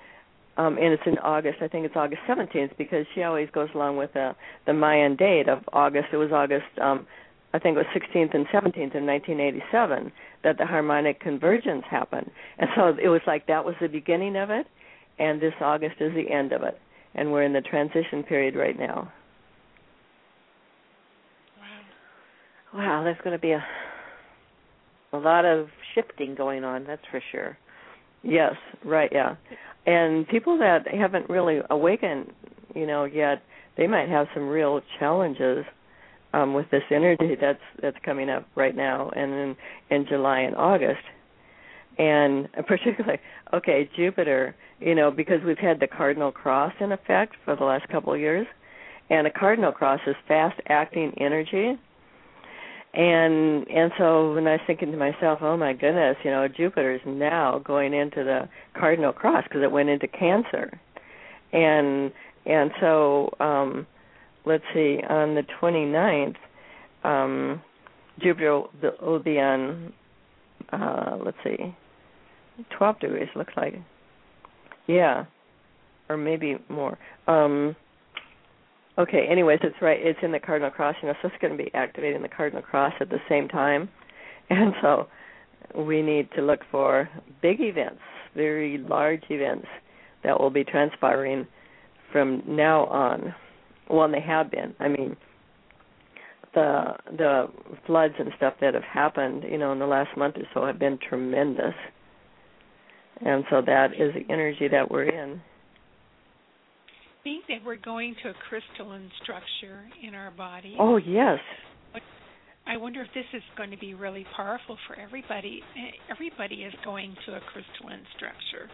um, 0.58 0.76
and 0.76 0.92
it's 0.92 1.02
in 1.06 1.18
August. 1.18 1.58
I 1.62 1.68
think 1.68 1.86
it's 1.86 1.96
August 1.96 2.20
17th 2.28 2.76
because 2.76 3.06
she 3.14 3.22
always 3.22 3.48
goes 3.50 3.68
along 3.74 3.96
with 3.96 4.12
the 4.12 4.34
the 4.66 4.74
Mayan 4.74 5.16
date 5.16 5.48
of 5.48 5.60
August. 5.72 6.08
It 6.12 6.18
was 6.18 6.30
August 6.32 6.66
um, 6.82 7.06
I 7.54 7.58
think 7.58 7.76
it 7.76 7.86
was 7.86 8.02
16th 8.02 8.34
and 8.34 8.46
17th 8.48 8.94
in 8.94 9.06
1987 9.06 10.12
that 10.44 10.58
the 10.58 10.66
harmonic 10.66 11.20
convergence 11.20 11.84
happened. 11.90 12.30
And 12.58 12.68
so 12.76 12.94
it 13.02 13.08
was 13.08 13.22
like 13.26 13.46
that 13.46 13.64
was 13.64 13.74
the 13.80 13.88
beginning 13.88 14.36
of 14.36 14.50
it, 14.50 14.66
and 15.18 15.40
this 15.40 15.54
August 15.60 15.96
is 16.00 16.12
the 16.14 16.30
end 16.30 16.52
of 16.52 16.62
it. 16.62 16.78
And 17.14 17.32
we're 17.32 17.44
in 17.44 17.54
the 17.54 17.62
transition 17.62 18.22
period 18.22 18.54
right 18.54 18.78
now. 18.78 19.10
Wow. 22.74 22.78
Wow, 22.80 23.04
there's 23.04 23.16
going 23.24 23.36
to 23.36 23.40
be 23.40 23.52
a 23.52 23.64
a 25.14 25.16
lot 25.16 25.46
of 25.46 25.68
shifting 25.94 26.34
going 26.34 26.64
on, 26.64 26.84
that's 26.84 27.00
for 27.10 27.22
sure. 27.32 27.56
Yes, 28.22 28.52
right, 28.84 29.08
yeah. 29.10 29.36
And 29.88 30.28
people 30.28 30.58
that 30.58 30.86
haven't 30.86 31.30
really 31.30 31.60
awakened, 31.70 32.30
you 32.74 32.86
know, 32.86 33.04
yet, 33.04 33.42
they 33.78 33.86
might 33.86 34.10
have 34.10 34.26
some 34.34 34.46
real 34.46 34.82
challenges 34.98 35.64
um, 36.34 36.52
with 36.52 36.66
this 36.70 36.82
energy 36.90 37.36
that's 37.40 37.62
that's 37.80 37.96
coming 38.04 38.28
up 38.28 38.46
right 38.54 38.76
now 38.76 39.08
and 39.16 39.32
in 39.32 39.56
in 39.88 40.06
July 40.06 40.40
and 40.40 40.54
August. 40.56 41.00
And 41.96 42.48
particularly, 42.66 43.18
okay, 43.54 43.88
Jupiter, 43.96 44.54
you 44.78 44.94
know, 44.94 45.10
because 45.10 45.38
we've 45.46 45.56
had 45.56 45.80
the 45.80 45.86
cardinal 45.86 46.32
cross 46.32 46.74
in 46.80 46.92
effect 46.92 47.36
for 47.46 47.56
the 47.56 47.64
last 47.64 47.88
couple 47.88 48.12
of 48.12 48.20
years, 48.20 48.46
and 49.08 49.26
a 49.26 49.30
cardinal 49.30 49.72
cross 49.72 50.00
is 50.06 50.16
fast 50.26 50.60
acting 50.68 51.14
energy. 51.18 51.78
And 52.98 53.66
and 53.70 53.92
so 53.96 54.34
when 54.34 54.46
I 54.46 54.52
was 54.52 54.60
thinking 54.66 54.90
to 54.90 54.98
myself, 54.98 55.38
oh 55.40 55.56
my 55.56 55.72
goodness, 55.72 56.16
you 56.24 56.30
know, 56.30 56.48
Jupiter 56.48 56.94
is 56.94 57.00
now 57.06 57.60
going 57.64 57.94
into 57.94 58.24
the 58.24 58.48
cardinal 58.78 59.12
cross 59.12 59.44
because 59.44 59.62
it 59.62 59.70
went 59.70 59.88
into 59.88 60.08
Cancer, 60.08 60.80
and 61.52 62.12
and 62.44 62.72
so 62.80 63.32
um 63.38 63.86
let's 64.48 64.64
see, 64.74 64.98
on 65.08 65.34
the 65.34 65.42
29th, 65.60 66.36
um, 67.04 67.62
Jupiter 68.20 68.62
will 69.02 69.20
be 69.20 69.38
on, 69.38 69.92
uh, 70.72 71.18
let's 71.24 71.36
see, 71.44 71.74
12 72.76 73.00
degrees, 73.00 73.28
looks 73.36 73.52
like. 73.56 73.74
Yeah, 74.86 75.26
or 76.08 76.16
maybe 76.16 76.56
more. 76.68 76.98
Um, 77.26 77.76
Okay. 78.98 79.26
Anyways, 79.30 79.60
it's 79.62 79.76
right. 79.80 79.98
It's 80.00 80.18
in 80.22 80.32
the 80.32 80.40
cardinal 80.40 80.70
cross. 80.70 80.96
You 81.02 81.08
know, 81.08 81.14
so 81.22 81.28
it's 81.28 81.36
going 81.40 81.56
to 81.56 81.62
be 81.62 81.72
activating 81.74 82.22
the 82.22 82.28
cardinal 82.28 82.62
cross 82.62 82.92
at 83.00 83.10
the 83.10 83.20
same 83.28 83.48
time, 83.48 83.88
and 84.50 84.74
so 84.82 85.06
we 85.76 86.02
need 86.02 86.28
to 86.36 86.42
look 86.42 86.60
for 86.70 87.08
big 87.42 87.60
events, 87.60 88.00
very 88.34 88.78
large 88.78 89.22
events 89.30 89.66
that 90.24 90.40
will 90.40 90.50
be 90.50 90.64
transpiring 90.64 91.46
from 92.12 92.42
now 92.46 92.86
on. 92.86 93.34
Well, 93.88 94.10
they 94.10 94.20
have 94.20 94.50
been. 94.50 94.74
I 94.80 94.88
mean, 94.88 95.16
the 96.54 96.94
the 97.16 97.46
floods 97.86 98.14
and 98.18 98.32
stuff 98.36 98.54
that 98.60 98.74
have 98.74 98.82
happened, 98.82 99.44
you 99.48 99.58
know, 99.58 99.72
in 99.72 99.78
the 99.78 99.86
last 99.86 100.16
month 100.16 100.36
or 100.36 100.44
so 100.54 100.66
have 100.66 100.78
been 100.78 100.98
tremendous. 101.08 101.74
And 103.24 103.44
so 103.50 103.60
that 103.64 103.94
is 103.94 104.14
the 104.14 104.32
energy 104.32 104.68
that 104.68 104.90
we're 104.90 105.04
in. 105.04 105.40
Being 107.28 107.42
that 107.48 107.66
we're 107.66 107.76
going 107.76 108.14
to 108.22 108.30
a 108.30 108.34
crystalline 108.48 109.10
structure 109.22 109.84
in 110.02 110.14
our 110.14 110.30
body. 110.30 110.76
Oh 110.78 110.96
yes. 110.96 111.38
I 112.66 112.76
wonder 112.76 113.00
if 113.02 113.08
this 113.14 113.24
is 113.32 113.42
going 113.56 113.70
to 113.70 113.78
be 113.78 113.94
really 113.94 114.26
powerful 114.36 114.76
for 114.86 114.98
everybody. 114.98 115.62
Everybody 116.10 116.56
is 116.56 116.72
going 116.84 117.14
to 117.26 117.32
a 117.32 117.40
crystalline 117.40 118.04
structure. 118.16 118.70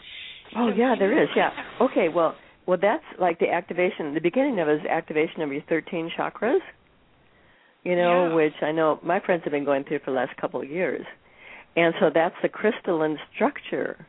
Oh 0.57 0.70
so 0.70 0.76
yeah, 0.76 0.94
there 0.98 1.20
is. 1.22 1.28
Yeah. 1.36 1.50
Okay. 1.80 2.09
Well, 2.09 2.34
well, 2.66 2.78
that's 2.80 3.05
like 3.20 3.38
the 3.38 3.50
activation. 3.50 4.14
The 4.14 4.20
beginning 4.20 4.61
of 4.61 4.68
it 4.68 4.80
is 4.80 4.86
activation 4.88 5.42
of 5.42 5.52
your 5.52 5.62
thirteen 5.68 6.11
chakras 6.16 6.61
you 7.84 7.96
know, 7.96 8.28
yeah. 8.28 8.34
which 8.34 8.55
I 8.62 8.72
know 8.72 8.98
my 9.02 9.20
friends 9.20 9.42
have 9.44 9.52
been 9.52 9.64
going 9.64 9.84
through 9.84 10.00
for 10.00 10.11
the 10.11 10.16
last 10.16 10.36
couple 10.38 10.61
of 10.61 10.68
years. 10.68 11.05
And 11.76 11.94
so 12.00 12.11
that's 12.12 12.34
the 12.42 12.48
crystalline 12.48 13.18
structure, 13.34 14.07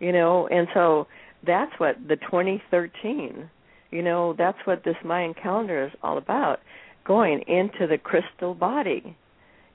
you 0.00 0.12
know, 0.12 0.48
and 0.48 0.66
so 0.74 1.06
that's 1.46 1.72
what 1.78 1.96
the 2.08 2.16
2013, 2.16 3.50
you 3.92 4.02
know, 4.02 4.34
that's 4.36 4.58
what 4.64 4.82
this 4.84 4.96
Mayan 5.04 5.34
calendar 5.34 5.86
is 5.86 5.92
all 6.02 6.18
about, 6.18 6.60
going 7.04 7.42
into 7.46 7.86
the 7.86 7.98
crystal 7.98 8.54
body, 8.54 9.16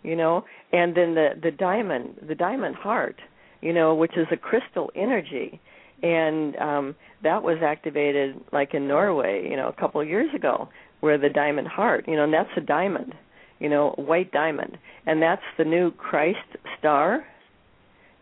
you 0.04 0.16
know, 0.16 0.44
and 0.74 0.96
then 0.96 1.16
the 1.16 1.30
the 1.42 1.52
diamond, 1.52 2.16
the 2.28 2.36
diamond 2.36 2.76
heart, 2.76 3.22
you 3.62 3.72
know, 3.72 3.96
which 3.96 4.18
is 4.18 4.28
a 4.32 4.38
crystal 4.38 4.92
energy, 4.96 5.62
and 6.04 6.56
um 6.58 6.96
that 7.24 7.42
was 7.44 7.60
activated 7.64 8.36
like 8.52 8.74
in 8.74 8.88
Norway, 8.88 9.48
you 9.50 9.56
know, 9.56 9.70
a 9.70 9.74
couple 9.74 10.02
of 10.02 10.08
years 10.08 10.34
ago, 10.36 10.68
where 11.00 11.18
the 11.18 11.30
diamond 11.30 11.68
heart, 11.68 12.06
you 12.08 12.16
know, 12.16 12.26
and 12.26 12.34
that's 12.34 12.50
a 12.58 12.62
diamond 12.62 13.14
you 13.60 13.70
know, 13.70 13.94
white 13.98 14.32
diamond, 14.32 14.78
and 15.06 15.22
that's 15.22 15.42
the 15.58 15.66
new 15.66 15.92
Christ 15.92 16.38
star, 16.78 17.26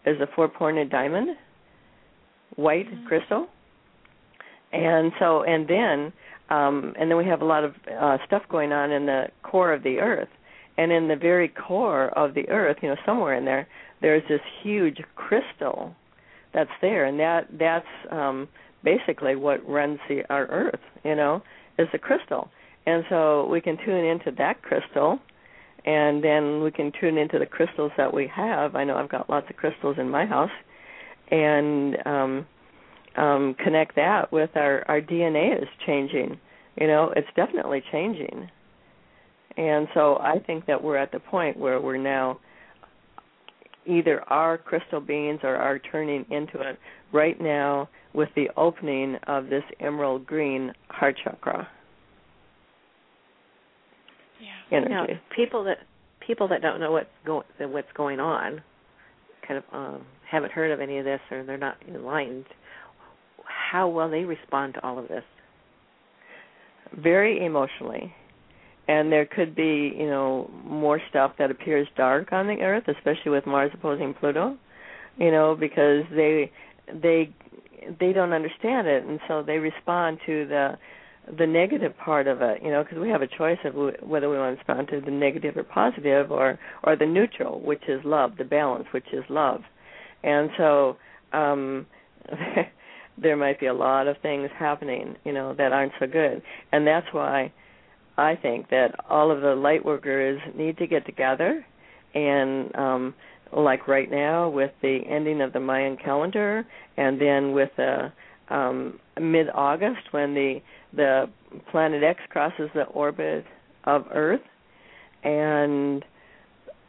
is 0.06 0.20
a 0.22 0.28
four-pointed 0.36 0.90
diamond, 0.90 1.36
white 2.56 2.88
mm-hmm. 2.88 3.08
crystal, 3.08 3.48
and 4.72 5.12
so 5.20 5.44
and 5.44 5.68
then 5.68 6.14
um, 6.50 6.94
and 7.00 7.10
then 7.10 7.18
we 7.18 7.26
have 7.26 7.42
a 7.42 7.46
lot 7.46 7.64
of 7.64 7.76
uh, 8.00 8.18
stuff 8.26 8.44
going 8.50 8.72
on 8.72 8.92
in 8.92 9.06
the 9.06 9.28
core 9.44 9.74
of 9.74 9.84
the 9.84 10.00
earth, 10.00 10.30
and 10.78 10.92
in 10.92 11.08
the 11.08 11.16
very 11.16 11.48
core 11.48 12.10
of 12.18 12.34
the 12.34 12.48
earth, 12.50 12.78
you 12.82 12.90
know, 12.90 12.98
somewhere 13.06 13.34
in 13.34 13.46
there, 13.46 13.68
there's 14.02 14.24
this 14.30 14.42
huge 14.62 15.02
crystal 15.16 15.96
that's 16.54 16.70
there, 16.82 17.06
and 17.06 17.20
that 17.20 17.48
that's 17.58 17.88
um, 18.12 18.48
basically 18.84 19.36
what 19.36 19.68
runs 19.68 20.00
the 20.08 20.24
our 20.30 20.46
earth, 20.46 20.80
you 21.04 21.16
know, 21.16 21.42
is 21.78 21.88
the 21.92 21.98
crystal. 21.98 22.50
And 22.86 23.04
so 23.10 23.48
we 23.48 23.62
can 23.62 23.78
tune 23.84 24.06
into 24.06 24.32
that 24.38 24.62
crystal 24.62 25.20
and 25.86 26.24
then 26.24 26.64
we 26.64 26.72
can 26.72 26.92
tune 27.00 27.18
into 27.18 27.38
the 27.38 27.46
crystals 27.46 27.92
that 27.98 28.14
we 28.14 28.28
have. 28.28 28.76
I 28.76 28.84
know 28.84 28.98
I've 28.98 29.10
got 29.10 29.30
lots 29.30 29.50
of 29.50 29.56
crystals 29.56 29.98
in 30.00 30.10
my 30.10 30.26
house. 30.26 30.52
And 31.32 31.98
um 32.06 32.46
um 33.18 33.56
connect 33.64 33.96
that 33.96 34.32
with 34.32 34.50
our 34.56 34.84
our 34.88 35.02
DNA 35.02 35.62
is 35.62 35.68
changing. 35.86 36.40
You 36.80 36.88
know, 36.88 37.14
it's 37.16 37.28
definitely 37.36 37.82
changing. 37.92 38.50
And 39.58 39.88
so 39.94 40.18
I 40.18 40.40
think 40.46 40.66
that 40.66 40.84
we're 40.84 40.98
at 40.98 41.12
the 41.14 41.20
point 41.20 41.58
where 41.58 41.80
we're 41.80 41.98
now 41.98 42.40
either 43.86 44.22
our 44.24 44.58
crystal 44.58 45.00
beings 45.00 45.40
or 45.44 45.56
are 45.56 45.80
turning 45.80 46.26
into 46.30 46.60
it 46.60 46.78
right 47.14 47.40
now 47.40 47.88
with 48.14 48.30
the 48.36 48.50
opening 48.58 49.16
of 49.28 49.48
this 49.48 49.64
emerald 49.80 50.26
green 50.26 50.74
heart 50.90 51.16
chakra 51.24 51.68
energy. 54.72 54.94
Now, 54.94 55.06
people 55.36 55.64
that 55.66 55.78
people 56.26 56.48
that 56.48 56.62
don't 56.62 56.80
know 56.80 56.92
what's 56.92 57.10
going 57.26 57.46
what's 57.60 57.92
going 57.96 58.20
on, 58.20 58.62
kind 59.48 59.58
of 59.58 59.64
um, 59.74 60.06
haven't 60.30 60.52
heard 60.52 60.72
of 60.72 60.82
any 60.82 60.98
of 60.98 61.06
this, 61.06 61.20
or 61.32 61.44
they're 61.44 61.58
not 61.58 61.78
enlightened. 61.88 62.46
How 63.76 63.90
will 63.90 64.10
they 64.10 64.24
respond 64.24 64.76
to 64.76 64.84
all 64.86 64.98
of 64.98 65.10
this? 65.10 65.26
Very 66.98 67.46
emotionally, 67.46 68.16
and 68.88 69.12
there 69.12 69.26
could 69.26 69.54
be 69.54 69.94
you 70.00 70.08
know 70.08 70.50
more 70.64 71.02
stuff 71.10 71.34
that 71.40 71.52
appears 71.52 71.86
dark 71.98 72.32
on 72.32 72.48
the 72.48 72.62
Earth, 72.62 72.86
especially 72.88 73.32
with 73.32 73.46
Mars 73.46 73.72
opposing 73.74 74.14
Pluto. 74.14 74.56
You 75.18 75.30
know 75.30 75.58
because 75.60 76.04
they 76.10 76.54
they 76.88 77.36
they 78.00 78.14
don't 78.14 78.32
understand 78.32 78.88
it, 78.88 79.04
and 79.04 79.20
so 79.28 79.44
they 79.44 79.58
respond 79.58 80.20
to 80.26 80.48
the 80.48 80.78
the 81.38 81.46
negative 81.46 81.98
part 81.98 82.28
of 82.28 82.42
it, 82.42 82.64
you 82.64 82.72
know, 82.72 82.82
because 82.82 83.00
we 83.00 83.10
have 83.10 83.24
a 83.24 83.28
choice 83.28 83.58
of 83.66 83.74
whether 83.76 84.30
we 84.30 84.38
want 84.38 84.56
to 84.56 84.58
respond 84.58 84.88
to 84.88 85.02
the 85.02 85.12
negative 85.12 85.58
or 85.58 85.66
positive, 85.66 86.32
or 86.32 86.58
or 86.84 86.96
the 86.96 87.06
neutral, 87.06 87.60
which 87.60 87.84
is 87.90 88.00
love, 88.06 88.38
the 88.38 88.46
balance, 88.46 88.86
which 88.94 89.12
is 89.12 89.26
love, 89.28 89.64
and 90.24 90.50
so 90.58 90.96
um, 91.34 91.86
there 93.22 93.38
might 93.38 93.60
be 93.60 93.68
a 93.68 93.74
lot 93.74 94.08
of 94.08 94.18
things 94.22 94.50
happening, 94.58 95.16
you 95.24 95.34
know, 95.34 95.54
that 95.58 95.72
aren't 95.72 95.94
so 96.00 96.08
good, 96.08 96.42
and 96.72 96.86
that's 96.86 97.08
why 97.12 97.52
I 98.18 98.36
think 98.36 98.70
that 98.70 98.96
all 99.10 99.32
of 99.32 99.42
the 99.42 99.56
light 99.56 99.84
workers 99.84 100.40
need 100.56 100.78
to 100.78 100.88
get 100.88 101.06
together, 101.06 101.66
and 102.14 102.76
um, 102.76 103.14
like 103.56 103.88
right 103.88 104.10
now 104.10 104.50
with 104.50 104.72
the 104.82 105.00
ending 105.10 105.42
of 105.42 105.54
the 105.54 105.60
Mayan 105.60 105.98
calendar, 105.98 106.66
and 106.98 107.20
then 107.20 107.54
with 107.54 107.70
the 107.78 108.12
um, 108.50 109.00
mid-August 109.20 110.12
when 110.12 110.34
the 110.34 110.60
the 110.94 111.26
planet 111.72 112.04
X 112.04 112.20
crosses 112.30 112.70
the 112.74 112.84
orbit 112.84 113.46
of 113.84 114.06
Earth, 114.14 114.42
and 115.24 116.04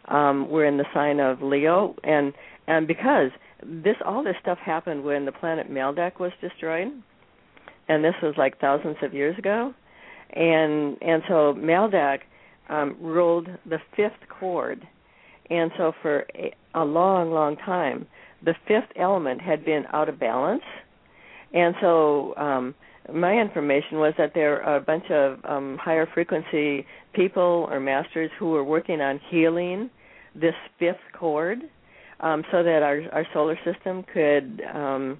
um, 0.08 0.48
we're 0.48 0.66
in 0.66 0.76
the 0.76 0.86
sign 0.94 1.18
of 1.18 1.42
Leo, 1.42 1.94
and 2.04 2.32
and 2.66 2.86
because 2.86 3.30
this 3.66 3.96
all 4.04 4.22
this 4.22 4.36
stuff 4.40 4.58
happened 4.58 5.04
when 5.04 5.24
the 5.24 5.32
planet 5.32 5.70
Maldek 5.70 6.20
was 6.20 6.32
destroyed, 6.40 6.88
and 7.88 8.04
this 8.04 8.14
was 8.22 8.34
like 8.36 8.60
thousands 8.60 8.96
of 9.02 9.14
years 9.14 9.38
ago, 9.38 9.74
and 10.30 10.96
and 11.02 11.22
so 11.28 11.54
Maldek 11.54 12.20
um, 12.68 12.96
ruled 13.00 13.48
the 13.68 13.78
fifth 13.96 14.28
chord, 14.28 14.86
and 15.50 15.70
so 15.76 15.92
for 16.02 16.26
a, 16.34 16.54
a 16.74 16.84
long, 16.84 17.32
long 17.32 17.56
time, 17.56 18.06
the 18.44 18.54
fifth 18.66 18.90
element 18.96 19.40
had 19.40 19.64
been 19.64 19.84
out 19.92 20.08
of 20.08 20.18
balance, 20.18 20.64
and 21.52 21.74
so 21.80 22.34
um, 22.36 22.74
my 23.12 23.34
information 23.38 23.98
was 23.98 24.14
that 24.18 24.32
there 24.34 24.62
are 24.62 24.76
a 24.76 24.80
bunch 24.80 25.10
of 25.10 25.38
um, 25.44 25.78
higher 25.80 26.06
frequency 26.12 26.86
people 27.12 27.66
or 27.70 27.80
masters 27.80 28.30
who 28.38 28.54
are 28.54 28.64
working 28.64 29.00
on 29.00 29.20
healing 29.30 29.90
this 30.34 30.54
fifth 30.78 30.96
chord 31.18 31.60
um, 32.20 32.44
so 32.50 32.62
that 32.62 32.82
our 32.82 33.02
our 33.12 33.26
solar 33.32 33.58
system 33.64 34.04
could 34.12 34.62
um, 34.72 35.18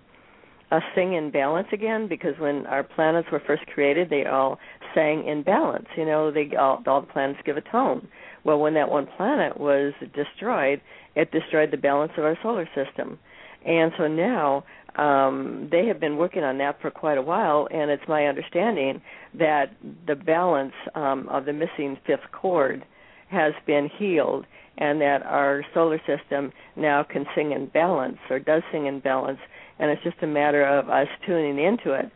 uh, 0.71 0.81
sing 0.95 1.15
in 1.15 1.31
balance 1.31 1.69
again 1.73 2.09
because 2.09 2.35
when 2.39 2.67
our 2.67 2.83
planets 2.83 3.29
were 3.31 3.43
first 3.47 3.67
created 3.67 4.11
they 4.11 4.27
all 4.27 4.59
sang 4.95 5.27
in 5.27 5.43
balance 5.43 5.87
you 5.97 6.05
know 6.05 6.31
they 6.31 6.51
all, 6.57 6.83
all 6.87 7.01
the 7.01 7.07
planets 7.07 7.41
give 7.45 7.57
a 7.57 7.63
tone. 7.63 8.09
Well 8.45 8.59
when 8.59 8.75
that 8.75 8.91
one 8.91 9.07
planet 9.17 9.59
was 9.59 9.93
destroyed 10.15 10.81
it 11.15 11.33
destroyed 11.33 11.71
the 11.71 11.79
balance 11.79 12.13
of 12.17 12.25
our 12.25 12.39
solar 12.43 12.69
system. 12.75 13.19
And 13.65 13.91
so 13.99 14.07
now 14.07 14.65
um, 14.97 15.69
they 15.71 15.87
have 15.87 15.99
been 15.99 16.17
working 16.17 16.45
on 16.45 16.59
that 16.59 16.81
for 16.81 16.91
quite 16.91 17.19
a 17.19 17.23
while, 17.23 17.69
and 17.71 17.91
it's 17.91 18.03
my 18.09 18.27
understanding 18.27 19.03
that 19.35 19.73
the 20.07 20.15
balance 20.15 20.73
um, 20.95 21.29
of 21.29 21.45
the 21.47 21.53
missing 21.53 21.99
fifth 22.07 22.31
chord 22.33 22.85
has 23.29 23.53
been 23.67 23.91
healed, 23.99 24.47
and 24.79 25.01
that 25.01 25.23
our 25.23 25.65
solar 25.75 26.01
system 26.07 26.53
now 26.77 27.03
can 27.03 27.27
sing 27.35 27.53
in 27.53 27.67
balance 27.67 28.19
or 28.31 28.39
does 28.39 28.63
sing 28.73 28.87
in 28.87 29.01
balance, 29.01 29.39
and 29.79 29.91
it's 29.91 30.03
just 30.03 30.17
a 30.23 30.27
matter 30.27 30.65
of 30.65 30.89
us 30.89 31.09
tuning 31.27 31.59
into 31.59 31.93
it. 31.93 32.11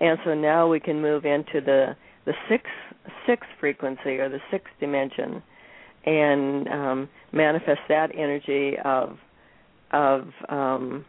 And 0.00 0.18
so 0.24 0.34
now 0.34 0.68
we 0.68 0.80
can 0.80 1.00
move 1.00 1.24
into 1.24 1.60
the 1.60 1.96
the 2.24 2.34
sixth 2.48 2.70
sixth 3.26 3.48
frequency 3.60 4.18
or 4.18 4.28
the 4.28 4.40
sixth 4.50 4.72
dimension, 4.80 5.42
and 6.04 6.68
um, 6.68 7.08
manifest 7.32 7.80
that 7.88 8.10
energy 8.14 8.76
of 8.84 9.18
of 9.92 10.28
um, 10.48 11.04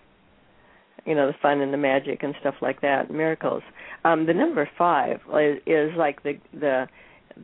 you 1.07 1.15
know 1.15 1.27
the 1.27 1.37
fun 1.41 1.61
and 1.61 1.73
the 1.73 1.77
magic 1.77 2.21
and 2.21 2.35
stuff 2.39 2.55
like 2.61 2.81
that 2.81 3.09
miracles 3.09 3.63
um 4.03 4.25
the 4.25 4.33
number 4.33 4.69
5 4.77 5.21
is, 5.41 5.57
is 5.65 5.91
like 5.97 6.21
the 6.23 6.33
the 6.53 6.87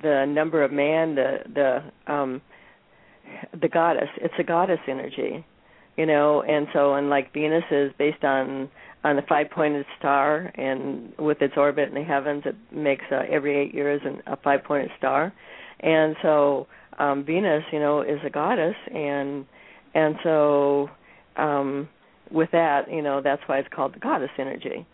the 0.01 0.25
number 0.25 0.63
of 0.63 0.71
man 0.71 1.15
the 1.15 1.39
the 1.53 2.13
um 2.13 2.41
the 3.59 3.67
goddess. 3.67 4.09
It's 4.17 4.33
a 4.39 4.43
goddess 4.43 4.79
energy 4.87 5.45
you 5.97 6.05
know? 6.05 6.41
And 6.41 6.67
so 6.73 6.95
and 6.95 7.09
like 7.09 7.33
venus 7.33 7.63
is 7.71 7.91
based 7.97 8.23
on 8.23 8.69
on 9.03 9.15
the 9.15 9.21
five 9.23 9.49
pointed 9.51 9.85
star 9.99 10.51
and 10.55 11.13
with 11.19 11.41
its 11.41 11.55
orbit 11.57 11.89
in 11.89 11.95
the 11.95 12.03
heavens 12.03 12.43
it 12.45 12.55
makes 12.71 13.03
uh, 13.11 13.23
every 13.29 13.57
eight 13.57 13.73
years 13.73 14.01
an, 14.05 14.21
a 14.27 14.37
five 14.37 14.63
pointed 14.63 14.91
star. 14.97 15.33
And 15.79 16.15
so 16.21 16.67
um 16.99 17.23
venus 17.25 17.63
you 17.71 17.79
know 17.79 18.01
is 18.01 18.19
a 18.25 18.29
goddess 18.29 18.75
and 18.93 19.45
and 19.93 20.15
so 20.23 20.89
um 21.37 21.89
with 22.31 22.49
that 22.51 22.91
you 22.91 23.01
know 23.01 23.21
that's 23.21 23.41
why 23.47 23.57
it's 23.57 23.69
called 23.73 23.95
the 23.95 23.99
goddess 23.99 24.29
energy 24.37 24.85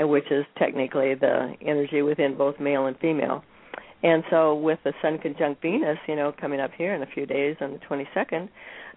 which 0.00 0.30
is 0.30 0.44
technically 0.58 1.14
the 1.14 1.54
energy 1.60 2.02
within 2.02 2.36
both 2.36 2.58
male 2.58 2.86
and 2.86 2.98
female 2.98 3.44
and 4.02 4.22
so 4.30 4.54
with 4.54 4.78
the 4.84 4.92
sun 5.02 5.18
conjunct 5.18 5.62
venus 5.62 5.98
you 6.06 6.16
know 6.16 6.32
coming 6.40 6.60
up 6.60 6.70
here 6.76 6.94
in 6.94 7.02
a 7.02 7.06
few 7.06 7.26
days 7.26 7.56
on 7.60 7.72
the 7.72 7.78
22nd 7.78 8.48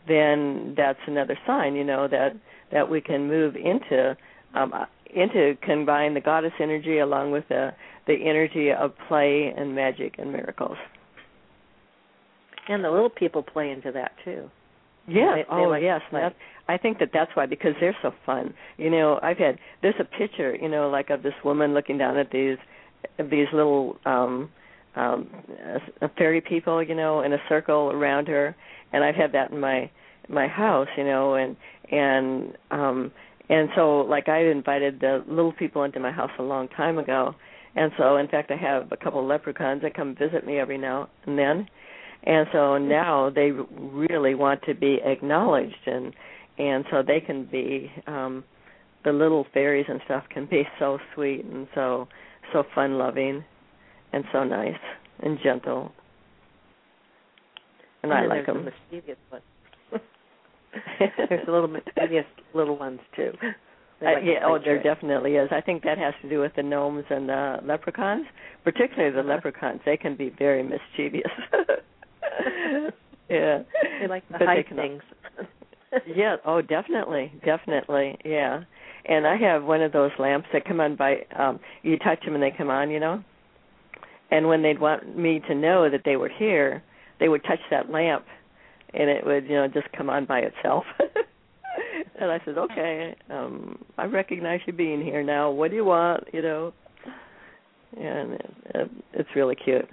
then 0.08 0.74
that's 0.76 1.00
another 1.08 1.38
sign 1.46 1.76
you 1.76 1.84
know 1.84 2.08
that 2.08 2.32
that 2.72 2.90
we 2.90 3.02
can 3.02 3.28
move 3.28 3.56
into 3.56 4.16
um, 4.56 4.74
into 5.14 5.56
combine 5.64 6.14
the 6.14 6.22
goddess 6.22 6.54
energy 6.60 7.00
along 7.00 7.32
with 7.32 7.48
the 7.50 7.72
the 8.08 8.16
energy 8.26 8.72
of 8.72 8.94
play 9.08 9.54
and 9.56 9.76
magic 9.76 10.16
and 10.18 10.32
miracles. 10.32 10.78
And 12.68 12.84
the 12.84 12.90
little 12.90 13.10
people 13.10 13.44
play 13.44 13.72
into 13.72 13.92
that 13.92 14.12
too. 14.24 14.50
Yeah. 15.08 15.36
They, 15.36 15.42
they 15.44 15.48
oh, 15.52 15.70
like 15.70 15.84
yes. 15.84 16.02
That, 16.12 16.36
I 16.68 16.78
think 16.78 17.00
that 17.00 17.10
that's 17.14 17.32
why 17.36 17.46
because 17.46 17.74
they're 17.80 17.98
so 18.02 18.12
fun. 18.26 18.54
You 18.78 18.90
know, 18.90 19.20
I've 19.22 19.38
had 19.38 19.58
there's 19.82 19.96
a 20.00 20.04
picture, 20.04 20.56
you 20.56 20.70
know, 20.70 20.90
like 20.90 21.10
of 21.10 21.24
this 21.24 21.34
woman 21.44 21.74
looking 21.74 21.98
down 21.98 22.18
at 22.18 22.32
these 22.32 22.58
these 23.18 23.48
little 23.54 23.98
um 24.06 24.50
um 25.00 25.30
uh, 26.02 26.08
fairy 26.18 26.42
people, 26.42 26.84
you 26.84 26.96
know, 26.96 27.22
in 27.22 27.34
a 27.34 27.38
circle 27.48 27.92
around 27.92 28.28
her, 28.28 28.56
and 28.92 29.04
I've 29.04 29.16
had 29.16 29.32
that 29.34 29.52
in 29.52 29.60
my 29.60 29.90
my 30.28 30.48
house, 30.48 30.88
you 30.98 31.04
know, 31.04 31.36
and 31.36 31.56
and 31.92 32.58
um 32.72 33.12
and 33.50 33.70
so 33.76 34.02
like 34.02 34.30
I 34.30 34.46
invited 34.46 35.00
the 35.00 35.24
little 35.28 35.54
people 35.54 35.84
into 35.84 36.00
my 36.00 36.12
house 36.12 36.32
a 36.38 36.44
long 36.44 36.68
time 36.70 36.98
ago. 36.98 37.36
And 37.76 37.92
so 37.98 38.18
in 38.18 38.28
fact 38.28 38.52
I 38.52 38.58
have 38.58 38.92
a 38.92 38.98
couple 38.98 39.22
of 39.22 39.28
leprechauns 39.28 39.82
that 39.82 39.96
come 39.96 40.16
visit 40.16 40.46
me 40.46 40.60
every 40.60 40.78
now 40.78 41.10
and 41.26 41.38
then. 41.38 41.68
And 42.24 42.48
so 42.52 42.78
now 42.78 43.30
they 43.34 43.52
really 43.52 44.36
want 44.36 44.62
to 44.64 44.74
be 44.74 45.00
acknowledged 45.04 45.88
and 45.88 46.14
and 46.58 46.86
so 46.92 47.02
they 47.06 47.22
can 47.22 47.46
be 47.46 47.92
um 48.08 48.44
the 49.06 49.14
little 49.14 49.46
fairies 49.54 49.86
and 49.88 50.02
stuff 50.06 50.24
can 50.30 50.46
be 50.46 50.64
so 50.80 51.00
sweet 51.16 51.46
and 51.46 51.68
so 51.74 52.08
so 52.54 52.64
fun 52.76 52.98
loving 52.98 53.44
and 54.14 54.24
so 54.32 54.44
nice 54.44 54.74
and 55.22 55.38
gentle. 55.44 55.92
And, 58.04 58.12
and 58.12 58.22
I 58.22 58.26
like 58.26 58.46
them. 58.46 58.66
Mischievous 58.66 59.18
ones. 59.32 59.44
There's 61.00 61.48
a 61.48 61.52
little 61.52 61.68
mischievous 61.68 62.26
little 62.54 62.78
ones 62.78 63.00
too. 63.16 63.32
Uh, 64.02 64.18
yeah, 64.24 64.40
oh, 64.46 64.58
there 64.64 64.82
definitely 64.82 65.34
is. 65.36 65.50
I 65.52 65.60
think 65.60 65.84
that 65.84 65.98
has 65.98 66.14
to 66.22 66.30
do 66.30 66.40
with 66.40 66.54
the 66.56 66.64
gnomes 66.64 67.04
and 67.10 67.28
the 67.28 67.58
leprechauns, 67.66 68.26
particularly 68.64 69.12
the 69.12 69.20
uh-huh. 69.20 69.30
leprechauns. 69.30 69.82
They 69.86 69.98
can 69.98 70.16
be 70.16 70.34
very 70.38 70.64
mischievous. 70.64 71.22
yeah, 73.30 73.64
they 74.00 74.08
like 74.08 74.26
to 74.30 74.38
hide 74.38 74.66
things. 74.74 75.02
yeah. 76.16 76.38
Oh, 76.46 76.62
definitely, 76.62 77.34
definitely. 77.44 78.18
Yeah. 78.24 78.62
And 79.06 79.28
I 79.28 79.36
have 79.38 79.64
one 79.64 79.82
of 79.82 79.92
those 79.92 80.12
lamps 80.18 80.48
that 80.54 80.66
come 80.66 80.80
on 80.80 80.96
by. 80.96 81.26
um 81.38 81.60
You 81.84 81.98
touch 81.98 82.24
them 82.24 82.36
and 82.36 82.44
they 82.44 82.54
come 82.58 82.70
on, 82.70 82.92
you 82.92 83.02
know. 83.02 83.24
And 84.32 84.48
when 84.48 84.62
they'd 84.62 84.80
want 84.80 85.18
me 85.18 85.42
to 85.48 85.56
know 85.56 85.90
that 85.90 86.02
they 86.06 86.16
were 86.16 86.30
here, 86.30 86.84
they 87.20 87.28
would 87.28 87.44
touch 87.44 87.60
that 87.72 87.92
lamp 87.92 88.26
and 88.94 89.10
it 89.10 89.26
would 89.26 89.46
you 89.46 89.56
know 89.56 89.68
just 89.68 89.92
come 89.96 90.10
on 90.10 90.26
by 90.26 90.40
itself. 90.40 90.86
And 92.22 92.32
i 92.32 92.42
said 92.44 92.58
okay 92.58 93.16
um 93.30 93.78
i 93.98 94.04
recognize 94.04 94.60
you 94.66 94.74
being 94.74 95.02
here 95.02 95.24
now. 95.24 95.52
What 95.52 95.70
do 95.70 95.78
you 95.78 95.86
want? 95.86 96.26
You 96.34 96.42
know? 96.42 96.74
And 97.96 98.34
it, 98.34 98.52
it, 98.76 98.92
it's 99.14 99.30
really 99.36 99.56
cute. 99.56 99.88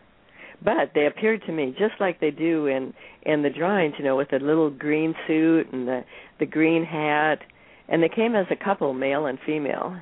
But 0.64 0.90
they 0.94 1.06
appeared 1.06 1.42
to 1.46 1.52
me 1.52 1.74
just 1.78 1.94
like 2.00 2.18
they 2.18 2.32
do 2.32 2.66
in 2.66 2.94
in 3.22 3.42
the 3.42 3.50
drawings 3.50 3.94
you 3.98 4.04
know 4.04 4.16
with 4.16 4.30
the 4.30 4.40
little 4.40 4.70
green 4.70 5.14
suit 5.28 5.72
and 5.72 5.86
the 5.86 6.04
the 6.40 6.46
green 6.46 6.84
hat. 6.84 7.42
And 7.88 8.02
they 8.02 8.08
came 8.08 8.34
as 8.34 8.46
a 8.50 8.56
couple 8.56 8.92
male 8.92 9.26
and 9.26 9.38
female 9.46 9.96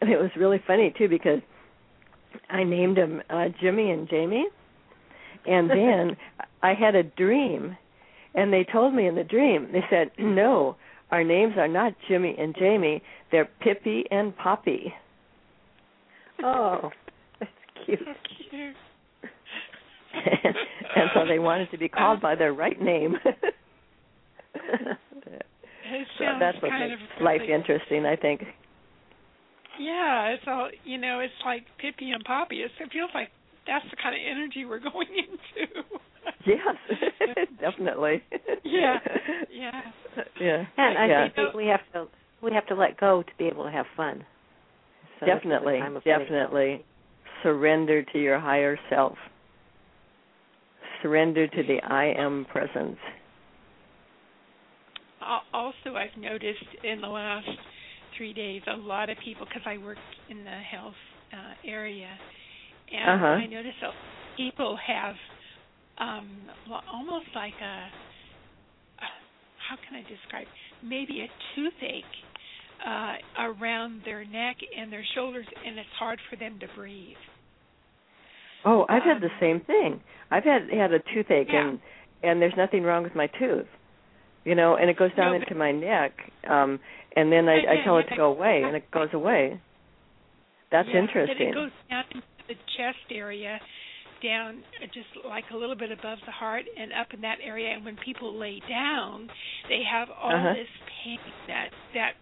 and 0.00 0.10
it 0.10 0.20
was 0.20 0.30
really 0.36 0.60
funny 0.66 0.94
too 0.96 1.08
because 1.08 1.40
i 2.50 2.62
named 2.62 2.96
them 2.96 3.22
uh 3.30 3.46
jimmy 3.60 3.90
and 3.90 4.08
jamie 4.08 4.46
and 5.46 5.70
then 5.70 6.16
I 6.62 6.74
had 6.74 6.94
a 6.94 7.02
dream, 7.02 7.76
and 8.34 8.52
they 8.52 8.66
told 8.70 8.94
me 8.94 9.06
in 9.06 9.14
the 9.14 9.24
dream, 9.24 9.68
they 9.72 9.84
said, 9.90 10.10
no, 10.18 10.76
our 11.10 11.24
names 11.24 11.54
are 11.58 11.68
not 11.68 11.94
Jimmy 12.08 12.34
and 12.38 12.54
Jamie, 12.58 13.02
they're 13.30 13.48
Pippi 13.60 14.04
and 14.10 14.36
Poppy. 14.36 14.92
Oh, 16.42 16.90
that's 17.38 17.50
cute. 17.84 18.00
That's 18.04 18.18
and, 20.14 20.56
and 20.96 21.10
so 21.14 21.26
they 21.28 21.38
wanted 21.38 21.70
to 21.70 21.78
be 21.78 21.88
called 21.88 22.20
by 22.20 22.34
their 22.34 22.52
right 22.52 22.80
name. 22.80 23.14
so 23.24 23.30
that's 26.40 26.60
what 26.60 26.72
makes 26.72 27.00
life 27.20 27.42
interesting, 27.42 28.06
I 28.06 28.16
think. 28.16 28.42
Yeah, 29.78 30.28
it's 30.28 30.44
all 30.46 30.70
you 30.84 30.98
know. 30.98 31.20
It's 31.20 31.32
like 31.44 31.64
Pippi 31.78 32.10
and 32.10 32.24
Poppy. 32.24 32.62
It's, 32.62 32.74
it 32.80 32.90
feels 32.92 33.10
like 33.14 33.28
that's 33.66 33.84
the 33.90 33.96
kind 34.02 34.14
of 34.14 34.20
energy 34.24 34.64
we're 34.64 34.78
going 34.92 35.08
into. 35.08 35.82
yes, 36.46 37.46
definitely. 37.60 38.22
Yeah, 38.64 38.98
yeah, 39.52 39.80
yeah. 40.40 40.64
And 40.76 40.98
I 40.98 41.06
yeah. 41.06 41.28
think 41.34 41.54
we 41.54 41.66
have 41.66 41.80
to 41.92 42.06
we 42.42 42.52
have 42.52 42.66
to 42.66 42.74
let 42.74 42.98
go 42.98 43.22
to 43.22 43.30
be 43.38 43.46
able 43.46 43.64
to 43.64 43.70
have 43.70 43.86
fun. 43.96 44.24
So 45.20 45.26
definitely, 45.26 45.80
definitely. 46.04 46.84
Surrender 47.42 48.02
to 48.02 48.18
your 48.18 48.40
higher 48.40 48.78
self. 48.88 49.16
Surrender 51.02 51.46
to 51.46 51.62
the 51.62 51.78
I 51.82 52.14
am 52.16 52.46
presence. 52.50 52.96
Also, 55.52 55.96
I've 55.96 56.20
noticed 56.20 56.64
in 56.82 57.00
the 57.00 57.08
last 57.08 57.48
three 58.16 58.32
days, 58.32 58.62
a 58.72 58.76
lot 58.76 59.10
of 59.10 59.16
people, 59.24 59.46
because 59.46 59.62
I 59.66 59.78
work 59.78 59.98
in 60.30 60.44
the 60.44 60.50
health 60.50 60.94
uh, 61.32 61.68
area, 61.68 62.10
and 62.92 63.20
uh-huh. 63.20 63.26
I 63.26 63.46
notice 63.46 63.74
that 63.80 63.90
people 64.36 64.76
have 64.86 65.14
um 65.98 66.28
well, 66.68 66.82
almost 66.92 67.26
like 67.34 67.54
a 67.62 67.86
how 69.68 69.76
can 69.76 69.94
I 69.94 70.02
describe 70.08 70.46
maybe 70.82 71.20
a 71.20 71.28
toothache 71.54 72.04
uh 72.84 73.14
around 73.42 74.02
their 74.04 74.24
neck 74.24 74.56
and 74.76 74.92
their 74.92 75.04
shoulders 75.14 75.46
and 75.64 75.78
it's 75.78 75.88
hard 75.98 76.18
for 76.28 76.36
them 76.36 76.58
to 76.60 76.66
breathe. 76.76 77.16
Oh, 78.64 78.86
I've 78.88 79.02
um, 79.02 79.08
had 79.08 79.22
the 79.22 79.30
same 79.40 79.60
thing. 79.60 80.00
I've 80.30 80.44
had 80.44 80.62
had 80.70 80.92
a 80.92 80.98
toothache 81.14 81.48
yeah. 81.52 81.68
and 81.68 81.80
and 82.22 82.42
there's 82.42 82.54
nothing 82.56 82.82
wrong 82.82 83.02
with 83.02 83.14
my 83.14 83.28
tooth. 83.38 83.66
You 84.44 84.54
know, 84.54 84.76
and 84.76 84.90
it 84.90 84.98
goes 84.98 85.14
down 85.16 85.32
no, 85.32 85.40
into 85.40 85.54
my 85.54 85.72
neck 85.72 86.12
um 86.48 86.80
and 87.16 87.30
then 87.32 87.48
I 87.48 87.56
I 87.56 87.84
tell 87.84 87.98
it 87.98 88.06
to 88.10 88.16
go 88.16 88.32
away 88.32 88.62
and 88.64 88.76
it 88.76 88.90
goes 88.90 89.08
away. 89.12 89.60
That's 90.70 90.88
yeah, 90.92 91.00
interesting. 91.00 91.48
It 91.48 91.54
goes 91.54 91.70
down 91.88 92.04
into 92.10 92.26
the 92.48 92.54
chest 92.76 93.06
area 93.10 93.60
down 94.22 94.62
just 94.92 95.06
like 95.28 95.44
a 95.52 95.56
little 95.56 95.76
bit 95.76 95.92
above 95.92 96.18
the 96.24 96.32
heart 96.32 96.64
and 96.78 96.92
up 96.92 97.08
in 97.12 97.20
that 97.20 97.36
area 97.44 97.74
and 97.74 97.84
when 97.84 97.96
people 98.04 98.32
lay 98.38 98.60
down 98.68 99.28
they 99.68 99.82
have 99.84 100.08
all 100.08 100.32
uh-huh. 100.32 100.54
this 100.54 100.72
pain 101.04 101.18
that 101.46 101.68
that 101.92 102.12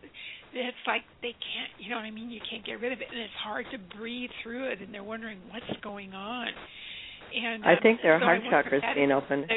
it's 0.53 0.85
like 0.87 1.03
they 1.23 1.31
can't 1.31 1.71
you 1.79 1.89
know 1.89 1.97
what 1.97 2.05
I 2.05 2.11
mean 2.11 2.29
you 2.31 2.41
can't 2.51 2.67
get 2.67 2.81
rid 2.81 2.93
of 2.93 3.01
it 3.01 3.07
and 3.11 3.21
it's 3.21 3.39
hard 3.39 3.67
to 3.71 3.79
breathe 3.97 4.31
through 4.43 4.73
it 4.73 4.81
and 4.81 4.93
they're 4.93 5.05
wondering 5.05 5.39
what's 5.51 5.81
going 5.83 6.13
on 6.13 6.49
and 7.35 7.65
I 7.65 7.75
um, 7.75 7.79
think 7.83 8.03
their 8.03 8.19
so 8.19 8.25
heart 8.25 8.43
chakras 8.51 8.95
being 8.95 9.13
open. 9.13 9.45
Uh, 9.45 9.55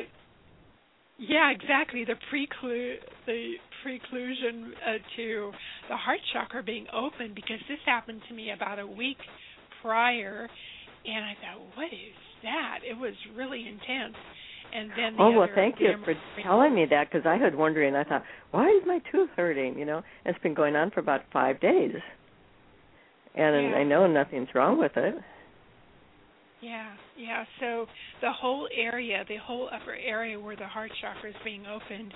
yeah, 1.17 1.51
exactly. 1.51 2.03
The 2.05 2.15
preclu 2.31 2.95
the 3.25 3.53
preclusion 3.85 4.71
uh, 4.85 4.97
to 5.15 5.51
the 5.89 5.95
heart 5.95 6.19
chakra 6.33 6.63
being 6.63 6.87
open 6.93 7.33
because 7.33 7.59
this 7.69 7.79
happened 7.85 8.21
to 8.27 8.33
me 8.35 8.51
about 8.51 8.79
a 8.79 8.87
week 8.87 9.17
prior, 9.81 10.49
and 11.05 11.25
I 11.25 11.33
thought, 11.41 11.65
what 11.75 11.87
is 11.87 12.15
that? 12.43 12.79
It 12.89 12.97
was 12.97 13.13
really 13.35 13.65
intense. 13.67 14.15
And 14.73 14.89
then 14.89 15.15
the 15.15 15.23
oh 15.23 15.31
well, 15.31 15.47
thank 15.55 15.75
you 15.79 15.93
for 16.03 16.15
telling 16.43 16.75
me 16.75 16.85
that 16.89 17.09
because 17.09 17.25
I 17.25 17.37
was 17.37 17.53
wondering. 17.55 17.95
I 17.95 18.03
thought, 18.03 18.23
why 18.51 18.67
is 18.67 18.83
my 18.85 18.99
tooth 19.11 19.29
hurting? 19.37 19.79
You 19.79 19.85
know, 19.85 20.01
it's 20.25 20.39
been 20.39 20.53
going 20.53 20.75
on 20.75 20.91
for 20.91 20.99
about 20.99 21.21
five 21.31 21.61
days, 21.61 21.95
and 23.35 23.69
yeah. 23.71 23.77
I 23.77 23.83
know 23.83 24.05
nothing's 24.07 24.49
wrong 24.53 24.77
with 24.77 24.91
it. 24.97 25.15
Yeah, 26.65 26.93
yeah. 27.15 27.43
So 27.59 27.85
the 28.21 28.31
whole 28.31 28.67
area, 28.75 29.23
the 29.27 29.37
whole 29.37 29.69
upper 29.71 29.93
area 29.93 30.39
where 30.39 30.55
the 30.55 30.65
heart 30.65 30.91
chakra 30.99 31.29
is 31.29 31.35
being 31.43 31.65
opened, 31.67 32.11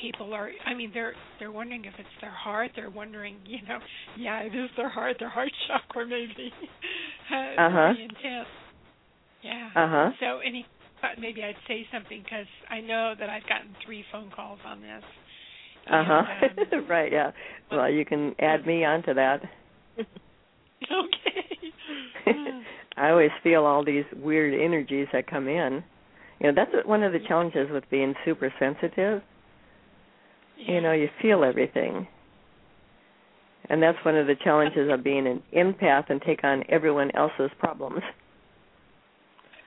people 0.00 0.32
are. 0.32 0.50
I 0.64 0.72
mean, 0.72 0.90
they're 0.94 1.12
they're 1.38 1.52
wondering 1.52 1.84
if 1.84 1.92
it's 1.98 2.08
their 2.22 2.30
heart. 2.30 2.70
They're 2.74 2.88
wondering, 2.88 3.36
you 3.44 3.58
know, 3.68 3.78
yeah, 4.16 4.40
it 4.40 4.54
is 4.54 4.70
their 4.78 4.88
heart. 4.88 5.16
Their 5.18 5.28
heart 5.28 5.50
chakra 5.68 6.06
maybe. 6.06 6.50
uh 7.30 7.68
huh. 7.70 7.92
Intense. 8.00 8.48
Yeah. 9.42 9.68
Uh 9.76 9.88
huh. 9.88 10.10
So 10.18 10.38
any, 10.38 10.64
maybe 11.18 11.42
I'd 11.42 11.54
say 11.68 11.86
something 11.92 12.22
because 12.22 12.46
I 12.70 12.80
know 12.80 13.12
that 13.18 13.28
I've 13.28 13.46
gotten 13.48 13.76
three 13.84 14.02
phone 14.10 14.30
calls 14.34 14.60
on 14.64 14.80
this. 14.80 15.04
Uh 15.90 16.04
huh. 16.06 16.22
Um, 16.72 16.86
right. 16.88 17.12
Yeah. 17.12 17.32
Well, 17.70 17.90
you 17.90 18.06
can 18.06 18.34
add 18.38 18.66
me 18.66 18.82
onto 18.82 19.12
that. 19.12 19.42
okay. 19.98 21.59
I 22.96 23.10
always 23.10 23.30
feel 23.42 23.64
all 23.64 23.84
these 23.84 24.04
weird 24.16 24.54
energies 24.54 25.08
that 25.12 25.26
come 25.26 25.48
in. 25.48 25.82
You 26.40 26.48
know, 26.48 26.52
that's 26.54 26.86
one 26.86 27.02
of 27.02 27.12
the 27.12 27.18
challenges 27.26 27.68
with 27.70 27.84
being 27.90 28.14
super 28.24 28.52
sensitive. 28.58 29.22
Yeah. 30.56 30.72
You 30.74 30.80
know, 30.80 30.92
you 30.92 31.08
feel 31.20 31.44
everything. 31.44 32.06
And 33.68 33.82
that's 33.82 33.98
one 34.04 34.16
of 34.16 34.26
the 34.26 34.34
challenges 34.42 34.90
of 34.90 35.04
being 35.04 35.26
an 35.26 35.42
empath 35.56 36.10
and 36.10 36.20
take 36.22 36.42
on 36.44 36.64
everyone 36.68 37.10
else's 37.14 37.50
problems. 37.58 38.02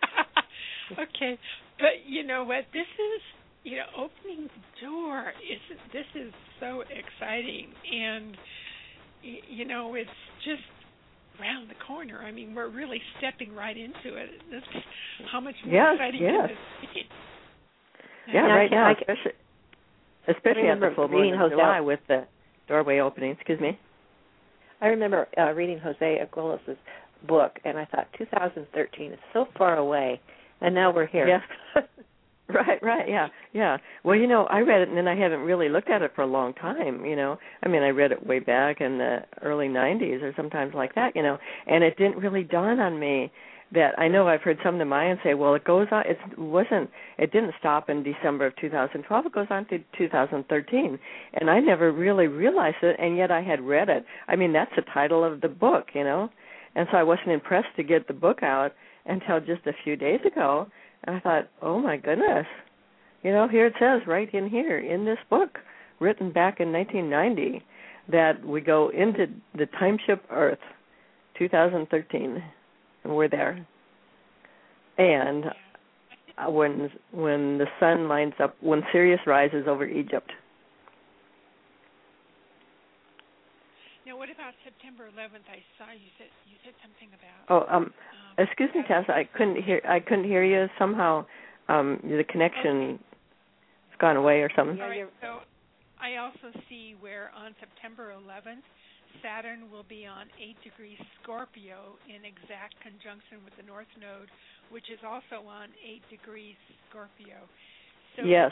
okay. 0.94 1.38
But 1.78 2.06
you 2.06 2.26
know 2.26 2.44
what? 2.44 2.66
This 2.74 2.82
is 2.82 3.22
you 3.64 3.78
know, 3.78 3.86
opening 3.96 4.50
the 4.50 4.86
door 4.86 5.32
is 5.42 5.78
this 5.94 6.06
is 6.16 6.34
so 6.60 6.82
exciting 6.82 7.72
and 7.92 8.38
you 9.22 9.66
know, 9.66 9.96
it's 9.96 10.10
just 10.44 10.62
around 11.40 11.70
the 11.70 11.76
corner. 11.86 12.22
I 12.22 12.32
mean, 12.32 12.56
we're 12.56 12.70
really 12.70 13.02
stepping 13.18 13.54
right 13.56 13.76
into 13.76 14.18
it. 14.18 14.30
This, 14.52 14.62
how 15.32 15.40
much 15.40 15.56
more 15.66 15.74
yes, 15.74 15.96
exciting 15.96 16.22
yes. 16.22 16.32
can 16.32 16.48
this 16.48 16.58
be? 16.94 17.02
Yeah, 18.28 18.34
yeah 18.34 18.54
right 18.54 18.72
now, 18.72 18.88
I, 18.88 18.92
especially 18.92 19.32
especially 20.28 20.70
at 20.70 20.80
the 20.80 20.92
full 20.96 21.08
moon 21.08 21.34
in 21.34 21.50
July 21.50 21.82
with 21.82 22.00
the 22.08 22.26
doorway 22.68 23.00
opening. 23.00 23.32
Excuse 23.32 23.60
me. 23.60 23.78
I 24.82 24.88
remember 24.88 25.28
uh, 25.38 25.52
reading 25.52 25.80
Jose 25.80 26.20
Arguelles's 26.22 26.78
book, 27.28 27.58
and 27.64 27.78
I 27.78 27.86
thought 27.86 28.08
2013 28.18 29.14
is 29.14 29.20
so 29.32 29.46
far 29.58 29.78
away, 29.78 30.20
and 30.62 30.76
now 30.76 30.94
we're 30.94 31.08
here. 31.08 31.28
Yes. 31.28 31.86
Right, 32.54 32.84
right, 32.84 33.08
yeah, 33.08 33.28
yeah. 33.54 33.78
Well, 34.04 34.16
you 34.16 34.28
know, 34.28 34.46
I 34.46 34.60
read 34.60 34.82
it 34.82 34.90
and 34.90 34.98
then 34.98 35.08
I 35.08 35.16
haven't 35.16 35.40
really 35.40 35.70
looked 35.70 35.90
at 35.90 36.02
it 36.02 36.12
for 36.14 36.24
a 36.24 36.28
long 36.28 36.54
time. 36.54 37.06
You 37.06 37.16
know, 37.16 37.38
I 37.64 37.70
mean, 37.70 37.82
I 37.84 37.90
read 37.90 38.12
it 38.12 38.26
way 38.26 38.40
back 38.40 38.82
in 38.82 38.98
the 38.98 39.20
early 39.42 39.68
'90s 39.68 40.22
or 40.22 40.34
sometimes 40.36 40.74
like 40.74 40.94
that. 40.96 41.16
You 41.16 41.24
know, 41.24 41.38
and 41.68 41.84
it 41.84 41.98
didn't 41.98 42.18
really 42.18 42.44
dawn 42.44 42.80
on 42.80 43.00
me 43.00 43.32
that 43.74 43.98
I 43.98 44.08
know 44.08 44.28
I've 44.28 44.42
heard 44.42 44.60
some 44.64 44.76
of 44.76 44.80
the 44.80 44.86
Mayans 44.86 45.24
say, 45.24 45.34
well, 45.34 45.56
it 45.56 45.64
goes 45.64 45.88
on. 45.92 46.04
It 46.06 46.18
wasn't. 46.38 46.90
It 47.18 47.32
didn't 47.32 47.54
stop 47.60 47.90
in 47.90 48.04
December 48.04 48.48
of 48.48 48.56
2012. 48.58 49.26
It 49.26 49.34
goes 49.34 49.48
on 49.50 49.66
to 49.68 49.80
2013, 49.98 51.00
and 51.34 51.50
I 51.50 51.60
never 51.60 51.92
really 51.92 52.28
realized 52.28 52.84
it. 52.84 52.98
And 53.00 53.18
yet 53.18 53.32
I 53.32 53.42
had 53.42 53.62
read 53.62 53.90
it. 53.90 54.06
I 54.28 54.36
mean, 54.36 54.52
that's 54.54 54.72
the 54.76 54.84
title 54.94 55.24
of 55.24 55.42
the 55.42 55.48
book. 55.48 55.88
You 55.96 56.04
know, 56.04 56.30
and 56.76 56.88
so 56.92 56.98
I 56.98 57.04
wasn't 57.04 57.30
impressed 57.30 57.76
to 57.78 57.84
get 57.84 58.08
the 58.08 58.14
book 58.14 58.44
out 58.44 58.74
until 59.06 59.40
just 59.40 59.66
a 59.66 59.74
few 59.84 59.96
days 59.96 60.20
ago 60.26 60.68
and 61.04 61.16
I 61.16 61.20
thought, 61.20 61.50
oh 61.62 61.80
my 61.80 61.98
goodness, 61.98 62.46
you 63.24 63.32
know, 63.32 63.48
here 63.48 63.68
it 63.68 63.74
says 63.80 64.02
right 64.08 64.32
in 64.34 64.50
here 64.50 64.80
in 64.80 65.06
this 65.06 65.18
book, 65.30 65.60
written 66.00 66.32
back 66.32 66.60
in 66.60 66.72
1990, 66.72 67.64
that 68.12 68.46
we 68.46 68.62
go 68.62 68.90
into 68.90 69.28
the 69.58 69.66
time 69.66 69.98
ship 70.06 70.24
Earth, 70.30 70.60
2013, 71.38 72.44
and 73.04 73.16
we're 73.16 73.30
there. 73.30 73.66
And 74.98 75.46
uh, 76.38 76.50
when 76.52 76.92
when 77.12 77.58
the 77.58 77.68
sun 77.80 78.08
lines 78.08 78.34
up, 78.42 78.56
when 78.62 78.82
Sirius 78.92 79.22
rises 79.26 79.66
over 79.68 79.86
Egypt. 79.86 80.32
Now, 84.06 84.18
what 84.18 84.30
about 84.30 84.54
September 84.64 85.06
11th? 85.16 85.48
I 85.50 85.64
saw 85.78 85.92
you 85.92 86.10
said 86.18 86.28
you 86.46 86.58
said 86.64 86.74
something 86.82 87.10
about. 87.16 87.68
Oh, 87.70 87.76
um, 87.76 87.94
Excuse 88.38 88.70
me, 88.76 88.82
Tess. 88.88 89.06
I 89.08 89.28
couldn't 89.38 89.62
hear. 89.62 89.82
I 89.88 90.00
couldn't 90.00 90.26
hear 90.26 90.44
you. 90.44 90.68
Somehow, 90.80 91.26
um, 91.70 92.00
the 92.04 92.24
connection 92.30 93.00
has 93.90 93.98
gone 94.00 94.16
away 94.16 94.42
or 94.42 94.50
something. 94.56 94.82
All 94.82 94.90
right. 94.90 95.06
So, 95.22 95.40
I 96.02 96.18
also 96.18 96.52
see 96.68 96.96
where 97.00 97.32
on 97.38 97.56
September 97.60 98.12
11th, 98.12 98.66
Saturn 99.22 99.70
will 99.72 99.86
be 99.88 100.06
on 100.06 100.26
8 100.42 100.58
degrees 100.64 100.98
Scorpio 101.22 101.96
in 102.10 102.26
exact 102.26 102.76
conjunction 102.82 103.40
with 103.46 103.54
the 103.56 103.64
North 103.64 103.92
Node, 104.00 104.28
which 104.72 104.90
is 104.90 105.00
also 105.06 105.46
on 105.48 105.70
8 105.80 106.02
degrees 106.10 106.56
Scorpio. 106.90 107.38
So 108.18 108.26
yes. 108.26 108.52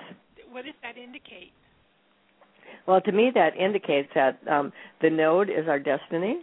What 0.52 0.66
does 0.66 0.76
that 0.84 0.98
indicate? 0.98 1.52
Well, 2.88 3.02
to 3.02 3.12
me, 3.12 3.32
that 3.34 3.56
indicates 3.58 4.10
that 4.16 4.40
um, 4.50 4.72
the 5.02 5.10
node 5.10 5.50
is 5.50 5.68
our 5.68 5.80
destiny, 5.80 6.38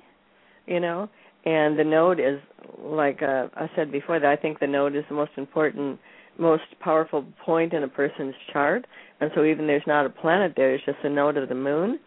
you 0.66 0.80
know, 0.80 1.08
and 1.44 1.78
the 1.78 1.84
node 1.84 2.20
is 2.20 2.40
like 2.80 3.22
uh, 3.22 3.48
I 3.54 3.70
said 3.76 3.92
before 3.92 4.20
that 4.20 4.28
I 4.28 4.36
think 4.36 4.60
the 4.60 4.66
node 4.66 4.96
is 4.96 5.04
the 5.08 5.14
most 5.14 5.32
important 5.36 5.98
most 6.38 6.64
powerful 6.80 7.24
point 7.44 7.72
in 7.72 7.82
a 7.82 7.88
person's 7.88 8.34
chart. 8.52 8.86
And 9.20 9.30
so 9.34 9.44
even 9.44 9.66
there's 9.66 9.82
not 9.86 10.06
a 10.06 10.10
planet 10.10 10.52
there 10.56 10.74
it's 10.74 10.84
just 10.84 10.98
a 11.02 11.10
node 11.10 11.36
of 11.36 11.48
the 11.48 11.54
moon. 11.54 11.98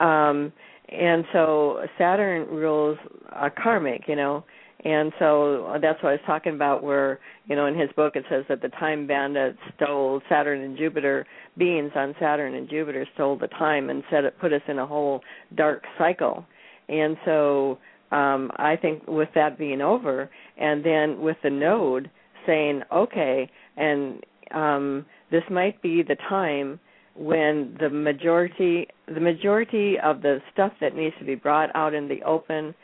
Um 0.00 0.52
and 0.88 1.24
so 1.32 1.84
Saturn 1.98 2.46
rules 2.48 2.98
a 3.30 3.50
karmic 3.50 4.02
you 4.08 4.16
know. 4.16 4.44
And 4.84 5.12
so 5.20 5.78
that's 5.80 6.02
what 6.02 6.10
I 6.10 6.12
was 6.12 6.20
talking 6.26 6.54
about 6.54 6.82
where 6.82 7.20
you 7.46 7.56
know 7.56 7.66
in 7.66 7.78
his 7.78 7.90
book 7.96 8.16
it 8.16 8.24
says 8.28 8.44
that 8.48 8.62
the 8.62 8.68
time 8.68 9.06
bandits 9.06 9.58
stole 9.76 10.20
Saturn 10.28 10.60
and 10.60 10.76
Jupiter 10.76 11.26
beings 11.56 11.92
on 11.94 12.14
Saturn 12.20 12.54
and 12.54 12.68
Jupiter 12.68 13.06
stole 13.14 13.38
the 13.38 13.48
time 13.48 13.90
and 13.90 14.02
set 14.10 14.24
it 14.24 14.38
put 14.40 14.52
us 14.52 14.62
in 14.68 14.78
a 14.78 14.86
whole 14.86 15.20
dark 15.54 15.84
cycle. 15.98 16.44
And 16.88 17.16
so 17.24 17.78
um, 18.12 18.50
I 18.56 18.76
think 18.76 19.06
with 19.08 19.30
that 19.34 19.58
being 19.58 19.80
over, 19.80 20.30
and 20.58 20.84
then 20.84 21.20
with 21.20 21.38
the 21.42 21.50
node 21.50 22.10
saying, 22.46 22.82
okay, 22.92 23.50
and 23.76 24.22
um, 24.54 25.06
this 25.30 25.42
might 25.50 25.80
be 25.82 26.02
the 26.02 26.16
time 26.28 26.78
when 27.14 27.76
the 27.80 27.90
majority 27.90 28.86
the 29.06 29.20
majority 29.20 29.96
of 30.02 30.22
the 30.22 30.38
stuff 30.52 30.72
that 30.80 30.94
needs 30.94 31.14
to 31.18 31.24
be 31.24 31.34
brought 31.34 31.68
out 31.74 31.92
in 31.92 32.08
the 32.08 32.22
open 32.22 32.74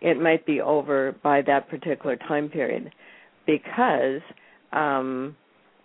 it 0.00 0.20
might 0.20 0.44
be 0.44 0.60
over 0.60 1.14
by 1.22 1.40
that 1.42 1.68
particular 1.68 2.16
time 2.16 2.48
period. 2.48 2.90
Because 3.46 4.20
um 4.72 5.36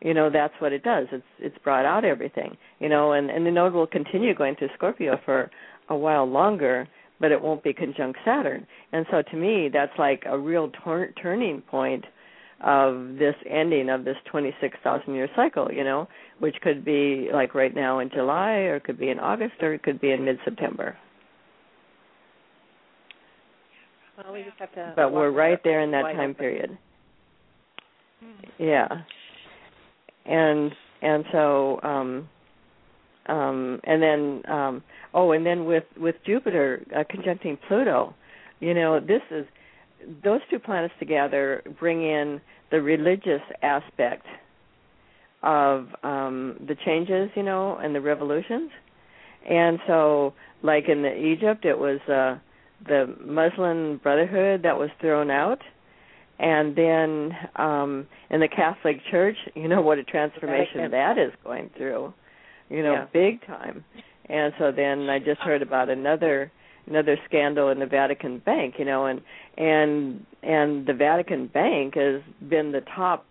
you 0.01 0.13
know 0.15 0.30
that's 0.32 0.53
what 0.59 0.74
it 0.74 0.84
does. 0.84 1.07
It's 1.11 1.24
it's 1.38 1.57
brought 1.63 1.86
out 1.86 2.05
everything 2.05 2.57
you 2.80 2.89
know 2.89 3.11
and 3.11 3.30
and 3.30 3.45
the 3.45 3.51
node 3.51 3.74
will 3.74 3.88
continue 3.88 4.34
going 4.34 4.55
to 4.57 4.67
scorpio 4.76 5.20
for 5.24 5.51
a 5.89 5.95
while 5.95 6.26
longer 6.26 6.88
but 7.20 7.32
it 7.32 7.41
won't 7.41 7.63
be 7.63 7.74
conjunct 7.74 8.20
Saturn. 8.26 8.65
And 8.91 9.05
so 9.11 9.22
to 9.22 9.36
me, 9.38 9.70
that's 9.72 9.91
like 9.97 10.24
a 10.26 10.38
real 10.38 10.72
tor- 10.84 11.11
turning 11.22 11.61
point 11.61 12.05
of 12.61 13.15
this 13.17 13.36
ending 13.49 13.89
of 13.89 14.03
this 14.03 14.17
26,000 14.30 15.13
year 15.13 15.30
cycle, 15.36 15.72
you 15.72 15.84
know, 15.84 16.07
which 16.39 16.55
could 16.61 16.84
be 16.84 17.30
like 17.34 17.55
right 17.55 17.74
now 17.74 17.99
in 17.99 18.09
July 18.09 18.51
or 18.51 18.78
it 18.78 18.84
could 18.84 18.99
be 18.99 19.09
in 19.09 19.20
August 19.20 19.53
or 19.61 19.74
it 19.74 19.84
could 19.84 20.01
be 20.01 20.11
in 20.11 20.26
mid 20.26 20.38
September. 20.43 20.97
Well, 24.17 24.34
we 24.34 24.43
just 24.43 24.57
have 24.57 24.74
to 24.74 24.93
But 24.95 25.13
we're 25.13 25.32
right 25.32 25.59
there 25.63 25.82
in 25.82 25.91
that 25.91 26.01
time 26.01 26.36
period. 26.36 26.78
Hmm. 28.22 28.61
Yeah. 28.61 28.88
And 30.26 30.74
and 31.01 31.24
so 31.32 31.80
um 31.84 32.28
um 33.30 33.80
and 33.84 34.01
then 34.01 34.41
um 34.51 34.84
oh 35.13 35.32
and 35.32 35.45
then 35.45 35.65
with 35.65 35.86
with 35.97 36.15
jupiter 36.25 36.86
uh, 36.95 37.03
conjuncting 37.09 37.57
pluto 37.67 38.13
you 38.59 38.73
know 38.73 38.99
this 38.99 39.21
is 39.32 39.45
those 40.23 40.41
two 40.49 40.59
planets 40.59 40.93
together 40.99 41.61
bring 41.80 42.03
in 42.03 42.41
the 42.71 42.82
religious 42.82 43.41
aspect 43.61 44.25
of 45.41 45.88
um 46.03 46.57
the 46.67 46.75
changes 46.86 47.30
you 47.36 47.43
know 47.43 47.77
and 47.77 47.95
the 47.95 48.01
revolutions. 48.01 48.71
And 49.49 49.80
so 49.88 50.34
like 50.61 50.89
in 50.89 51.01
the 51.01 51.15
egypt 51.15 51.65
it 51.65 51.77
was 51.77 51.99
uh 52.09 52.38
the 52.88 53.15
muslim 53.25 53.97
brotherhood 53.97 54.63
that 54.63 54.77
was 54.77 54.89
thrown 54.99 55.32
out. 55.32 55.61
And 56.39 56.75
then 56.75 57.32
um 57.55 58.07
in 58.30 58.39
the 58.39 58.47
catholic 58.47 58.97
church 59.09 59.38
you 59.55 59.67
know 59.67 59.82
what 59.82 59.97
a 59.97 60.03
transformation 60.03 60.91
that 60.91 61.17
is 61.17 61.32
going 61.43 61.69
through 61.77 62.13
you 62.70 62.84
know, 62.84 62.93
yeah. 62.93 63.05
big 63.11 63.45
time. 63.45 63.84
And 64.30 64.53
so 64.59 64.72
then 64.72 65.09
I 65.09 65.20
just 65.20 65.41
heard 65.41 65.61
about 65.61 65.89
another 65.89 66.51
another 66.88 67.17
scandal 67.28 67.70
in 67.70 67.80
the 67.80 67.86
Vatican 67.86 68.39
Bank, 68.39 68.76
you 68.78 68.86
know, 68.86 69.05
and 69.05 69.22
and 69.57 70.26
and 70.43 70.86
the 70.86 70.93
Vatican 70.93 71.47
Bank 71.47 71.95
has 71.95 72.22
been 72.47 72.72
the 72.72 72.82
top 72.95 73.26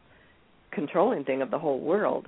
controlling 0.73 1.25
thing 1.25 1.43
of 1.43 1.51
the 1.51 1.59
whole 1.59 1.81
world, 1.81 2.27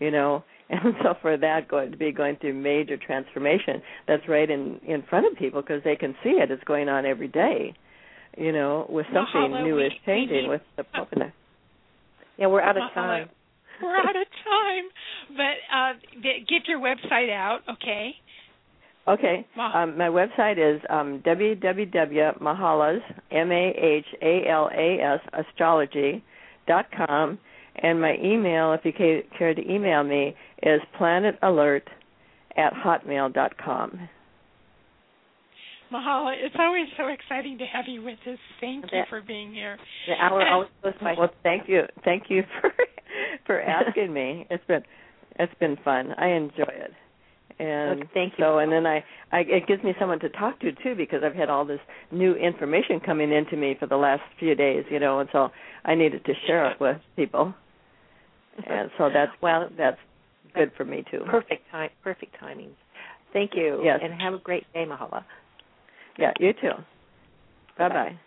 you 0.00 0.10
know. 0.10 0.44
And 0.72 0.94
so 1.02 1.12
for 1.20 1.36
that 1.36 1.68
going 1.68 1.90
to 1.90 1.98
be 1.98 2.12
going 2.12 2.36
through 2.36 2.54
major 2.54 2.96
transformation, 2.96 3.82
that's 4.08 4.26
right 4.26 4.48
in 4.48 4.80
in 4.86 5.02
front 5.02 5.26
of 5.30 5.38
people 5.38 5.60
because 5.60 5.82
they 5.84 5.96
can 5.96 6.14
see 6.22 6.30
it. 6.30 6.50
It's 6.50 6.64
going 6.64 6.88
on 6.88 7.04
every 7.04 7.28
day, 7.28 7.74
you 8.38 8.52
know, 8.52 8.86
with 8.88 9.04
something 9.12 9.50
Mahala, 9.50 9.64
new 9.64 9.76
we, 9.76 9.86
is 9.86 9.92
changing 10.06 10.44
we, 10.44 10.48
with 10.48 10.62
the 10.78 10.84
Pope 10.84 11.08
in 11.12 11.18
there. 11.18 11.34
Yeah, 12.38 12.46
we're 12.46 12.62
out 12.62 12.78
of 12.78 12.84
Mahala. 12.84 12.94
time. 12.94 13.28
We're 13.82 13.96
out 13.96 14.16
of 14.16 14.26
time, 14.44 14.84
but 15.36 15.56
uh, 15.74 15.92
get 16.22 16.68
your 16.68 16.80
website 16.80 17.30
out, 17.30 17.60
okay? 17.70 18.14
Okay. 19.08 19.46
Um, 19.58 19.98
my 19.98 20.08
website 20.08 20.58
is 20.58 20.80
um, 20.88 21.22
www.mahalas, 21.26 23.00
M-A-H-A-L-A-S, 23.32 25.20
astrology 25.32 26.24
dot 26.68 26.86
com, 26.96 27.38
and 27.76 28.00
my 28.00 28.14
email, 28.22 28.72
if 28.72 28.84
you 28.84 28.92
care 28.92 29.54
to 29.54 29.70
email 29.72 30.04
me, 30.04 30.36
is 30.62 30.80
planetalert 31.00 31.82
at 32.56 32.72
hotmail 32.74 33.32
dot 33.34 33.56
com. 33.58 34.08
Mahala, 35.92 36.34
it's 36.38 36.54
always 36.58 36.86
so 36.96 37.08
exciting 37.08 37.58
to 37.58 37.66
have 37.66 37.84
you 37.86 38.02
with 38.02 38.18
us. 38.26 38.38
Thank 38.60 38.86
you 38.92 39.02
for 39.10 39.20
being 39.20 39.52
here. 39.52 39.76
The 40.06 40.14
hour 40.14 40.46
always 40.48 40.70
goes 40.82 40.94
by. 41.00 41.14
Well, 41.18 41.30
thank 41.42 41.68
you, 41.68 41.82
thank 42.04 42.24
you 42.28 42.44
for 42.60 42.70
for 43.46 43.60
asking 43.60 44.12
me. 44.12 44.46
It's 44.50 44.64
been 44.66 44.82
it's 45.38 45.54
been 45.60 45.76
fun. 45.84 46.12
I 46.18 46.28
enjoy 46.28 46.68
it. 46.68 46.92
And 47.58 48.00
Look, 48.00 48.08
thank 48.14 48.34
you. 48.38 48.44
So, 48.44 48.58
and 48.58 48.72
then 48.72 48.86
I, 48.86 49.04
I, 49.30 49.40
it 49.40 49.66
gives 49.66 49.82
me 49.84 49.94
someone 49.98 50.18
to 50.20 50.28
talk 50.30 50.58
to 50.60 50.72
too 50.72 50.94
because 50.96 51.22
I've 51.24 51.34
had 51.34 51.48
all 51.50 51.64
this 51.64 51.80
new 52.10 52.34
information 52.34 52.98
coming 53.00 53.32
into 53.32 53.56
me 53.56 53.76
for 53.78 53.86
the 53.86 53.96
last 53.96 54.22
few 54.38 54.54
days, 54.54 54.84
you 54.90 54.98
know, 54.98 55.20
and 55.20 55.28
so 55.32 55.50
I 55.84 55.94
needed 55.94 56.24
to 56.24 56.32
share 56.46 56.70
it 56.70 56.80
with 56.80 56.96
people. 57.16 57.54
And 58.66 58.90
so 58.98 59.10
that's 59.12 59.32
well, 59.40 59.68
that's 59.76 59.98
good 60.54 60.72
for 60.76 60.84
me 60.84 61.04
too. 61.10 61.22
Perfect 61.26 61.70
time, 61.70 61.90
perfect 62.02 62.36
timing. 62.38 62.70
Thank 63.32 63.52
you. 63.54 63.80
Yes. 63.82 64.00
And 64.02 64.12
have 64.20 64.34
a 64.34 64.38
great 64.38 64.70
day, 64.74 64.84
Mahala. 64.84 65.24
Yeah, 66.18 66.32
you 66.38 66.52
too. 66.52 66.72
Bye 67.78 67.88
bye. 67.88 68.18